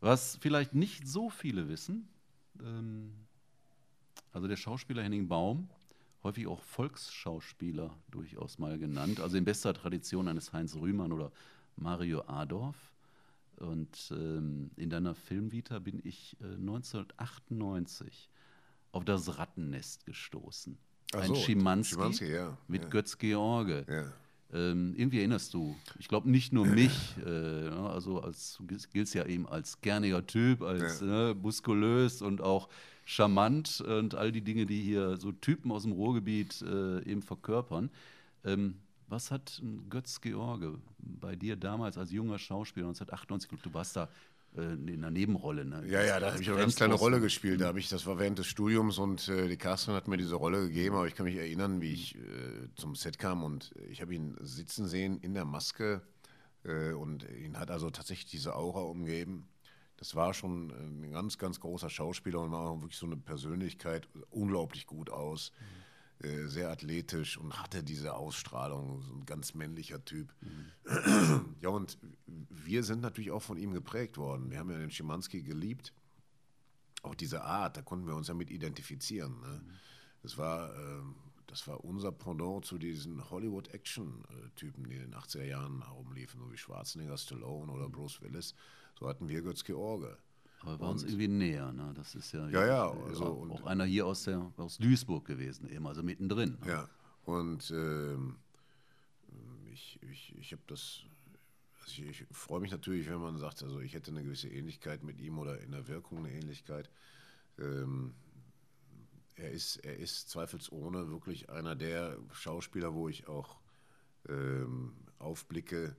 was 0.00 0.36
vielleicht 0.40 0.74
nicht 0.74 1.06
so 1.06 1.28
viele 1.30 1.68
wissen, 1.68 2.08
ähm, 2.62 3.12
also 4.32 4.48
der 4.48 4.56
Schauspieler 4.56 5.02
Henning 5.02 5.28
Baum, 5.28 5.68
häufig 6.22 6.46
auch 6.46 6.62
Volksschauspieler 6.62 7.94
durchaus 8.10 8.58
mal 8.58 8.78
genannt, 8.78 9.20
also 9.20 9.36
in 9.36 9.44
bester 9.44 9.74
Tradition 9.74 10.28
eines 10.28 10.52
Heinz 10.52 10.74
Rühmann 10.76 11.12
oder 11.12 11.32
Mario 11.76 12.22
Adorf. 12.26 12.89
Und 13.60 14.10
ähm, 14.10 14.70
in 14.76 14.88
deiner 14.90 15.14
Filmvita 15.14 15.78
bin 15.78 16.00
ich 16.02 16.36
äh, 16.40 16.54
1998 16.54 18.30
auf 18.92 19.04
das 19.04 19.38
Rattennest 19.38 20.06
gestoßen. 20.06 20.76
Ach 21.12 21.20
Ein 21.20 21.28
so, 21.28 21.34
Schimanski, 21.36 21.94
Schimanski, 21.94 22.32
ja, 22.32 22.56
mit 22.68 22.82
ja. 22.82 22.88
Götz 22.88 23.18
George. 23.18 23.84
Ja. 23.88 24.12
Ähm, 24.52 24.94
irgendwie 24.96 25.18
erinnerst 25.18 25.54
du, 25.54 25.76
ich 25.98 26.08
glaube 26.08 26.28
nicht 26.28 26.52
nur 26.52 26.66
mich, 26.66 27.16
äh, 27.24 27.66
ja, 27.66 27.86
also 27.86 28.20
als 28.20 28.58
giltst- 28.66 28.90
giltst 28.90 29.14
ja 29.14 29.24
eben 29.26 29.46
als 29.46 29.80
kerniger 29.80 30.26
Typ, 30.26 30.62
als 30.62 31.00
ne, 31.02 31.36
muskulös 31.40 32.20
und 32.20 32.40
auch 32.40 32.68
charmant 33.04 33.80
und 33.80 34.14
all 34.16 34.32
die 34.32 34.40
Dinge, 34.42 34.66
die 34.66 34.82
hier 34.82 35.16
so 35.18 35.30
Typen 35.30 35.70
aus 35.70 35.82
dem 35.82 35.92
Ruhrgebiet 35.92 36.62
äh, 36.62 37.00
eben 37.04 37.22
verkörpern. 37.22 37.90
Ähm, 38.44 38.74
was 39.10 39.30
hat 39.30 39.60
Götz 39.88 40.20
George 40.20 40.78
bei 40.98 41.36
dir 41.36 41.56
damals 41.56 41.98
als 41.98 42.10
junger 42.10 42.38
Schauspieler 42.38 42.86
1998, 42.86 43.60
du 43.62 43.74
warst 43.74 43.96
da 43.96 44.08
äh, 44.56 44.72
in 44.72 44.88
einer 44.88 45.10
Nebenrolle, 45.10 45.64
ne? 45.64 45.84
Ja, 45.86 46.02
ja, 46.02 46.20
da 46.20 46.32
habe 46.32 46.42
ich 46.42 46.48
eine 46.48 46.58
ganz 46.58 46.76
kleine 46.76 46.94
Rolle 46.94 47.20
gespielt. 47.20 47.60
Da 47.60 47.66
habe 47.66 47.78
ich, 47.78 47.88
das 47.88 48.06
war 48.06 48.18
während 48.18 48.38
des 48.38 48.46
Studiums 48.46 48.98
und 48.98 49.28
äh, 49.28 49.48
die 49.48 49.56
Casterin 49.56 49.96
hat 49.96 50.08
mir 50.08 50.16
diese 50.16 50.36
Rolle 50.36 50.66
gegeben, 50.68 50.96
aber 50.96 51.06
ich 51.06 51.14
kann 51.14 51.24
mich 51.24 51.36
erinnern, 51.36 51.80
wie 51.80 51.92
ich 51.92 52.16
äh, 52.16 52.18
zum 52.74 52.94
Set 52.94 53.18
kam 53.18 53.42
und 53.42 53.72
ich 53.88 54.00
habe 54.00 54.14
ihn 54.14 54.36
sitzen 54.40 54.86
sehen 54.86 55.18
in 55.20 55.34
der 55.34 55.44
Maske 55.44 56.02
äh, 56.64 56.92
und 56.92 57.26
ihn 57.30 57.58
hat 57.58 57.70
also 57.70 57.90
tatsächlich 57.90 58.30
diese 58.30 58.56
Aura 58.56 58.80
umgeben. 58.80 59.48
Das 59.96 60.14
war 60.14 60.32
schon 60.32 60.70
ein 60.70 61.10
ganz, 61.10 61.36
ganz 61.36 61.60
großer 61.60 61.90
Schauspieler 61.90 62.40
und 62.40 62.52
war 62.52 62.80
wirklich 62.80 62.98
so 62.98 63.06
eine 63.06 63.18
Persönlichkeit, 63.18 64.08
unglaublich 64.30 64.86
gut 64.86 65.10
aus, 65.10 65.50
äh, 65.50 65.80
sehr 66.22 66.70
athletisch 66.70 67.38
und 67.38 67.60
hatte 67.62 67.82
diese 67.82 68.14
Ausstrahlung, 68.14 69.02
so 69.02 69.12
ein 69.14 69.24
ganz 69.24 69.54
männlicher 69.54 70.04
Typ. 70.04 70.34
Ja, 71.60 71.68
und 71.68 71.98
wir 72.26 72.82
sind 72.84 73.02
natürlich 73.02 73.30
auch 73.30 73.42
von 73.42 73.58
ihm 73.58 73.72
geprägt 73.72 74.16
worden. 74.16 74.50
Wir 74.50 74.58
haben 74.58 74.70
ja 74.70 74.78
den 74.78 74.90
Schimanski 74.90 75.42
geliebt. 75.42 75.92
Auch 77.02 77.14
diese 77.14 77.44
Art, 77.44 77.76
da 77.76 77.82
konnten 77.82 78.06
wir 78.06 78.14
uns 78.14 78.28
ja 78.28 78.34
mit 78.34 78.50
identifizieren. 78.50 79.40
Ne? 79.40 79.60
Das 80.22 80.38
war, 80.38 80.74
äh, 80.74 81.02
das 81.46 81.66
war 81.66 81.84
unser 81.84 82.12
Pendant 82.12 82.64
zu 82.64 82.78
diesen 82.78 83.28
Hollywood-Action-Typen, 83.30 84.84
die 84.84 84.96
in 84.96 85.02
den 85.02 85.14
80er 85.14 85.44
Jahren 85.44 85.82
herumliefen, 85.84 86.40
so 86.40 86.50
wie 86.50 86.56
Schwarzenegger, 86.56 87.16
Stallone 87.16 87.70
oder 87.72 87.88
Bruce 87.88 88.20
Willis. 88.22 88.54
So 88.98 89.08
hatten 89.08 89.28
wir 89.28 89.42
Götz-George. 89.42 90.16
Aber 90.60 90.72
wir 90.72 90.80
waren 90.80 90.92
uns 90.92 91.04
irgendwie 91.04 91.28
näher, 91.28 91.72
ne? 91.72 91.92
Das 91.94 92.14
ist 92.14 92.32
ja, 92.32 92.48
ja, 92.48 92.66
ja 92.66 92.90
also 92.90 93.48
auch 93.50 93.64
einer 93.64 93.84
hier 93.84 94.06
aus, 94.06 94.24
der, 94.24 94.52
aus 94.56 94.76
Duisburg 94.78 95.24
gewesen, 95.24 95.68
eben, 95.70 95.86
also 95.86 96.02
mittendrin. 96.02 96.58
Ne? 96.60 96.68
Ja, 96.68 96.88
und 97.24 97.70
ähm, 97.70 98.36
ich, 99.72 99.98
ich, 100.02 100.36
ich 100.36 100.52
habe 100.52 100.62
das, 100.66 101.04
also 101.80 102.02
ich, 102.02 102.20
ich 102.20 102.26
freue 102.32 102.60
mich 102.60 102.70
natürlich, 102.70 103.08
wenn 103.08 103.20
man 103.20 103.38
sagt, 103.38 103.62
also 103.62 103.80
ich 103.80 103.94
hätte 103.94 104.10
eine 104.10 104.22
gewisse 104.22 104.48
Ähnlichkeit 104.48 105.02
mit 105.02 105.20
ihm 105.20 105.38
oder 105.38 105.60
in 105.60 105.70
der 105.72 105.88
Wirkung 105.88 106.18
eine 106.18 106.32
Ähnlichkeit. 106.32 106.90
Ähm, 107.58 108.14
er 109.36 109.50
ist, 109.50 109.76
er 109.76 109.96
ist 109.96 110.28
zweifelsohne 110.28 111.08
wirklich 111.08 111.48
einer 111.48 111.74
der 111.74 112.18
Schauspieler, 112.32 112.94
wo 112.94 113.08
ich 113.08 113.26
auch 113.28 113.58
ähm, 114.28 114.92
aufblicke, 115.18 115.96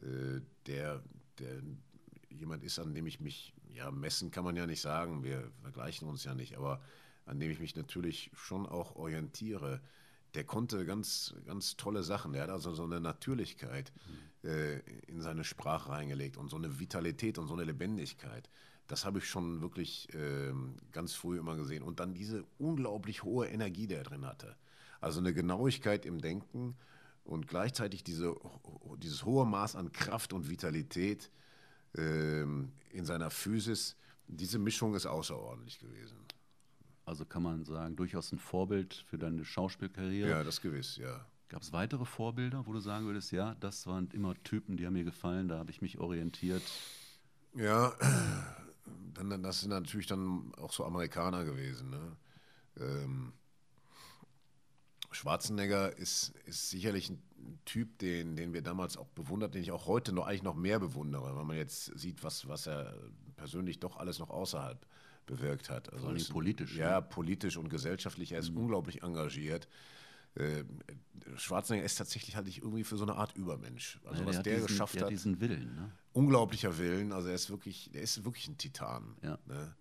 äh, 0.00 0.40
der, 0.66 1.02
der 1.38 1.62
jemand 2.28 2.64
ist, 2.64 2.78
an 2.78 2.94
dem 2.94 3.06
ich 3.06 3.20
mich, 3.20 3.54
ja, 3.74 3.90
messen 3.90 4.30
kann 4.30 4.44
man 4.44 4.56
ja 4.56 4.66
nicht 4.66 4.80
sagen, 4.80 5.22
wir 5.24 5.50
vergleichen 5.62 6.08
uns 6.08 6.24
ja 6.24 6.34
nicht, 6.34 6.56
aber 6.56 6.80
an 7.26 7.40
dem 7.40 7.50
ich 7.50 7.60
mich 7.60 7.76
natürlich 7.76 8.30
schon 8.34 8.66
auch 8.66 8.96
orientiere. 8.96 9.80
Der 10.34 10.44
konnte 10.44 10.86
ganz, 10.86 11.34
ganz 11.46 11.76
tolle 11.76 12.02
Sachen. 12.02 12.32
Der 12.32 12.44
hat 12.44 12.50
also 12.50 12.74
so 12.74 12.84
eine 12.84 13.00
Natürlichkeit 13.00 13.92
mhm. 14.42 14.48
äh, 14.48 14.78
in 15.06 15.20
seine 15.20 15.44
Sprache 15.44 15.90
reingelegt 15.90 16.36
und 16.36 16.48
so 16.48 16.56
eine 16.56 16.80
Vitalität 16.80 17.38
und 17.38 17.48
so 17.48 17.54
eine 17.54 17.64
Lebendigkeit. 17.64 18.48
Das 18.88 19.04
habe 19.04 19.18
ich 19.18 19.28
schon 19.28 19.60
wirklich 19.60 20.12
äh, 20.14 20.52
ganz 20.90 21.14
früh 21.14 21.38
immer 21.38 21.56
gesehen. 21.56 21.82
Und 21.82 22.00
dann 22.00 22.14
diese 22.14 22.44
unglaublich 22.58 23.22
hohe 23.22 23.46
Energie, 23.46 23.86
die 23.86 23.94
er 23.94 24.04
drin 24.04 24.26
hatte. 24.26 24.56
Also 25.00 25.20
eine 25.20 25.34
Genauigkeit 25.34 26.06
im 26.06 26.20
Denken 26.20 26.76
und 27.24 27.46
gleichzeitig 27.46 28.02
diese, 28.02 28.34
dieses 28.98 29.24
hohe 29.24 29.46
Maß 29.46 29.76
an 29.76 29.92
Kraft 29.92 30.32
und 30.32 30.48
Vitalität 30.48 31.30
äh, 31.96 32.42
in 32.42 33.04
seiner 33.04 33.30
Physis. 33.30 33.96
Diese 34.26 34.58
Mischung 34.58 34.94
ist 34.94 35.06
außerordentlich 35.06 35.78
gewesen. 35.78 36.16
Also 37.04 37.24
kann 37.24 37.42
man 37.42 37.64
sagen, 37.64 37.96
durchaus 37.96 38.32
ein 38.32 38.38
Vorbild 38.38 39.04
für 39.08 39.18
deine 39.18 39.44
Schauspielkarriere. 39.44 40.30
Ja, 40.30 40.44
das 40.44 40.60
gewiss, 40.60 40.96
ja. 40.96 41.26
Gab 41.48 41.62
es 41.62 41.72
weitere 41.72 42.06
Vorbilder, 42.06 42.66
wo 42.66 42.72
du 42.72 42.80
sagen 42.80 43.04
würdest, 43.04 43.32
ja, 43.32 43.54
das 43.56 43.86
waren 43.86 44.08
immer 44.12 44.34
Typen, 44.42 44.76
die 44.76 44.86
haben 44.86 44.94
mir 44.94 45.04
gefallen, 45.04 45.48
da 45.48 45.58
habe 45.58 45.70
ich 45.70 45.82
mich 45.82 45.98
orientiert? 45.98 46.62
Ja, 47.54 47.92
dann, 49.14 49.42
das 49.42 49.60
sind 49.60 49.70
natürlich 49.70 50.06
dann 50.06 50.54
auch 50.54 50.72
so 50.72 50.84
Amerikaner 50.84 51.44
gewesen. 51.44 51.90
Ne? 51.90 52.16
Ähm, 52.78 53.32
Schwarzenegger 55.10 55.96
ist, 55.98 56.30
ist 56.46 56.70
sicherlich 56.70 57.10
ein 57.10 57.22
Typ, 57.64 57.98
den, 57.98 58.36
den 58.36 58.52
wir 58.52 58.62
damals 58.62 58.96
auch 58.96 59.08
bewundert, 59.08 59.54
den 59.54 59.62
ich 59.62 59.72
auch 59.72 59.86
heute 59.86 60.12
noch 60.12 60.26
eigentlich 60.26 60.42
noch 60.42 60.54
mehr 60.54 60.78
bewundere, 60.80 61.36
wenn 61.36 61.46
man 61.46 61.56
jetzt 61.56 61.96
sieht, 61.98 62.22
was, 62.22 62.48
was 62.48 62.66
er 62.66 62.94
persönlich 63.36 63.80
doch 63.80 63.96
alles 63.96 64.18
noch 64.18 64.30
außerhalb 64.30 64.84
bewirkt 65.26 65.70
hat. 65.70 65.92
Also 65.92 66.06
Vor 66.06 66.14
allem 66.14 66.24
politisch. 66.26 66.76
Ja, 66.76 67.00
ne? 67.00 67.06
politisch 67.08 67.56
und 67.56 67.68
gesellschaftlich. 67.68 68.32
Er 68.32 68.40
ist 68.40 68.50
mhm. 68.50 68.58
unglaublich 68.58 69.02
engagiert. 69.02 69.68
Äh, 70.34 70.64
Schwarzenegger 71.36 71.84
ist 71.84 71.96
tatsächlich 71.96 72.36
hatte 72.36 72.48
ich 72.48 72.62
irgendwie 72.62 72.84
für 72.84 72.96
so 72.96 73.04
eine 73.04 73.16
Art 73.16 73.36
Übermensch. 73.36 74.00
Also 74.04 74.22
ja, 74.22 74.26
was 74.28 74.36
der, 74.36 74.42
der 74.44 74.54
diesen, 74.54 74.66
geschafft 74.68 74.94
der 74.94 75.02
hat. 75.02 75.10
diesen 75.10 75.40
Willen, 75.40 75.74
ne? 75.74 75.92
Unglaublicher 76.12 76.78
Willen. 76.78 77.12
Also 77.12 77.28
er 77.28 77.34
ist 77.34 77.50
wirklich, 77.50 77.90
er 77.92 78.02
ist 78.02 78.24
wirklich 78.24 78.48
ein 78.48 78.58
Titan. 78.58 79.16
Ja. 79.22 79.38
Ne? 79.46 79.74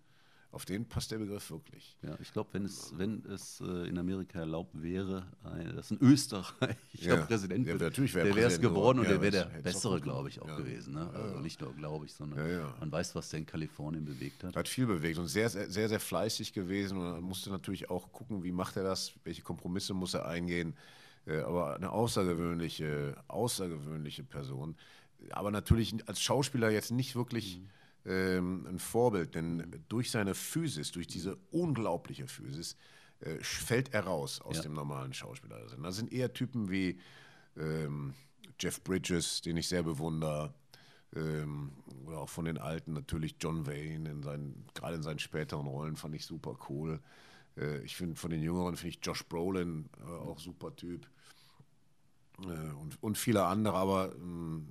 Auf 0.54 0.66
den 0.66 0.86
passt 0.86 1.12
der 1.12 1.18
Begriff 1.18 1.50
wirklich. 1.50 1.96
Ja, 2.02 2.18
ich 2.22 2.34
glaube, 2.34 2.50
wenn 2.52 2.66
es, 2.66 2.92
wenn 2.98 3.24
es 3.26 3.62
äh, 3.62 3.88
in 3.88 3.98
Amerika 3.98 4.40
erlaubt 4.40 4.82
wäre, 4.82 5.26
ein, 5.46 5.74
dass 5.74 5.92
ein 5.92 5.98
Österreicher 6.02 6.76
ja, 6.92 7.16
Präsident 7.26 7.66
wird, 7.66 7.80
natürlich 7.80 8.14
wär 8.14 8.26
der 8.26 8.36
wäre 8.36 8.50
es 8.50 8.60
geworden 8.60 9.00
und 9.00 9.06
ja, 9.06 9.12
der 9.12 9.22
wäre 9.22 9.32
der 9.32 9.62
bessere, 9.62 10.02
glaube 10.02 10.28
ich, 10.28 10.42
auch 10.42 10.50
ja. 10.50 10.58
gewesen. 10.58 10.96
Ne? 10.96 11.10
Also 11.14 11.40
nicht 11.40 11.62
nur, 11.62 11.74
glaube 11.74 12.06
ich, 12.06 12.14
sondern 12.14 12.50
Ja, 12.50 12.76
man 12.82 12.92
weiß, 12.92 13.16
was 13.16 13.30
der 13.30 13.40
in 13.40 13.46
Kalifornien 13.46 14.04
bewegt 14.04 14.44
hat. 14.44 14.58
Hat 14.58 14.68
viel 14.68 14.88
bewegt 14.88 15.20
und 15.20 15.28
sehr, 15.28 15.50
sehr, 15.50 15.70
sehr, 15.70 15.88
sehr 15.88 16.02
fleißig 16.02 16.52
gewesen 16.52 16.98
und 16.98 17.22
musste 17.22 17.50
natürlich 17.50 17.90
auch 17.90 18.12
gucken, 18.12 18.44
wie 18.44 18.52
macht 18.52 18.76
er 18.76 18.84
das, 18.84 19.14
welche 19.24 19.44
Kompromisse 19.44 19.94
muss 19.94 20.14
er 20.16 20.28
eingehen. 20.28 20.74
Äh, 21.28 21.40
aber 21.40 21.76
eine 21.76 21.92
außergewöhnliche, 21.92 23.16
außergewöhnliche 23.30 24.24
Person. 24.26 24.76
Aber 25.30 25.50
natürlich 25.50 25.96
als 26.10 26.22
Schauspieler 26.22 26.70
jetzt 26.72 26.92
nicht 26.92 27.16
wirklich. 27.16 27.60
Mhm 27.60 27.70
ähm, 28.06 28.66
ein 28.68 28.80
Vorbild, 28.80 29.36
denn 29.36 29.84
durch 29.90 30.12
seine 30.12 30.34
Physis, 30.36 30.92
durch 30.92 31.08
diese 31.08 31.38
unglaubliche 31.52 32.28
Physis, 32.28 32.76
äh, 33.20 33.38
fällt 33.42 33.94
er 33.94 34.06
raus 34.06 34.42
aus 34.42 34.58
Ja. 34.58 34.64
dem 34.64 34.74
normalen 34.74 35.14
Schauspieler. 35.14 35.60
Das 35.82 35.96
sind 35.96 36.12
eher 36.12 36.34
Typen 36.34 36.70
wie 36.72 37.00
ähm, 37.58 38.14
Jeff 38.60 38.84
Bridges, 38.84 39.42
den 39.42 39.58
ich 39.58 39.68
sehr 39.68 39.84
bewundere, 39.84 40.54
ähm, 41.16 41.72
oder 42.06 42.20
auch 42.20 42.30
von 42.30 42.46
den 42.46 42.58
Alten 42.58 42.94
natürlich 42.94 43.36
John 43.40 43.68
Wayne, 43.68 44.10
in 44.10 44.24
seinen, 44.24 44.66
gerade 44.74 44.96
in 44.96 45.04
seinen 45.04 45.20
späteren 45.20 45.68
Rollen 45.68 45.96
fand 45.96 46.16
ich 46.16 46.26
super 46.26 46.58
cool. 46.70 47.00
Äh, 47.58 47.80
ich 47.84 47.96
finde 47.96 48.16
von 48.16 48.32
den 48.32 48.42
Jüngeren 48.42 48.76
finde 48.78 48.96
ich 48.96 49.06
Josh 49.06 49.24
Brolin 49.26 49.90
äh, 50.00 50.04
auch 50.10 50.40
super 50.40 50.76
Typ. 50.76 51.08
Äh, 52.40 52.74
und, 52.80 53.02
und 53.04 53.18
viele 53.18 53.46
andere, 53.46 53.76
aber 53.76 54.16
ähm, 54.16 54.68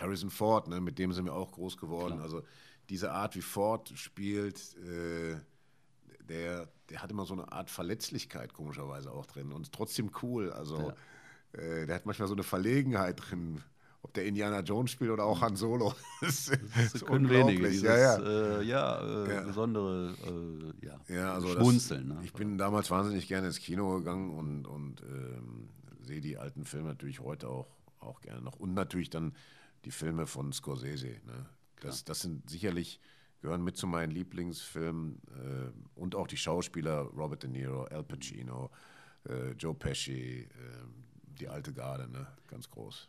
Harrison 0.00 0.30
Ford, 0.30 0.68
ne, 0.68 0.80
mit 0.80 0.98
dem 0.98 1.12
sind 1.12 1.24
wir 1.24 1.34
auch 1.34 1.52
groß 1.52 1.76
geworden. 1.76 2.14
Klar. 2.14 2.24
Also 2.24 2.42
diese 2.88 3.12
Art, 3.12 3.34
wie 3.36 3.42
Ford 3.42 3.92
spielt, 3.94 4.76
äh, 4.78 5.36
der, 6.28 6.68
der 6.90 7.02
hat 7.02 7.10
immer 7.10 7.24
so 7.24 7.34
eine 7.34 7.50
Art 7.52 7.70
Verletzlichkeit 7.70 8.52
komischerweise 8.52 9.12
auch 9.12 9.26
drin 9.26 9.52
und 9.52 9.72
trotzdem 9.72 10.10
cool. 10.22 10.52
Also 10.52 10.92
äh, 11.52 11.86
der 11.86 11.94
hat 11.94 12.06
manchmal 12.06 12.28
so 12.28 12.34
eine 12.34 12.42
Verlegenheit 12.42 13.20
drin, 13.28 13.60
ob 14.02 14.12
der 14.14 14.26
Indiana 14.26 14.60
Jones 14.60 14.90
spielt 14.90 15.10
oder 15.10 15.24
auch 15.24 15.40
Han 15.40 15.56
Solo. 15.56 15.94
das 16.20 16.48
ist, 16.48 16.94
Das 16.94 17.04
können 17.04 17.28
wenige, 17.28 17.68
dieses 17.68 17.82
ja, 17.84 18.18
ja. 18.18 18.58
Äh, 18.58 18.62
ja, 18.64 19.24
äh, 19.24 19.34
Ja. 19.34 19.40
besondere 19.42 20.14
äh, 20.26 20.86
ja, 20.86 21.00
Ja, 21.08 21.34
also 21.34 21.48
Schmunzeln. 21.48 22.08
Das, 22.08 22.18
ne? 22.18 22.24
Ich 22.24 22.32
bin 22.32 22.58
damals 22.58 22.90
wahnsinnig 22.90 23.28
gerne 23.28 23.46
ins 23.48 23.60
Kino 23.60 23.96
gegangen 23.98 24.30
und, 24.30 24.66
und 24.66 25.02
ähm, 25.02 25.68
sehe 26.02 26.20
die 26.20 26.36
alten 26.36 26.64
Filme 26.64 26.88
natürlich 26.88 27.20
heute 27.20 27.48
auch, 27.48 27.66
auch 27.98 28.20
gerne 28.20 28.42
noch. 28.42 28.58
Und 28.58 28.74
natürlich 28.74 29.10
dann 29.10 29.34
die 29.84 29.90
Filme 29.90 30.26
von 30.26 30.52
Scorsese. 30.52 31.20
Ne? 31.26 31.46
Das, 31.80 32.04
das 32.04 32.20
sind 32.20 32.48
sicherlich, 32.48 33.00
gehören 33.40 33.62
mit 33.62 33.76
zu 33.76 33.86
meinen 33.86 34.10
Lieblingsfilmen 34.10 35.20
äh, 35.28 35.98
und 35.98 36.14
auch 36.14 36.26
die 36.26 36.36
Schauspieler 36.36 37.02
Robert 37.16 37.42
De 37.42 37.50
Niro, 37.50 37.84
Al 37.84 38.04
Pacino, 38.04 38.70
äh, 39.28 39.52
Joe 39.52 39.74
Pesci, 39.74 40.42
äh, 40.42 40.48
die 41.38 41.48
alte 41.48 41.72
Garde, 41.72 42.08
ne? 42.08 42.26
ganz 42.48 42.70
groß. 42.70 43.08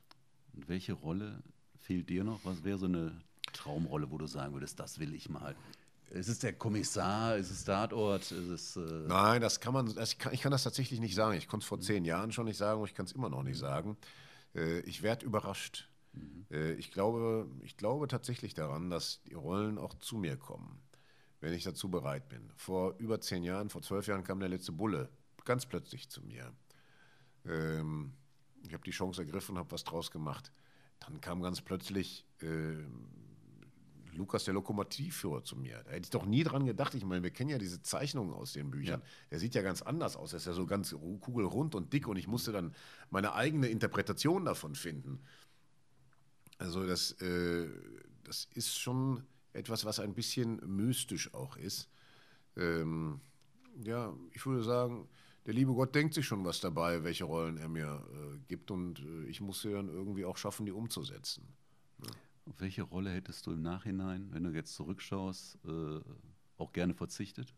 Und 0.54 0.68
welche 0.68 0.94
Rolle 0.94 1.44
fehlt 1.78 2.10
dir 2.10 2.24
noch? 2.24 2.44
Was 2.44 2.64
wäre 2.64 2.78
so 2.78 2.86
eine 2.86 3.22
Traumrolle, 3.54 4.10
wo 4.12 4.18
du 4.18 4.28
sagen 4.28 4.54
würdest, 4.54 4.80
das 4.80 5.00
will 5.00 5.14
ich 5.14 5.30
mal? 5.30 5.56
Ist 6.12 6.30
es 6.30 6.40
der 6.40 6.54
Kommissar? 6.54 7.36
Ist 7.38 7.52
es 7.52 7.64
Tatort? 7.64 8.32
Ist 8.32 8.34
es. 8.34 8.76
Äh, 8.78 9.08
Nein, 9.08 9.42
das 9.42 9.60
kann 9.60 9.74
man, 9.74 9.94
das, 9.94 10.14
ich, 10.14 10.20
kann, 10.20 10.34
ich 10.34 10.42
kann 10.42 10.52
das 10.52 10.64
tatsächlich 10.64 11.00
nicht 11.00 11.16
sagen. 11.16 11.38
Ich 11.38 11.48
konnte 11.48 11.64
es 11.64 11.68
vor 11.68 11.80
zehn 11.80 12.06
Jahren 12.06 12.32
schon 12.32 12.46
nicht 12.46 12.58
sagen 12.58 12.82
und 12.82 12.88
ich 12.88 12.96
kann 12.96 13.06
es 13.06 13.12
immer 13.12 13.30
noch 13.30 13.44
nicht 13.44 13.58
sagen. 13.58 13.98
Äh, 14.54 14.80
ich 14.82 15.02
werde 15.02 15.26
überrascht. 15.26 15.90
Äh, 16.52 16.74
ich, 16.74 16.92
glaube, 16.92 17.50
ich 17.64 17.78
glaube 17.78 18.08
tatsächlich 18.08 18.54
daran, 18.54 18.90
dass 18.90 19.22
die 19.24 19.34
Rollen 19.34 19.78
auch 19.78 19.94
zu 19.96 20.18
mir 20.18 20.38
kommen, 20.38 20.82
wenn 21.42 21.54
ich 21.54 21.64
dazu 21.64 21.90
bereit 21.90 22.30
bin. 22.30 22.50
Vor 22.56 22.96
über 22.98 23.20
zehn 23.22 23.44
Jahren, 23.44 23.70
vor 23.70 23.82
zwölf 23.82 24.08
Jahren 24.08 24.24
kam 24.24 24.40
der 24.40 24.50
letzte 24.50 24.72
Bulle 24.72 25.10
ganz 25.44 25.66
plötzlich 25.66 26.10
zu 26.10 26.22
mir. 26.24 26.52
Ähm, 27.46 28.14
ich 28.64 28.74
habe 28.74 28.84
die 28.84 28.92
Chance 28.92 29.22
ergriffen, 29.22 29.58
habe 29.58 29.72
was 29.72 29.84
draus 29.84 30.12
gemacht. 30.12 30.52
Dann 31.00 31.22
kam 31.22 31.42
ganz 31.42 31.62
plötzlich 31.62 32.26
ähm, 32.42 33.10
Lukas, 34.14 34.46
der 34.46 34.54
Lokomotivführer, 34.54 35.44
zu 35.44 35.56
mir. 35.58 35.84
Da 35.84 35.92
hätte 35.92 36.06
ich 36.06 36.10
doch 36.10 36.26
nie 36.26 36.44
dran 36.44 36.66
gedacht. 36.66 36.96
Ich 36.96 37.06
meine, 37.06 37.22
wir 37.22 37.32
kennen 37.32 37.50
ja 37.50 37.58
diese 37.58 37.82
Zeichnungen 37.82 38.34
aus 38.34 38.54
den 38.54 38.72
Büchern. 38.72 39.02
Der 39.30 39.40
sieht 39.40 39.56
ja 39.56 39.62
ganz 39.62 39.82
anders 39.82 40.16
aus. 40.16 40.34
Er 40.34 40.38
ist 40.38 40.48
ja 40.48 40.54
so 40.54 40.66
ganz 40.66 40.94
ru- 40.94 41.20
kugelrund 41.20 41.76
und 41.76 41.92
dick 41.94 42.08
und 42.08 42.18
ich 42.18 42.28
musste 42.28 42.52
dann 42.52 42.74
meine 43.10 43.34
eigene 43.34 43.68
Interpretation 43.68 44.46
davon 44.46 44.74
finden. 44.74 45.20
Also 46.58 46.86
das, 46.86 47.12
äh, 47.22 47.68
das 48.24 48.48
ist 48.54 48.78
schon 48.78 49.24
etwas, 49.54 49.86
was 49.86 50.00
ein 50.00 50.14
bisschen 50.14 50.60
mystisch 50.66 51.34
auch 51.34 51.58
ist. 51.58 51.90
Ähm, 52.56 53.20
ja, 53.84 54.14
ich 54.32 54.46
würde 54.46 54.64
sagen, 54.64 55.08
der 55.46 55.54
liebe 55.54 55.74
Gott 55.74 55.94
denkt 55.94 56.14
sich 56.14 56.26
schon 56.26 56.44
was 56.46 56.60
dabei, 56.60 57.04
welche 57.04 57.26
Rollen 57.26 57.58
er 57.58 57.70
mir 57.70 58.04
äh, 58.12 58.38
gibt 58.48 58.72
und 58.72 59.00
äh, 59.00 59.26
ich 59.26 59.42
muss 59.42 59.62
sie 59.62 59.72
dann 59.72 59.90
irgendwie 59.90 60.26
auch 60.26 60.38
schaffen, 60.38 60.66
die 60.66 60.72
umzusetzen. 60.72 61.48
auf 62.46 62.60
welche 62.60 62.84
Rolle 62.84 63.12
hättest 63.12 63.46
du 63.48 63.52
im 63.52 63.62
Nachhinein, 63.62 64.30
wenn 64.32 64.44
du 64.44 64.52
jetzt 64.52 64.76
zurückschaust, 64.76 65.60
äh, 65.66 66.00
auch 66.58 66.72
gerne 66.74 66.94
verzichtet? 66.94 67.54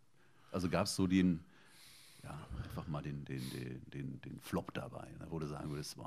Also 0.52 0.70
gab 0.70 0.86
es 0.86 0.96
so 0.96 1.08
den, 1.08 1.44
ja, 2.24 2.48
einfach 2.64 2.88
mal 2.88 3.02
den, 3.02 3.26
den, 3.26 3.50
den, 3.52 3.82
den, 3.90 4.22
den 4.22 4.40
Flop 4.40 4.74
dabei, 4.74 5.10
ne, 5.20 5.28
wo 5.30 5.40
du 5.40 5.48
sagen 5.48 5.70
würdest, 5.70 5.98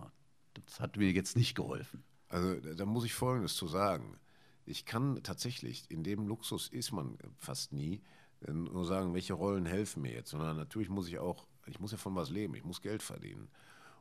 das 0.54 0.80
hat 0.80 0.96
mir 0.96 1.10
jetzt 1.12 1.36
nicht 1.36 1.54
geholfen. 1.54 2.02
Also 2.30 2.54
da 2.54 2.86
muss 2.86 3.04
ich 3.04 3.12
Folgendes 3.12 3.56
zu 3.56 3.66
sagen. 3.66 4.16
Ich 4.64 4.86
kann 4.86 5.22
tatsächlich, 5.22 5.90
in 5.90 6.04
dem 6.04 6.26
Luxus 6.26 6.68
ist 6.68 6.92
man 6.92 7.18
fast 7.36 7.72
nie, 7.72 8.02
äh, 8.46 8.52
nur 8.52 8.86
sagen, 8.86 9.14
welche 9.14 9.34
Rollen 9.34 9.66
helfen 9.66 10.02
mir 10.02 10.12
jetzt, 10.12 10.30
sondern 10.30 10.56
natürlich 10.56 10.88
muss 10.88 11.08
ich 11.08 11.18
auch 11.18 11.46
Ich 11.66 11.80
muss 11.80 11.92
ja 11.92 11.98
von 11.98 12.16
was 12.16 12.30
leben, 12.30 12.54
ich 12.54 12.64
muss 12.64 12.80
Geld 12.80 13.02
verdienen. 13.02 13.48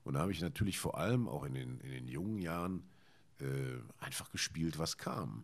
Und 0.04 0.14
da 0.14 0.22
habe 0.22 0.32
ich 0.32 0.42
natürlich 0.42 0.80
vor 0.80 0.98
allem 0.98 1.28
auch 1.28 1.44
in 1.44 1.54
den, 1.56 1.80
in 1.82 1.92
den 1.92 2.08
jungen 2.08 2.40
Jahren 2.40 2.84
äh, 3.40 3.78
einfach 4.00 4.32
gespielt, 4.32 4.80
was 4.80 4.98
kam. 4.98 5.44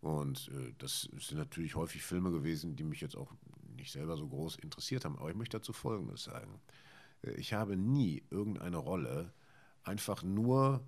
Und 0.00 0.48
äh, 0.48 0.72
das 0.78 1.02
sind 1.02 1.38
natürlich 1.38 1.76
häufig 1.76 2.02
Filme 2.02 2.30
gewesen, 2.30 2.76
die 2.76 2.84
mich 2.84 3.00
jetzt 3.00 3.16
auch 3.16 3.32
nicht 3.76 3.92
selber 3.92 4.16
so 4.16 4.26
groß 4.26 4.56
interessiert 4.56 5.04
haben. 5.04 5.18
Aber 5.18 5.30
ich 5.30 5.36
möchte 5.36 5.58
dazu 5.58 5.72
Folgendes 5.72 6.24
sagen. 6.24 6.60
Äh, 7.22 7.32
ich 7.32 7.52
habe 7.52 7.76
nie 7.76 8.22
irgendeine 8.30 8.78
Rolle 8.78 9.32
einfach 9.84 10.22
nur 10.22 10.82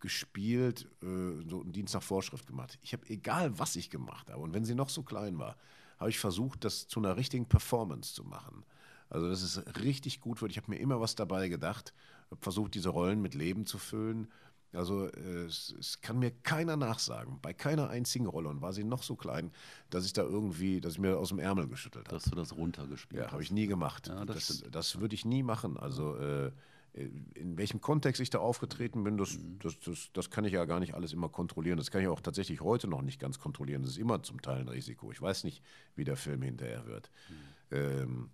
gespielt, 0.00 0.88
äh, 1.02 1.42
so 1.48 1.62
einen 1.62 1.72
Dienst 1.72 1.94
nach 1.94 2.02
Vorschrift 2.02 2.46
gemacht. 2.46 2.78
Ich 2.82 2.92
habe, 2.92 3.08
egal 3.08 3.58
was 3.58 3.76
ich 3.76 3.90
gemacht 3.90 4.30
habe, 4.30 4.42
und 4.42 4.54
wenn 4.54 4.64
sie 4.64 4.74
noch 4.74 4.88
so 4.88 5.02
klein 5.02 5.38
war, 5.38 5.56
habe 5.98 6.10
ich 6.10 6.18
versucht, 6.18 6.64
das 6.64 6.88
zu 6.88 7.00
einer 7.00 7.16
richtigen 7.16 7.46
Performance 7.46 8.14
zu 8.14 8.24
machen. 8.24 8.64
Also, 9.08 9.28
dass 9.28 9.42
es 9.42 9.62
richtig 9.82 10.20
gut 10.20 10.42
wird. 10.42 10.50
Ich 10.50 10.58
habe 10.58 10.70
mir 10.70 10.78
immer 10.78 11.00
was 11.00 11.14
dabei 11.14 11.48
gedacht, 11.48 11.94
habe 12.30 12.40
versucht, 12.42 12.74
diese 12.74 12.88
Rollen 12.88 13.22
mit 13.22 13.34
Leben 13.34 13.66
zu 13.66 13.78
füllen. 13.78 14.28
Also 14.72 15.06
äh, 15.06 15.44
es, 15.46 15.74
es, 15.78 16.00
kann 16.00 16.18
mir 16.18 16.30
keiner 16.30 16.76
nachsagen, 16.76 17.38
bei 17.40 17.54
keiner 17.54 17.88
einzigen 17.88 18.26
Rolle, 18.26 18.48
und 18.48 18.60
war 18.60 18.72
sie 18.72 18.84
noch 18.84 19.02
so 19.02 19.16
klein, 19.16 19.52
dass 19.90 20.04
ich 20.04 20.12
da 20.12 20.22
irgendwie, 20.22 20.80
dass 20.80 20.94
ich 20.94 20.98
mir 20.98 21.18
aus 21.18 21.28
dem 21.28 21.38
Ärmel 21.38 21.68
geschüttelt 21.68 22.08
habe. 22.08 22.16
Dass 22.16 22.24
du 22.24 22.34
das 22.34 22.54
runtergespielt 22.54 23.22
Ja, 23.22 23.32
habe 23.32 23.42
ich 23.42 23.52
nie 23.52 23.66
gemacht. 23.66 24.08
Ja, 24.08 24.24
das 24.24 24.48
das, 24.48 24.64
das 24.70 25.00
würde 25.00 25.14
ich 25.14 25.24
nie 25.24 25.42
machen. 25.42 25.76
Also 25.78 26.16
äh, 26.16 26.52
in 26.96 27.58
welchem 27.58 27.80
Kontext 27.80 28.20
ich 28.22 28.30
da 28.30 28.38
aufgetreten 28.38 29.04
bin, 29.04 29.18
das, 29.18 29.36
mhm. 29.36 29.58
das, 29.58 29.78
das, 29.80 30.10
das, 30.12 30.30
kann 30.30 30.44
ich 30.44 30.52
ja 30.52 30.64
gar 30.64 30.80
nicht 30.80 30.94
alles 30.94 31.12
immer 31.12 31.28
kontrollieren. 31.28 31.76
Das 31.76 31.90
kann 31.90 32.00
ich 32.00 32.08
auch 32.08 32.20
tatsächlich 32.20 32.62
heute 32.62 32.88
noch 32.88 33.02
nicht 33.02 33.20
ganz 33.20 33.38
kontrollieren. 33.38 33.82
Das 33.82 33.92
ist 33.92 33.98
immer 33.98 34.22
zum 34.22 34.40
Teil 34.40 34.60
ein 34.60 34.68
Risiko. 34.68 35.12
Ich 35.12 35.20
weiß 35.20 35.44
nicht, 35.44 35.62
wie 35.94 36.04
der 36.04 36.16
Film 36.16 36.42
hinterher 36.42 36.86
wird. 36.86 37.10
Mhm. 37.28 37.76
Ähm, 37.76 38.30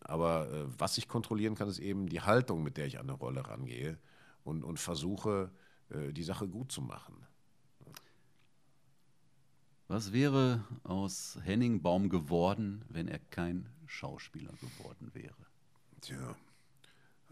aber 0.00 0.50
äh, 0.50 0.64
was 0.78 0.96
ich 0.96 1.06
kontrollieren 1.06 1.54
kann, 1.54 1.68
ist 1.68 1.80
eben 1.80 2.08
die 2.08 2.22
Haltung, 2.22 2.62
mit 2.62 2.76
der 2.76 2.86
ich 2.86 2.98
an 2.98 3.08
eine 3.08 3.18
Rolle 3.18 3.46
rangehe 3.46 3.98
und, 4.44 4.64
und 4.64 4.78
versuche, 4.78 5.50
äh, 5.90 6.12
die 6.12 6.22
Sache 6.22 6.48
gut 6.48 6.72
zu 6.72 6.80
machen. 6.80 7.26
Was 9.88 10.14
wäre 10.14 10.64
aus 10.84 11.38
Henning 11.42 11.82
Baum 11.82 12.08
geworden, 12.08 12.82
wenn 12.88 13.08
er 13.08 13.18
kein 13.18 13.68
Schauspieler 13.84 14.52
geworden 14.52 15.10
wäre? 15.12 15.34
Tja, 16.00 16.34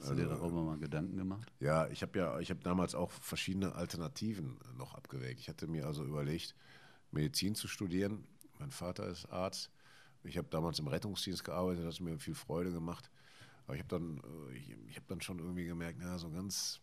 Hast 0.01 0.11
du 0.11 0.15
dir 0.15 0.23
also, 0.23 0.37
darüber 0.37 0.63
mal 0.63 0.79
Gedanken 0.79 1.17
gemacht? 1.17 1.53
Ja, 1.61 1.87
ich 1.89 2.03
habe 2.03 2.19
ja, 2.19 2.41
ich 2.41 2.51
habe 2.51 2.61
damals 2.61 2.95
auch 2.95 3.11
verschiedene 3.11 3.75
Alternativen 3.75 4.59
noch 4.77 4.95
abgewägt. 4.95 5.41
Ich 5.41 5.49
hatte 5.49 5.67
mir 5.67 5.87
also 5.87 6.05
überlegt, 6.05 6.55
Medizin 7.11 7.55
zu 7.55 7.69
studieren. 7.69 8.25
Mein 8.59 8.71
Vater 8.71 9.07
ist 9.07 9.27
Arzt. 9.27 9.71
Ich 10.25 10.39
habe 10.39 10.49
damals 10.49 10.79
im 10.79 10.87
Rettungsdienst 10.87 11.45
gearbeitet, 11.45 11.87
das 11.87 11.97
hat 11.97 12.01
mir 12.03 12.19
viel 12.19 12.35
Freude 12.35 12.73
gemacht. 12.73 13.11
Aber 13.67 13.75
ich 13.75 13.83
habe 13.83 13.89
dann, 13.89 14.19
äh, 14.51 14.57
ich, 14.57 14.71
ich 14.89 14.97
habe 14.97 15.07
dann 15.09 15.21
schon 15.21 15.39
irgendwie 15.39 15.67
gemerkt, 15.67 15.99
na, 16.01 16.19
so 16.19 16.31
ganz 16.31 16.81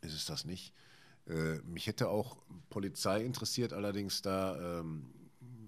ist 0.00 0.14
es 0.14 0.26
das 0.26 0.44
nicht. 0.44 0.74
Äh, 1.26 1.58
mich 1.60 1.86
hätte 1.86 2.08
auch 2.08 2.38
Polizei 2.70 3.22
interessiert, 3.22 3.72
allerdings 3.72 4.22
da 4.22 4.80
ähm, 4.80 5.12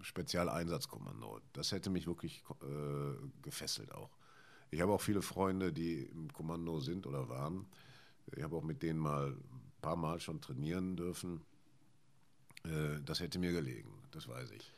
Spezialeinsatzkommando. 0.03 1.41
Das 1.53 1.72
hätte 1.72 1.91
mich 1.91 2.07
wirklich 2.07 2.43
äh, 2.62 3.43
gefesselt 3.43 3.93
auch. 3.93 4.11
Ich 4.70 4.80
habe 4.80 4.92
auch 4.92 5.00
viele 5.00 5.22
Freunde, 5.22 5.72
die 5.72 6.02
im 6.04 6.32
Kommando 6.32 6.80
sind 6.80 7.06
oder 7.06 7.28
waren. 7.28 7.66
Ich 8.36 8.42
habe 8.42 8.56
auch 8.56 8.62
mit 8.62 8.82
denen 8.82 8.98
mal 8.98 9.32
ein 9.32 9.72
paar 9.82 9.96
Mal 9.96 10.20
schon 10.20 10.40
trainieren 10.40 10.96
dürfen. 10.96 11.40
Äh, 12.64 13.00
das 13.04 13.20
hätte 13.20 13.38
mir 13.38 13.52
gelegen, 13.52 13.90
das 14.12 14.28
weiß 14.28 14.52
ich. 14.52 14.72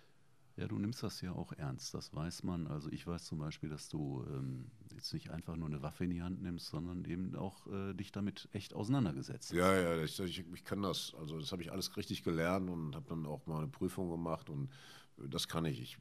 Ja, 0.57 0.69
du 0.69 0.79
nimmst 0.79 1.03
das 1.03 1.21
ja 1.23 1.33
auch 1.33 1.53
ernst, 1.53 1.95
das 1.95 2.15
weiß 2.15 2.43
man. 2.43 2.67
Also 2.67 2.91
ich 2.91 3.07
weiß 3.07 3.25
zum 3.25 3.39
Beispiel, 3.39 3.71
dass 3.71 3.89
du 3.89 4.25
ähm, 4.29 4.71
jetzt 4.95 5.13
nicht 5.15 5.31
einfach 5.31 5.57
nur 5.57 5.67
eine 5.67 5.83
Waffe 5.83 6.05
in 6.05 6.11
die 6.11 6.23
Hand 6.23 6.43
nimmst, 6.43 6.69
sondern 6.69 7.05
eben 7.07 7.35
auch 7.37 7.67
äh, 7.69 7.95
dich 7.95 8.13
damit 8.13 8.49
echt 8.53 8.75
auseinandergesetzt 8.75 9.51
hast. 9.51 9.57
Ja, 9.57 9.75
ja, 9.75 10.03
ich, 10.03 10.19
ich, 10.21 10.45
ich 10.53 10.65
kann 10.65 10.83
das. 10.83 11.15
Also 11.19 11.39
das 11.39 11.53
habe 11.53 11.63
ich 11.63 11.73
alles 11.73 11.97
richtig 11.97 12.23
gelernt 12.23 12.69
und 12.69 12.95
habe 12.95 13.09
dann 13.09 13.25
auch 13.25 13.47
mal 13.47 13.59
eine 13.59 13.69
Prüfung 13.69 14.11
gemacht 14.11 14.51
und 14.51 14.71
das 15.17 15.49
kann 15.49 15.65
ich. 15.65 15.81
ich 15.81 15.99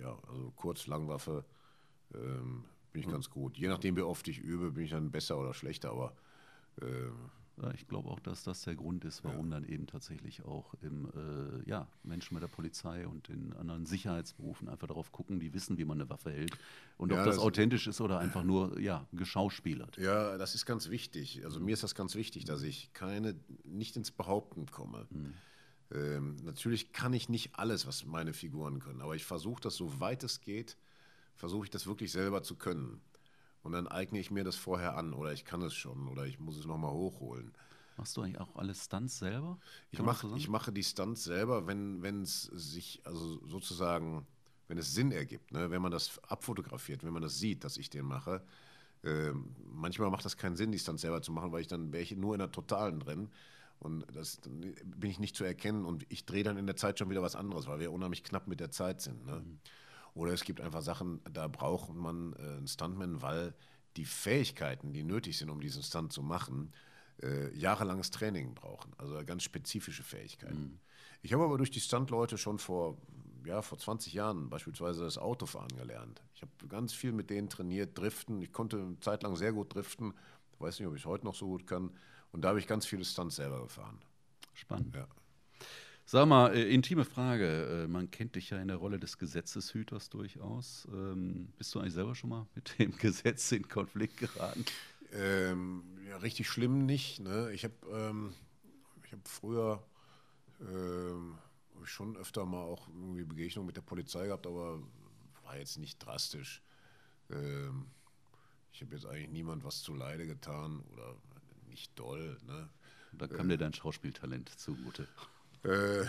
ja, 0.00 0.18
also 0.28 0.52
kurz, 0.56 0.88
Langwaffe 0.88 1.44
ähm, 2.14 2.64
bin 2.92 3.00
ich 3.00 3.06
mhm. 3.06 3.12
ganz 3.12 3.30
gut. 3.30 3.56
Je 3.56 3.68
nachdem, 3.68 3.96
wie 3.96 4.02
oft 4.02 4.26
ich 4.28 4.38
übe, 4.38 4.72
bin 4.72 4.84
ich 4.84 4.90
dann 4.90 5.10
besser 5.10 5.38
oder 5.38 5.54
schlechter, 5.54 5.90
aber 5.90 6.14
äh, 6.80 7.10
ja, 7.60 7.70
ich 7.74 7.86
glaube 7.86 8.08
auch, 8.08 8.20
dass 8.20 8.44
das 8.44 8.62
der 8.62 8.74
Grund 8.74 9.04
ist, 9.04 9.24
warum 9.24 9.50
ja. 9.50 9.60
dann 9.60 9.68
eben 9.68 9.86
tatsächlich 9.86 10.42
auch 10.44 10.74
im, 10.80 11.06
äh, 11.14 11.68
ja, 11.68 11.86
Menschen 12.02 12.34
bei 12.34 12.40
der 12.40 12.48
Polizei 12.48 13.06
und 13.06 13.28
in 13.28 13.52
anderen 13.52 13.84
Sicherheitsberufen 13.84 14.68
einfach 14.68 14.86
darauf 14.86 15.12
gucken, 15.12 15.38
die 15.38 15.52
wissen, 15.52 15.76
wie 15.76 15.84
man 15.84 16.00
eine 16.00 16.08
Waffe 16.08 16.32
hält 16.32 16.56
und 16.96 17.12
ob 17.12 17.18
das, 17.18 17.36
das, 17.36 17.38
authentisch 17.38 17.86
ist 17.86 18.00
oder 18.00 18.18
einfach 18.18 18.42
nur 18.42 18.80
ja, 18.80 19.06
geschauspielert. 19.12 19.98
Ja, 19.98 20.38
das 20.38 20.54
ist 20.54 20.64
ganz 20.64 20.88
wichtig. 20.88 21.44
Also 21.44 21.60
mir 21.60 21.74
ist 21.74 21.82
das 21.82 21.94
ganz 21.94 22.14
wichtig, 22.14 22.46
dass 22.46 22.62
ich 22.62 22.92
keine, 22.94 23.36
nicht 23.64 23.96
ins 23.96 24.10
Behaupten 24.10 24.66
komme. 24.66 25.06
Mhm. 25.10 25.34
Ähm, 25.92 26.36
natürlich 26.44 26.92
kann 26.92 27.12
ich 27.12 27.28
nicht 27.28 27.54
alles, 27.54 27.86
was 27.86 28.06
meine 28.06 28.32
Figuren 28.32 28.80
können, 28.80 29.02
aber 29.02 29.14
ich 29.14 29.26
versuche 29.26 29.60
das, 29.60 29.76
so 29.76 30.00
weit 30.00 30.24
es 30.24 30.40
geht, 30.40 30.78
versuche 31.36 31.64
ich 31.64 31.70
das 31.70 31.86
wirklich 31.86 32.12
selber 32.12 32.42
zu 32.42 32.56
können. 32.56 33.00
Und 33.62 33.72
dann 33.72 33.86
eigne 33.86 34.18
ich 34.18 34.30
mir 34.30 34.44
das 34.44 34.56
vorher 34.56 34.96
an 34.96 35.12
oder 35.12 35.32
ich 35.32 35.44
kann 35.44 35.62
es 35.62 35.74
schon 35.74 36.08
oder 36.08 36.26
ich 36.26 36.40
muss 36.40 36.56
es 36.56 36.66
nochmal 36.66 36.92
hochholen. 36.92 37.52
Machst 37.96 38.16
du 38.16 38.22
eigentlich 38.22 38.40
auch 38.40 38.56
alle 38.56 38.74
Stunts 38.74 39.18
selber? 39.18 39.58
Ich, 39.90 40.00
mach, 40.00 40.24
ich 40.36 40.48
mache 40.48 40.72
die 40.72 40.82
Stunts 40.82 41.24
selber, 41.24 41.66
wenn 41.66 42.22
es 42.22 42.42
sich, 42.44 43.00
also 43.04 43.46
sozusagen, 43.46 44.26
wenn 44.66 44.78
es 44.78 44.94
Sinn 44.94 45.12
ergibt, 45.12 45.52
ne? 45.52 45.70
wenn 45.70 45.82
man 45.82 45.92
das 45.92 46.18
abfotografiert, 46.24 47.04
wenn 47.04 47.12
man 47.12 47.22
das 47.22 47.38
sieht, 47.38 47.64
dass 47.64 47.76
ich 47.76 47.90
den 47.90 48.06
mache. 48.06 48.42
Äh, 49.04 49.32
manchmal 49.64 50.10
macht 50.10 50.24
das 50.24 50.36
keinen 50.36 50.56
Sinn, 50.56 50.72
die 50.72 50.78
Stunts 50.78 51.02
selber 51.02 51.22
zu 51.22 51.32
machen, 51.32 51.52
weil 51.52 51.60
ich 51.60 51.68
dann 51.68 51.92
wäre 51.92 52.02
ich 52.02 52.16
nur 52.16 52.34
in 52.34 52.38
der 52.38 52.50
Totalen 52.50 52.98
drin. 52.98 53.30
Und 53.78 54.06
das 54.12 54.40
bin 54.40 55.10
ich 55.10 55.18
nicht 55.18 55.36
zu 55.36 55.44
erkennen 55.44 55.84
und 55.84 56.06
ich 56.08 56.24
drehe 56.24 56.44
dann 56.44 56.56
in 56.56 56.66
der 56.66 56.76
Zeit 56.76 56.98
schon 56.98 57.10
wieder 57.10 57.22
was 57.22 57.34
anderes, 57.34 57.66
weil 57.66 57.80
wir 57.80 57.92
unheimlich 57.92 58.22
knapp 58.22 58.46
mit 58.46 58.60
der 58.60 58.70
Zeit 58.70 59.00
sind. 59.00 59.26
Ne? 59.26 59.40
Mhm. 59.40 59.58
Oder 60.14 60.32
es 60.32 60.44
gibt 60.44 60.60
einfach 60.60 60.82
Sachen, 60.82 61.20
da 61.32 61.48
braucht 61.48 61.94
man 61.94 62.34
äh, 62.34 62.56
einen 62.56 62.68
Stuntman, 62.68 63.22
weil 63.22 63.54
die 63.96 64.04
Fähigkeiten, 64.04 64.92
die 64.92 65.04
nötig 65.04 65.38
sind, 65.38 65.50
um 65.50 65.60
diesen 65.60 65.82
Stunt 65.82 66.12
zu 66.12 66.22
machen, 66.22 66.72
äh, 67.22 67.54
jahrelanges 67.56 68.10
Training 68.10 68.54
brauchen. 68.54 68.92
Also 68.98 69.22
ganz 69.24 69.42
spezifische 69.42 70.02
Fähigkeiten. 70.02 70.60
Mhm. 70.60 70.78
Ich 71.22 71.32
habe 71.32 71.44
aber 71.44 71.56
durch 71.56 71.70
die 71.70 71.80
Stuntleute 71.80 72.36
schon 72.36 72.58
vor, 72.58 72.96
ja, 73.44 73.62
vor 73.62 73.78
20 73.78 74.12
Jahren 74.12 74.50
beispielsweise 74.50 75.02
das 75.04 75.18
Autofahren 75.18 75.76
gelernt. 75.76 76.22
Ich 76.34 76.42
habe 76.42 76.52
ganz 76.68 76.92
viel 76.92 77.12
mit 77.12 77.30
denen 77.30 77.48
trainiert, 77.48 77.96
driften. 77.96 78.42
Ich 78.42 78.52
konnte 78.52 78.78
eine 78.78 79.00
Zeit 79.00 79.22
lang 79.22 79.36
sehr 79.36 79.52
gut 79.52 79.74
driften. 79.74 80.14
Ich 80.52 80.60
weiß 80.60 80.78
nicht, 80.78 80.88
ob 80.88 80.94
ich 80.94 81.02
es 81.02 81.06
heute 81.06 81.24
noch 81.24 81.34
so 81.34 81.46
gut 81.46 81.66
kann. 81.66 81.90
Und 82.32 82.42
da 82.42 82.48
habe 82.48 82.58
ich 82.58 82.66
ganz 82.66 82.86
viele 82.86 83.04
Stunts 83.04 83.36
selber 83.36 83.62
gefahren. 83.62 83.98
Spannend. 84.54 84.94
Ja. 84.94 85.06
Sag 86.04 86.26
mal, 86.26 86.54
äh, 86.54 86.72
intime 86.72 87.04
Frage. 87.04 87.84
Äh, 87.84 87.88
man 87.88 88.10
kennt 88.10 88.34
dich 88.36 88.50
ja 88.50 88.58
in 88.58 88.68
der 88.68 88.76
Rolle 88.76 88.98
des 88.98 89.18
Gesetzeshüters 89.18 90.10
durchaus. 90.10 90.86
Ähm, 90.92 91.52
bist 91.56 91.74
du 91.74 91.80
eigentlich 91.80 91.94
selber 91.94 92.14
schon 92.14 92.30
mal 92.30 92.46
mit 92.54 92.78
dem 92.78 92.96
Gesetz 92.98 93.52
in 93.52 93.68
Konflikt 93.68 94.18
geraten? 94.18 94.64
Ähm, 95.12 95.84
ja, 96.08 96.16
richtig 96.18 96.48
schlimm 96.48 96.86
nicht. 96.86 97.20
Ne? 97.20 97.52
Ich 97.52 97.64
habe 97.64 97.74
ähm, 97.92 98.34
hab 99.10 99.28
früher 99.28 99.82
ähm, 100.60 101.38
schon 101.84 102.16
öfter 102.16 102.46
mal 102.46 102.62
auch 102.62 102.88
irgendwie 102.88 103.24
Begegnungen 103.24 103.66
mit 103.66 103.76
der 103.76 103.82
Polizei 103.82 104.26
gehabt, 104.26 104.46
aber 104.46 104.80
war 105.44 105.58
jetzt 105.58 105.78
nicht 105.78 105.98
drastisch. 105.98 106.62
Ähm, 107.30 107.86
ich 108.72 108.80
habe 108.80 108.94
jetzt 108.94 109.06
eigentlich 109.06 109.30
niemand 109.30 109.64
was 109.64 109.82
zu 109.82 109.94
Leide 109.94 110.26
getan 110.26 110.82
oder 110.92 111.14
nicht 111.68 111.98
doll. 111.98 112.38
Ne? 112.46 112.68
Da 113.12 113.26
kam 113.28 113.48
dir 113.48 113.58
dein 113.58 113.74
Schauspieltalent 113.74 114.48
zugute. 114.58 115.06
Äh, 115.64 116.04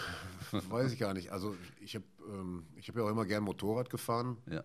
weiß 0.52 0.92
ich 0.94 1.00
gar 1.00 1.14
nicht. 1.14 1.32
Also 1.32 1.56
ich 1.82 1.96
habe 1.96 2.06
ähm, 2.28 2.66
hab 2.78 2.96
ja 2.96 3.04
auch 3.04 3.10
immer 3.10 3.26
gern 3.26 3.44
Motorrad 3.44 3.90
gefahren. 3.90 4.38
Ja. 4.50 4.64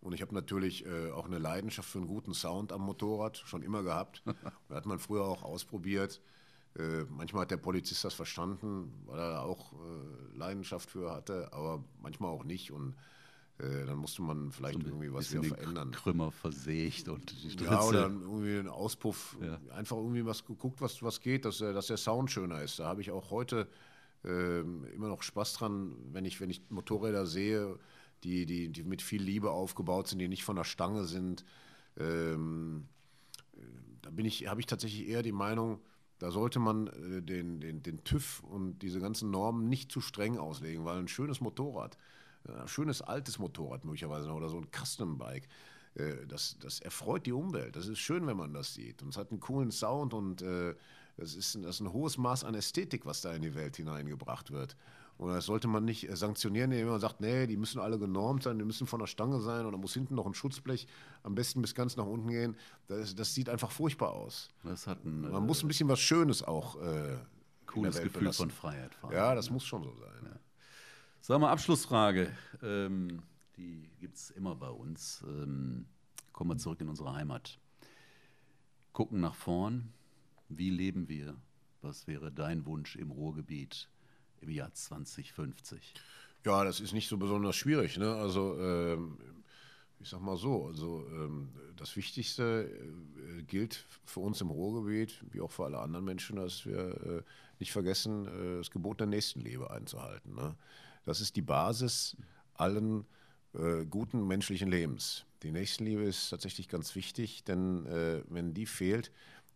Und 0.00 0.14
ich 0.14 0.22
habe 0.22 0.34
natürlich 0.34 0.84
äh, 0.84 1.12
auch 1.12 1.26
eine 1.26 1.38
Leidenschaft 1.38 1.88
für 1.88 1.98
einen 1.98 2.08
guten 2.08 2.34
Sound 2.34 2.72
am 2.72 2.82
Motorrad 2.82 3.38
schon 3.38 3.62
immer 3.62 3.84
gehabt. 3.84 4.22
da 4.68 4.74
hat 4.74 4.86
man 4.86 4.98
früher 4.98 5.24
auch 5.24 5.44
ausprobiert. 5.44 6.20
Äh, 6.76 7.04
manchmal 7.08 7.42
hat 7.42 7.50
der 7.52 7.58
Polizist 7.58 8.04
das 8.04 8.14
verstanden, 8.14 8.92
weil 9.06 9.20
er 9.20 9.42
auch 9.42 9.72
äh, 9.74 10.36
Leidenschaft 10.36 10.90
für 10.90 11.12
hatte, 11.12 11.52
aber 11.52 11.84
manchmal 12.00 12.30
auch 12.30 12.44
nicht. 12.44 12.72
Und 12.72 12.96
äh, 13.58 13.86
dann 13.86 13.98
musste 13.98 14.22
man 14.22 14.50
vielleicht 14.50 14.80
so 14.80 14.86
irgendwie 14.86 15.12
was 15.12 15.32
wieder 15.32 15.44
verändern. 15.44 15.90
Krümmer 15.92 16.30
versägt 16.30 17.08
und 17.08 17.30
die 17.30 17.50
Stritze. 17.50 17.70
Ja, 17.70 17.82
oder 17.82 18.02
irgendwie 18.02 18.58
einen 18.58 18.68
Auspuff. 18.68 19.36
Ja. 19.42 19.58
Einfach 19.74 19.96
irgendwie 19.96 20.24
was 20.24 20.44
geguckt, 20.44 20.80
was, 20.80 21.02
was 21.02 21.20
geht, 21.20 21.44
dass, 21.44 21.58
dass 21.58 21.86
der 21.86 21.96
Sound 21.96 22.30
schöner 22.30 22.62
ist. 22.62 22.78
Da 22.78 22.86
habe 22.86 23.00
ich 23.00 23.10
auch 23.10 23.30
heute 23.30 23.68
äh, 24.24 24.60
immer 24.60 25.08
noch 25.08 25.22
Spaß 25.22 25.54
dran, 25.54 25.94
wenn 26.12 26.24
ich, 26.24 26.40
wenn 26.40 26.50
ich 26.50 26.62
Motorräder 26.70 27.26
sehe, 27.26 27.78
die, 28.24 28.46
die, 28.46 28.68
die 28.68 28.84
mit 28.84 29.02
viel 29.02 29.22
Liebe 29.22 29.50
aufgebaut 29.50 30.08
sind, 30.08 30.18
die 30.18 30.28
nicht 30.28 30.44
von 30.44 30.56
der 30.56 30.64
Stange 30.64 31.04
sind. 31.04 31.44
Ähm, 31.98 32.88
da 34.00 34.10
bin 34.10 34.26
ich, 34.26 34.46
habe 34.48 34.60
ich 34.60 34.66
tatsächlich 34.66 35.08
eher 35.08 35.22
die 35.22 35.32
Meinung, 35.32 35.80
da 36.18 36.30
sollte 36.30 36.58
man 36.58 36.86
äh, 36.86 37.22
den, 37.22 37.60
den, 37.60 37.82
den 37.82 38.04
TÜV 38.04 38.42
und 38.44 38.80
diese 38.80 39.00
ganzen 39.00 39.30
Normen 39.30 39.68
nicht 39.68 39.90
zu 39.90 40.00
streng 40.00 40.38
auslegen, 40.38 40.84
weil 40.84 40.98
ein 40.98 41.08
schönes 41.08 41.40
Motorrad, 41.40 41.98
ein 42.48 42.68
schönes 42.68 43.02
altes 43.02 43.38
Motorrad 43.38 43.84
möglicherweise 43.84 44.30
oder 44.30 44.48
so 44.48 44.58
ein 44.58 44.68
Custom-Bike. 44.70 45.48
äh, 45.94 46.26
das, 46.26 46.56
das 46.60 46.80
erfreut 46.80 47.26
die 47.26 47.32
Umwelt. 47.32 47.76
Das 47.76 47.86
ist 47.86 47.98
schön, 47.98 48.26
wenn 48.26 48.36
man 48.36 48.52
das 48.54 48.74
sieht. 48.74 49.02
Und 49.02 49.10
es 49.10 49.16
hat 49.16 49.30
einen 49.30 49.40
coolen 49.40 49.70
Sound 49.70 50.14
und 50.14 50.42
äh, 50.42 50.74
das, 51.16 51.34
ist 51.34 51.54
ein, 51.54 51.62
das 51.62 51.76
ist 51.76 51.80
ein 51.80 51.92
hohes 51.92 52.18
Maß 52.18 52.44
an 52.44 52.54
Ästhetik, 52.54 53.06
was 53.06 53.20
da 53.20 53.32
in 53.32 53.42
die 53.42 53.54
Welt 53.54 53.76
hineingebracht 53.76 54.50
wird. 54.50 54.76
Und 55.18 55.28
das 55.32 55.44
sollte 55.44 55.68
man 55.68 55.84
nicht 55.84 56.08
äh, 56.08 56.16
sanktionieren, 56.16 56.72
indem 56.72 56.88
man 56.88 57.00
sagt, 57.00 57.20
nee, 57.20 57.46
die 57.46 57.56
müssen 57.56 57.80
alle 57.80 57.98
genormt 57.98 58.42
sein, 58.42 58.58
die 58.58 58.64
müssen 58.64 58.86
von 58.86 58.98
der 58.98 59.06
Stange 59.06 59.40
sein 59.40 59.66
und 59.66 59.72
da 59.72 59.78
muss 59.78 59.94
hinten 59.94 60.14
noch 60.14 60.26
ein 60.26 60.34
Schutzblech 60.34 60.86
am 61.22 61.34
besten 61.34 61.60
bis 61.62 61.74
ganz 61.74 61.96
nach 61.96 62.06
unten 62.06 62.28
gehen. 62.28 62.56
Das, 62.88 63.14
das 63.14 63.34
sieht 63.34 63.48
einfach 63.48 63.70
furchtbar 63.70 64.12
aus. 64.12 64.48
Ein, 64.64 65.20
man 65.20 65.34
äh, 65.34 65.40
muss 65.40 65.62
ein 65.62 65.68
bisschen 65.68 65.88
was 65.88 66.00
Schönes 66.00 66.42
auch. 66.42 66.80
Äh, 66.82 67.18
cooles 67.66 67.96
Gefühl 68.00 68.20
belassen. 68.20 68.50
von 68.50 68.50
Freiheit 68.50 68.94
fahren. 68.94 69.12
Ja, 69.12 69.34
das 69.34 69.50
muss 69.50 69.64
schon 69.64 69.82
so 69.82 69.94
sein. 69.94 70.24
Ja. 70.24 70.38
Sag 71.24 71.40
mal, 71.40 71.52
Abschlussfrage. 71.52 72.32
Ähm, 72.64 73.22
die 73.56 73.88
gibt 74.00 74.16
es 74.16 74.30
immer 74.30 74.56
bei 74.56 74.70
uns. 74.70 75.22
Ähm, 75.24 75.86
kommen 76.32 76.50
wir 76.50 76.58
zurück 76.58 76.80
in 76.80 76.88
unsere 76.88 77.12
Heimat. 77.14 77.60
Gucken 78.92 79.20
nach 79.20 79.36
vorn. 79.36 79.92
Wie 80.48 80.70
leben 80.70 81.08
wir? 81.08 81.36
Was 81.80 82.08
wäre 82.08 82.32
dein 82.32 82.66
Wunsch 82.66 82.96
im 82.96 83.12
Ruhrgebiet 83.12 83.88
im 84.40 84.50
Jahr 84.50 84.74
2050? 84.74 85.94
Ja, 86.44 86.64
das 86.64 86.80
ist 86.80 86.92
nicht 86.92 87.08
so 87.08 87.18
besonders 87.18 87.54
schwierig. 87.54 87.98
Ne? 87.98 88.12
Also, 88.12 88.58
ähm, 88.58 89.16
ich 90.00 90.08
sag 90.08 90.22
mal 90.22 90.36
so, 90.36 90.66
also 90.66 91.06
ähm, 91.08 91.50
das 91.76 91.94
Wichtigste 91.94 92.68
äh, 93.38 93.42
gilt 93.44 93.84
für 94.06 94.18
uns 94.18 94.40
im 94.40 94.50
Ruhrgebiet, 94.50 95.22
wie 95.30 95.40
auch 95.40 95.52
für 95.52 95.66
alle 95.66 95.78
anderen 95.78 96.04
Menschen, 96.04 96.34
dass 96.34 96.66
wir 96.66 96.78
äh, 96.78 97.22
nicht 97.60 97.70
vergessen, 97.70 98.26
äh, 98.26 98.56
das 98.56 98.72
Gebot 98.72 98.98
der 98.98 99.06
Nächstenliebe 99.06 99.70
einzuhalten. 99.70 100.34
Ne? 100.34 100.56
Das 101.04 101.20
ist 101.20 101.36
die 101.36 101.42
Basis 101.42 102.16
allen 102.54 103.04
äh, 103.54 103.84
guten 103.86 104.26
menschlichen 104.26 104.70
Lebens. 104.70 105.24
Die 105.42 105.52
Nächstenliebe 105.52 106.02
ist 106.02 106.30
tatsächlich 106.30 106.68
ganz 106.68 106.94
wichtig, 106.94 107.44
denn 107.44 107.86
äh, 107.86 108.22
wenn 108.28 108.54
die 108.54 108.66
fehlt, 108.66 109.10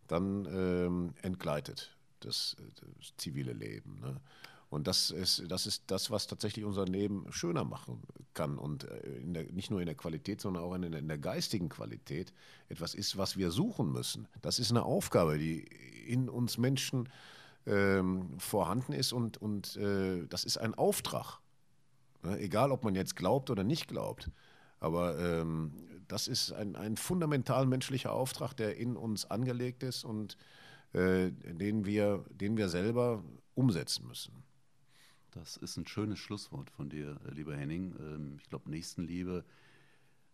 dann 0.07 0.45
ähm, 0.45 1.13
entgleitet 1.21 1.95
das, 2.19 2.55
das 2.75 3.13
zivile 3.17 3.53
Leben. 3.53 3.99
Ne? 4.01 4.19
Und 4.69 4.87
das 4.87 5.11
ist, 5.11 5.49
das 5.49 5.65
ist 5.65 5.83
das, 5.87 6.11
was 6.11 6.27
tatsächlich 6.27 6.65
unser 6.65 6.85
Leben 6.85 7.25
schöner 7.31 7.63
machen 7.63 8.01
kann. 8.33 8.57
Und 8.57 8.83
äh, 8.83 9.21
der, 9.23 9.43
nicht 9.53 9.71
nur 9.71 9.79
in 9.79 9.85
der 9.85 9.95
Qualität, 9.95 10.41
sondern 10.41 10.63
auch 10.63 10.73
in 10.73 10.81
der, 10.81 10.99
in 10.99 11.07
der, 11.07 11.17
geistigen 11.17 11.69
Qualität 11.69 12.33
etwas 12.67 12.93
ist, 12.93 13.17
was 13.17 13.37
wir 13.37 13.51
suchen 13.51 13.91
müssen. 13.91 14.27
Das 14.41 14.59
ist 14.59 14.71
eine 14.71 14.83
Aufgabe, 14.83 15.37
die 15.37 15.61
in 16.05 16.27
uns 16.27 16.57
Menschen 16.57 17.07
ähm, 17.67 18.39
vorhanden 18.39 18.93
ist 18.93 19.11
und, 19.11 19.37
und 19.37 19.75
äh, 19.75 20.25
das 20.27 20.43
ist 20.43 20.57
ein 20.57 20.73
Auftrag. 20.73 21.39
Ne? 22.23 22.39
Egal, 22.39 22.71
ob 22.71 22.83
man 22.83 22.95
jetzt 22.95 23.15
glaubt 23.15 23.49
oder 23.49 23.63
nicht 23.63 23.87
glaubt. 23.87 24.31
Aber 24.79 25.19
ähm, 25.19 25.73
das 26.07 26.27
ist 26.27 26.53
ein, 26.53 26.75
ein 26.75 26.97
fundamental 26.97 27.65
menschlicher 27.65 28.13
Auftrag, 28.13 28.53
der 28.53 28.77
in 28.77 28.95
uns 28.95 29.25
angelegt 29.25 29.83
ist 29.83 30.03
und 30.03 30.37
äh, 30.93 31.31
den, 31.31 31.85
wir, 31.85 32.23
den 32.29 32.57
wir 32.57 32.69
selber 32.69 33.23
umsetzen 33.53 34.07
müssen. 34.07 34.43
Das 35.31 35.57
ist 35.57 35.77
ein 35.77 35.87
schönes 35.87 36.19
Schlusswort 36.19 36.69
von 36.69 36.89
dir, 36.89 37.19
äh, 37.27 37.33
lieber 37.33 37.55
Henning. 37.55 37.95
Ähm, 37.99 38.37
ich 38.41 38.49
glaube, 38.49 38.69
Nächstenliebe, 38.69 39.43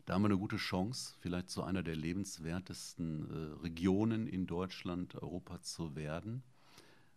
da 0.06 0.14
haben 0.14 0.22
wir 0.22 0.28
eine 0.28 0.38
gute 0.38 0.58
Chance, 0.58 1.16
vielleicht 1.22 1.50
zu 1.50 1.64
einer 1.64 1.82
der 1.82 1.96
lebenswertesten 1.96 3.30
äh, 3.30 3.62
Regionen 3.64 4.28
in 4.28 4.46
Deutschland, 4.46 5.16
Europa 5.16 5.62
zu 5.62 5.96
werden 5.96 6.44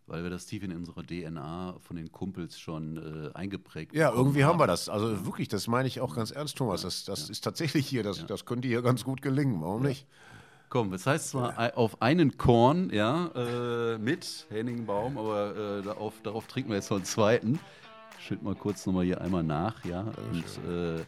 weil 0.07 0.23
wir 0.23 0.29
das 0.29 0.45
tief 0.45 0.63
in 0.63 0.75
unserer 0.75 1.03
DNA 1.03 1.75
von 1.79 1.95
den 1.97 2.11
Kumpels 2.11 2.59
schon 2.59 2.97
äh, 2.97 3.37
eingeprägt 3.37 3.91
haben. 3.91 3.99
Ja, 3.99 4.11
irgendwie 4.11 4.45
haben 4.45 4.59
wir 4.59 4.67
das. 4.67 4.89
Also 4.89 5.25
wirklich, 5.25 5.49
das 5.49 5.67
meine 5.67 5.87
ich 5.87 5.99
auch 6.01 6.15
ganz 6.15 6.31
ernst, 6.31 6.57
Thomas. 6.57 6.81
Das, 6.81 7.05
das 7.05 7.27
ja. 7.27 7.31
ist 7.31 7.43
tatsächlich 7.43 7.87
hier, 7.87 8.03
das, 8.03 8.19
ja. 8.19 8.25
das 8.25 8.45
könnte 8.45 8.67
hier 8.67 8.81
ganz 8.81 9.03
gut 9.03 9.21
gelingen. 9.21 9.61
Warum 9.61 9.83
ja. 9.83 9.89
nicht? 9.89 10.07
Komm, 10.69 10.91
das 10.91 11.05
heißt 11.05 11.29
zwar 11.29 11.77
auf 11.77 12.01
einen 12.01 12.37
Korn, 12.37 12.89
ja, 12.91 13.27
äh, 13.35 13.97
mit 13.97 14.47
Henning 14.49 14.85
Baum, 14.85 15.17
aber 15.17 15.55
äh, 15.55 15.81
darauf, 15.81 16.13
darauf, 16.23 16.47
trinken 16.47 16.71
wir 16.71 16.75
jetzt 16.75 16.89
noch 16.89 16.97
einen 16.97 17.05
zweiten. 17.05 17.59
Schütt 18.19 18.43
mal 18.43 18.55
kurz 18.55 18.85
nochmal 18.85 19.05
hier 19.05 19.21
einmal 19.21 19.43
nach, 19.43 19.85
ja. 19.85 20.01
Und 20.01 20.43
äh, 20.69 21.05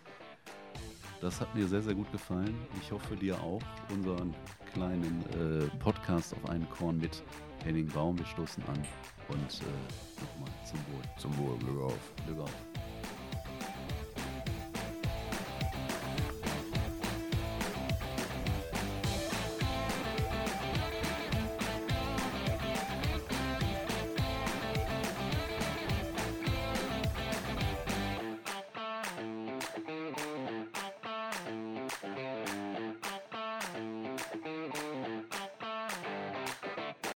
das 1.19 1.41
hat 1.41 1.53
mir 1.55 1.67
sehr, 1.67 1.81
sehr 1.81 1.93
gut 1.93 2.09
gefallen. 2.13 2.55
Ich 2.81 2.91
hoffe 2.93 3.17
dir 3.17 3.37
auch, 3.41 3.61
unseren 3.93 4.33
kleinen 4.71 5.25
äh, 5.33 5.67
Podcast 5.79 6.33
auf 6.33 6.49
einen 6.49 6.69
Korn 6.69 6.97
mit 6.97 7.21
Henning 7.63 7.87
Baum. 7.87 8.17
Wir 8.17 8.25
stoßen 8.25 8.63
an 8.67 8.77
und 9.29 9.61
äh, 9.61 10.21
nochmal 10.21 10.49
zum 10.65 10.79
Wohl. 10.79 11.03
Zum 11.17 11.37
Wohl, 11.37 11.57
Glück 11.59 11.81
auf. 11.81 12.13
Glück 12.25 12.39
auf. 12.39 12.68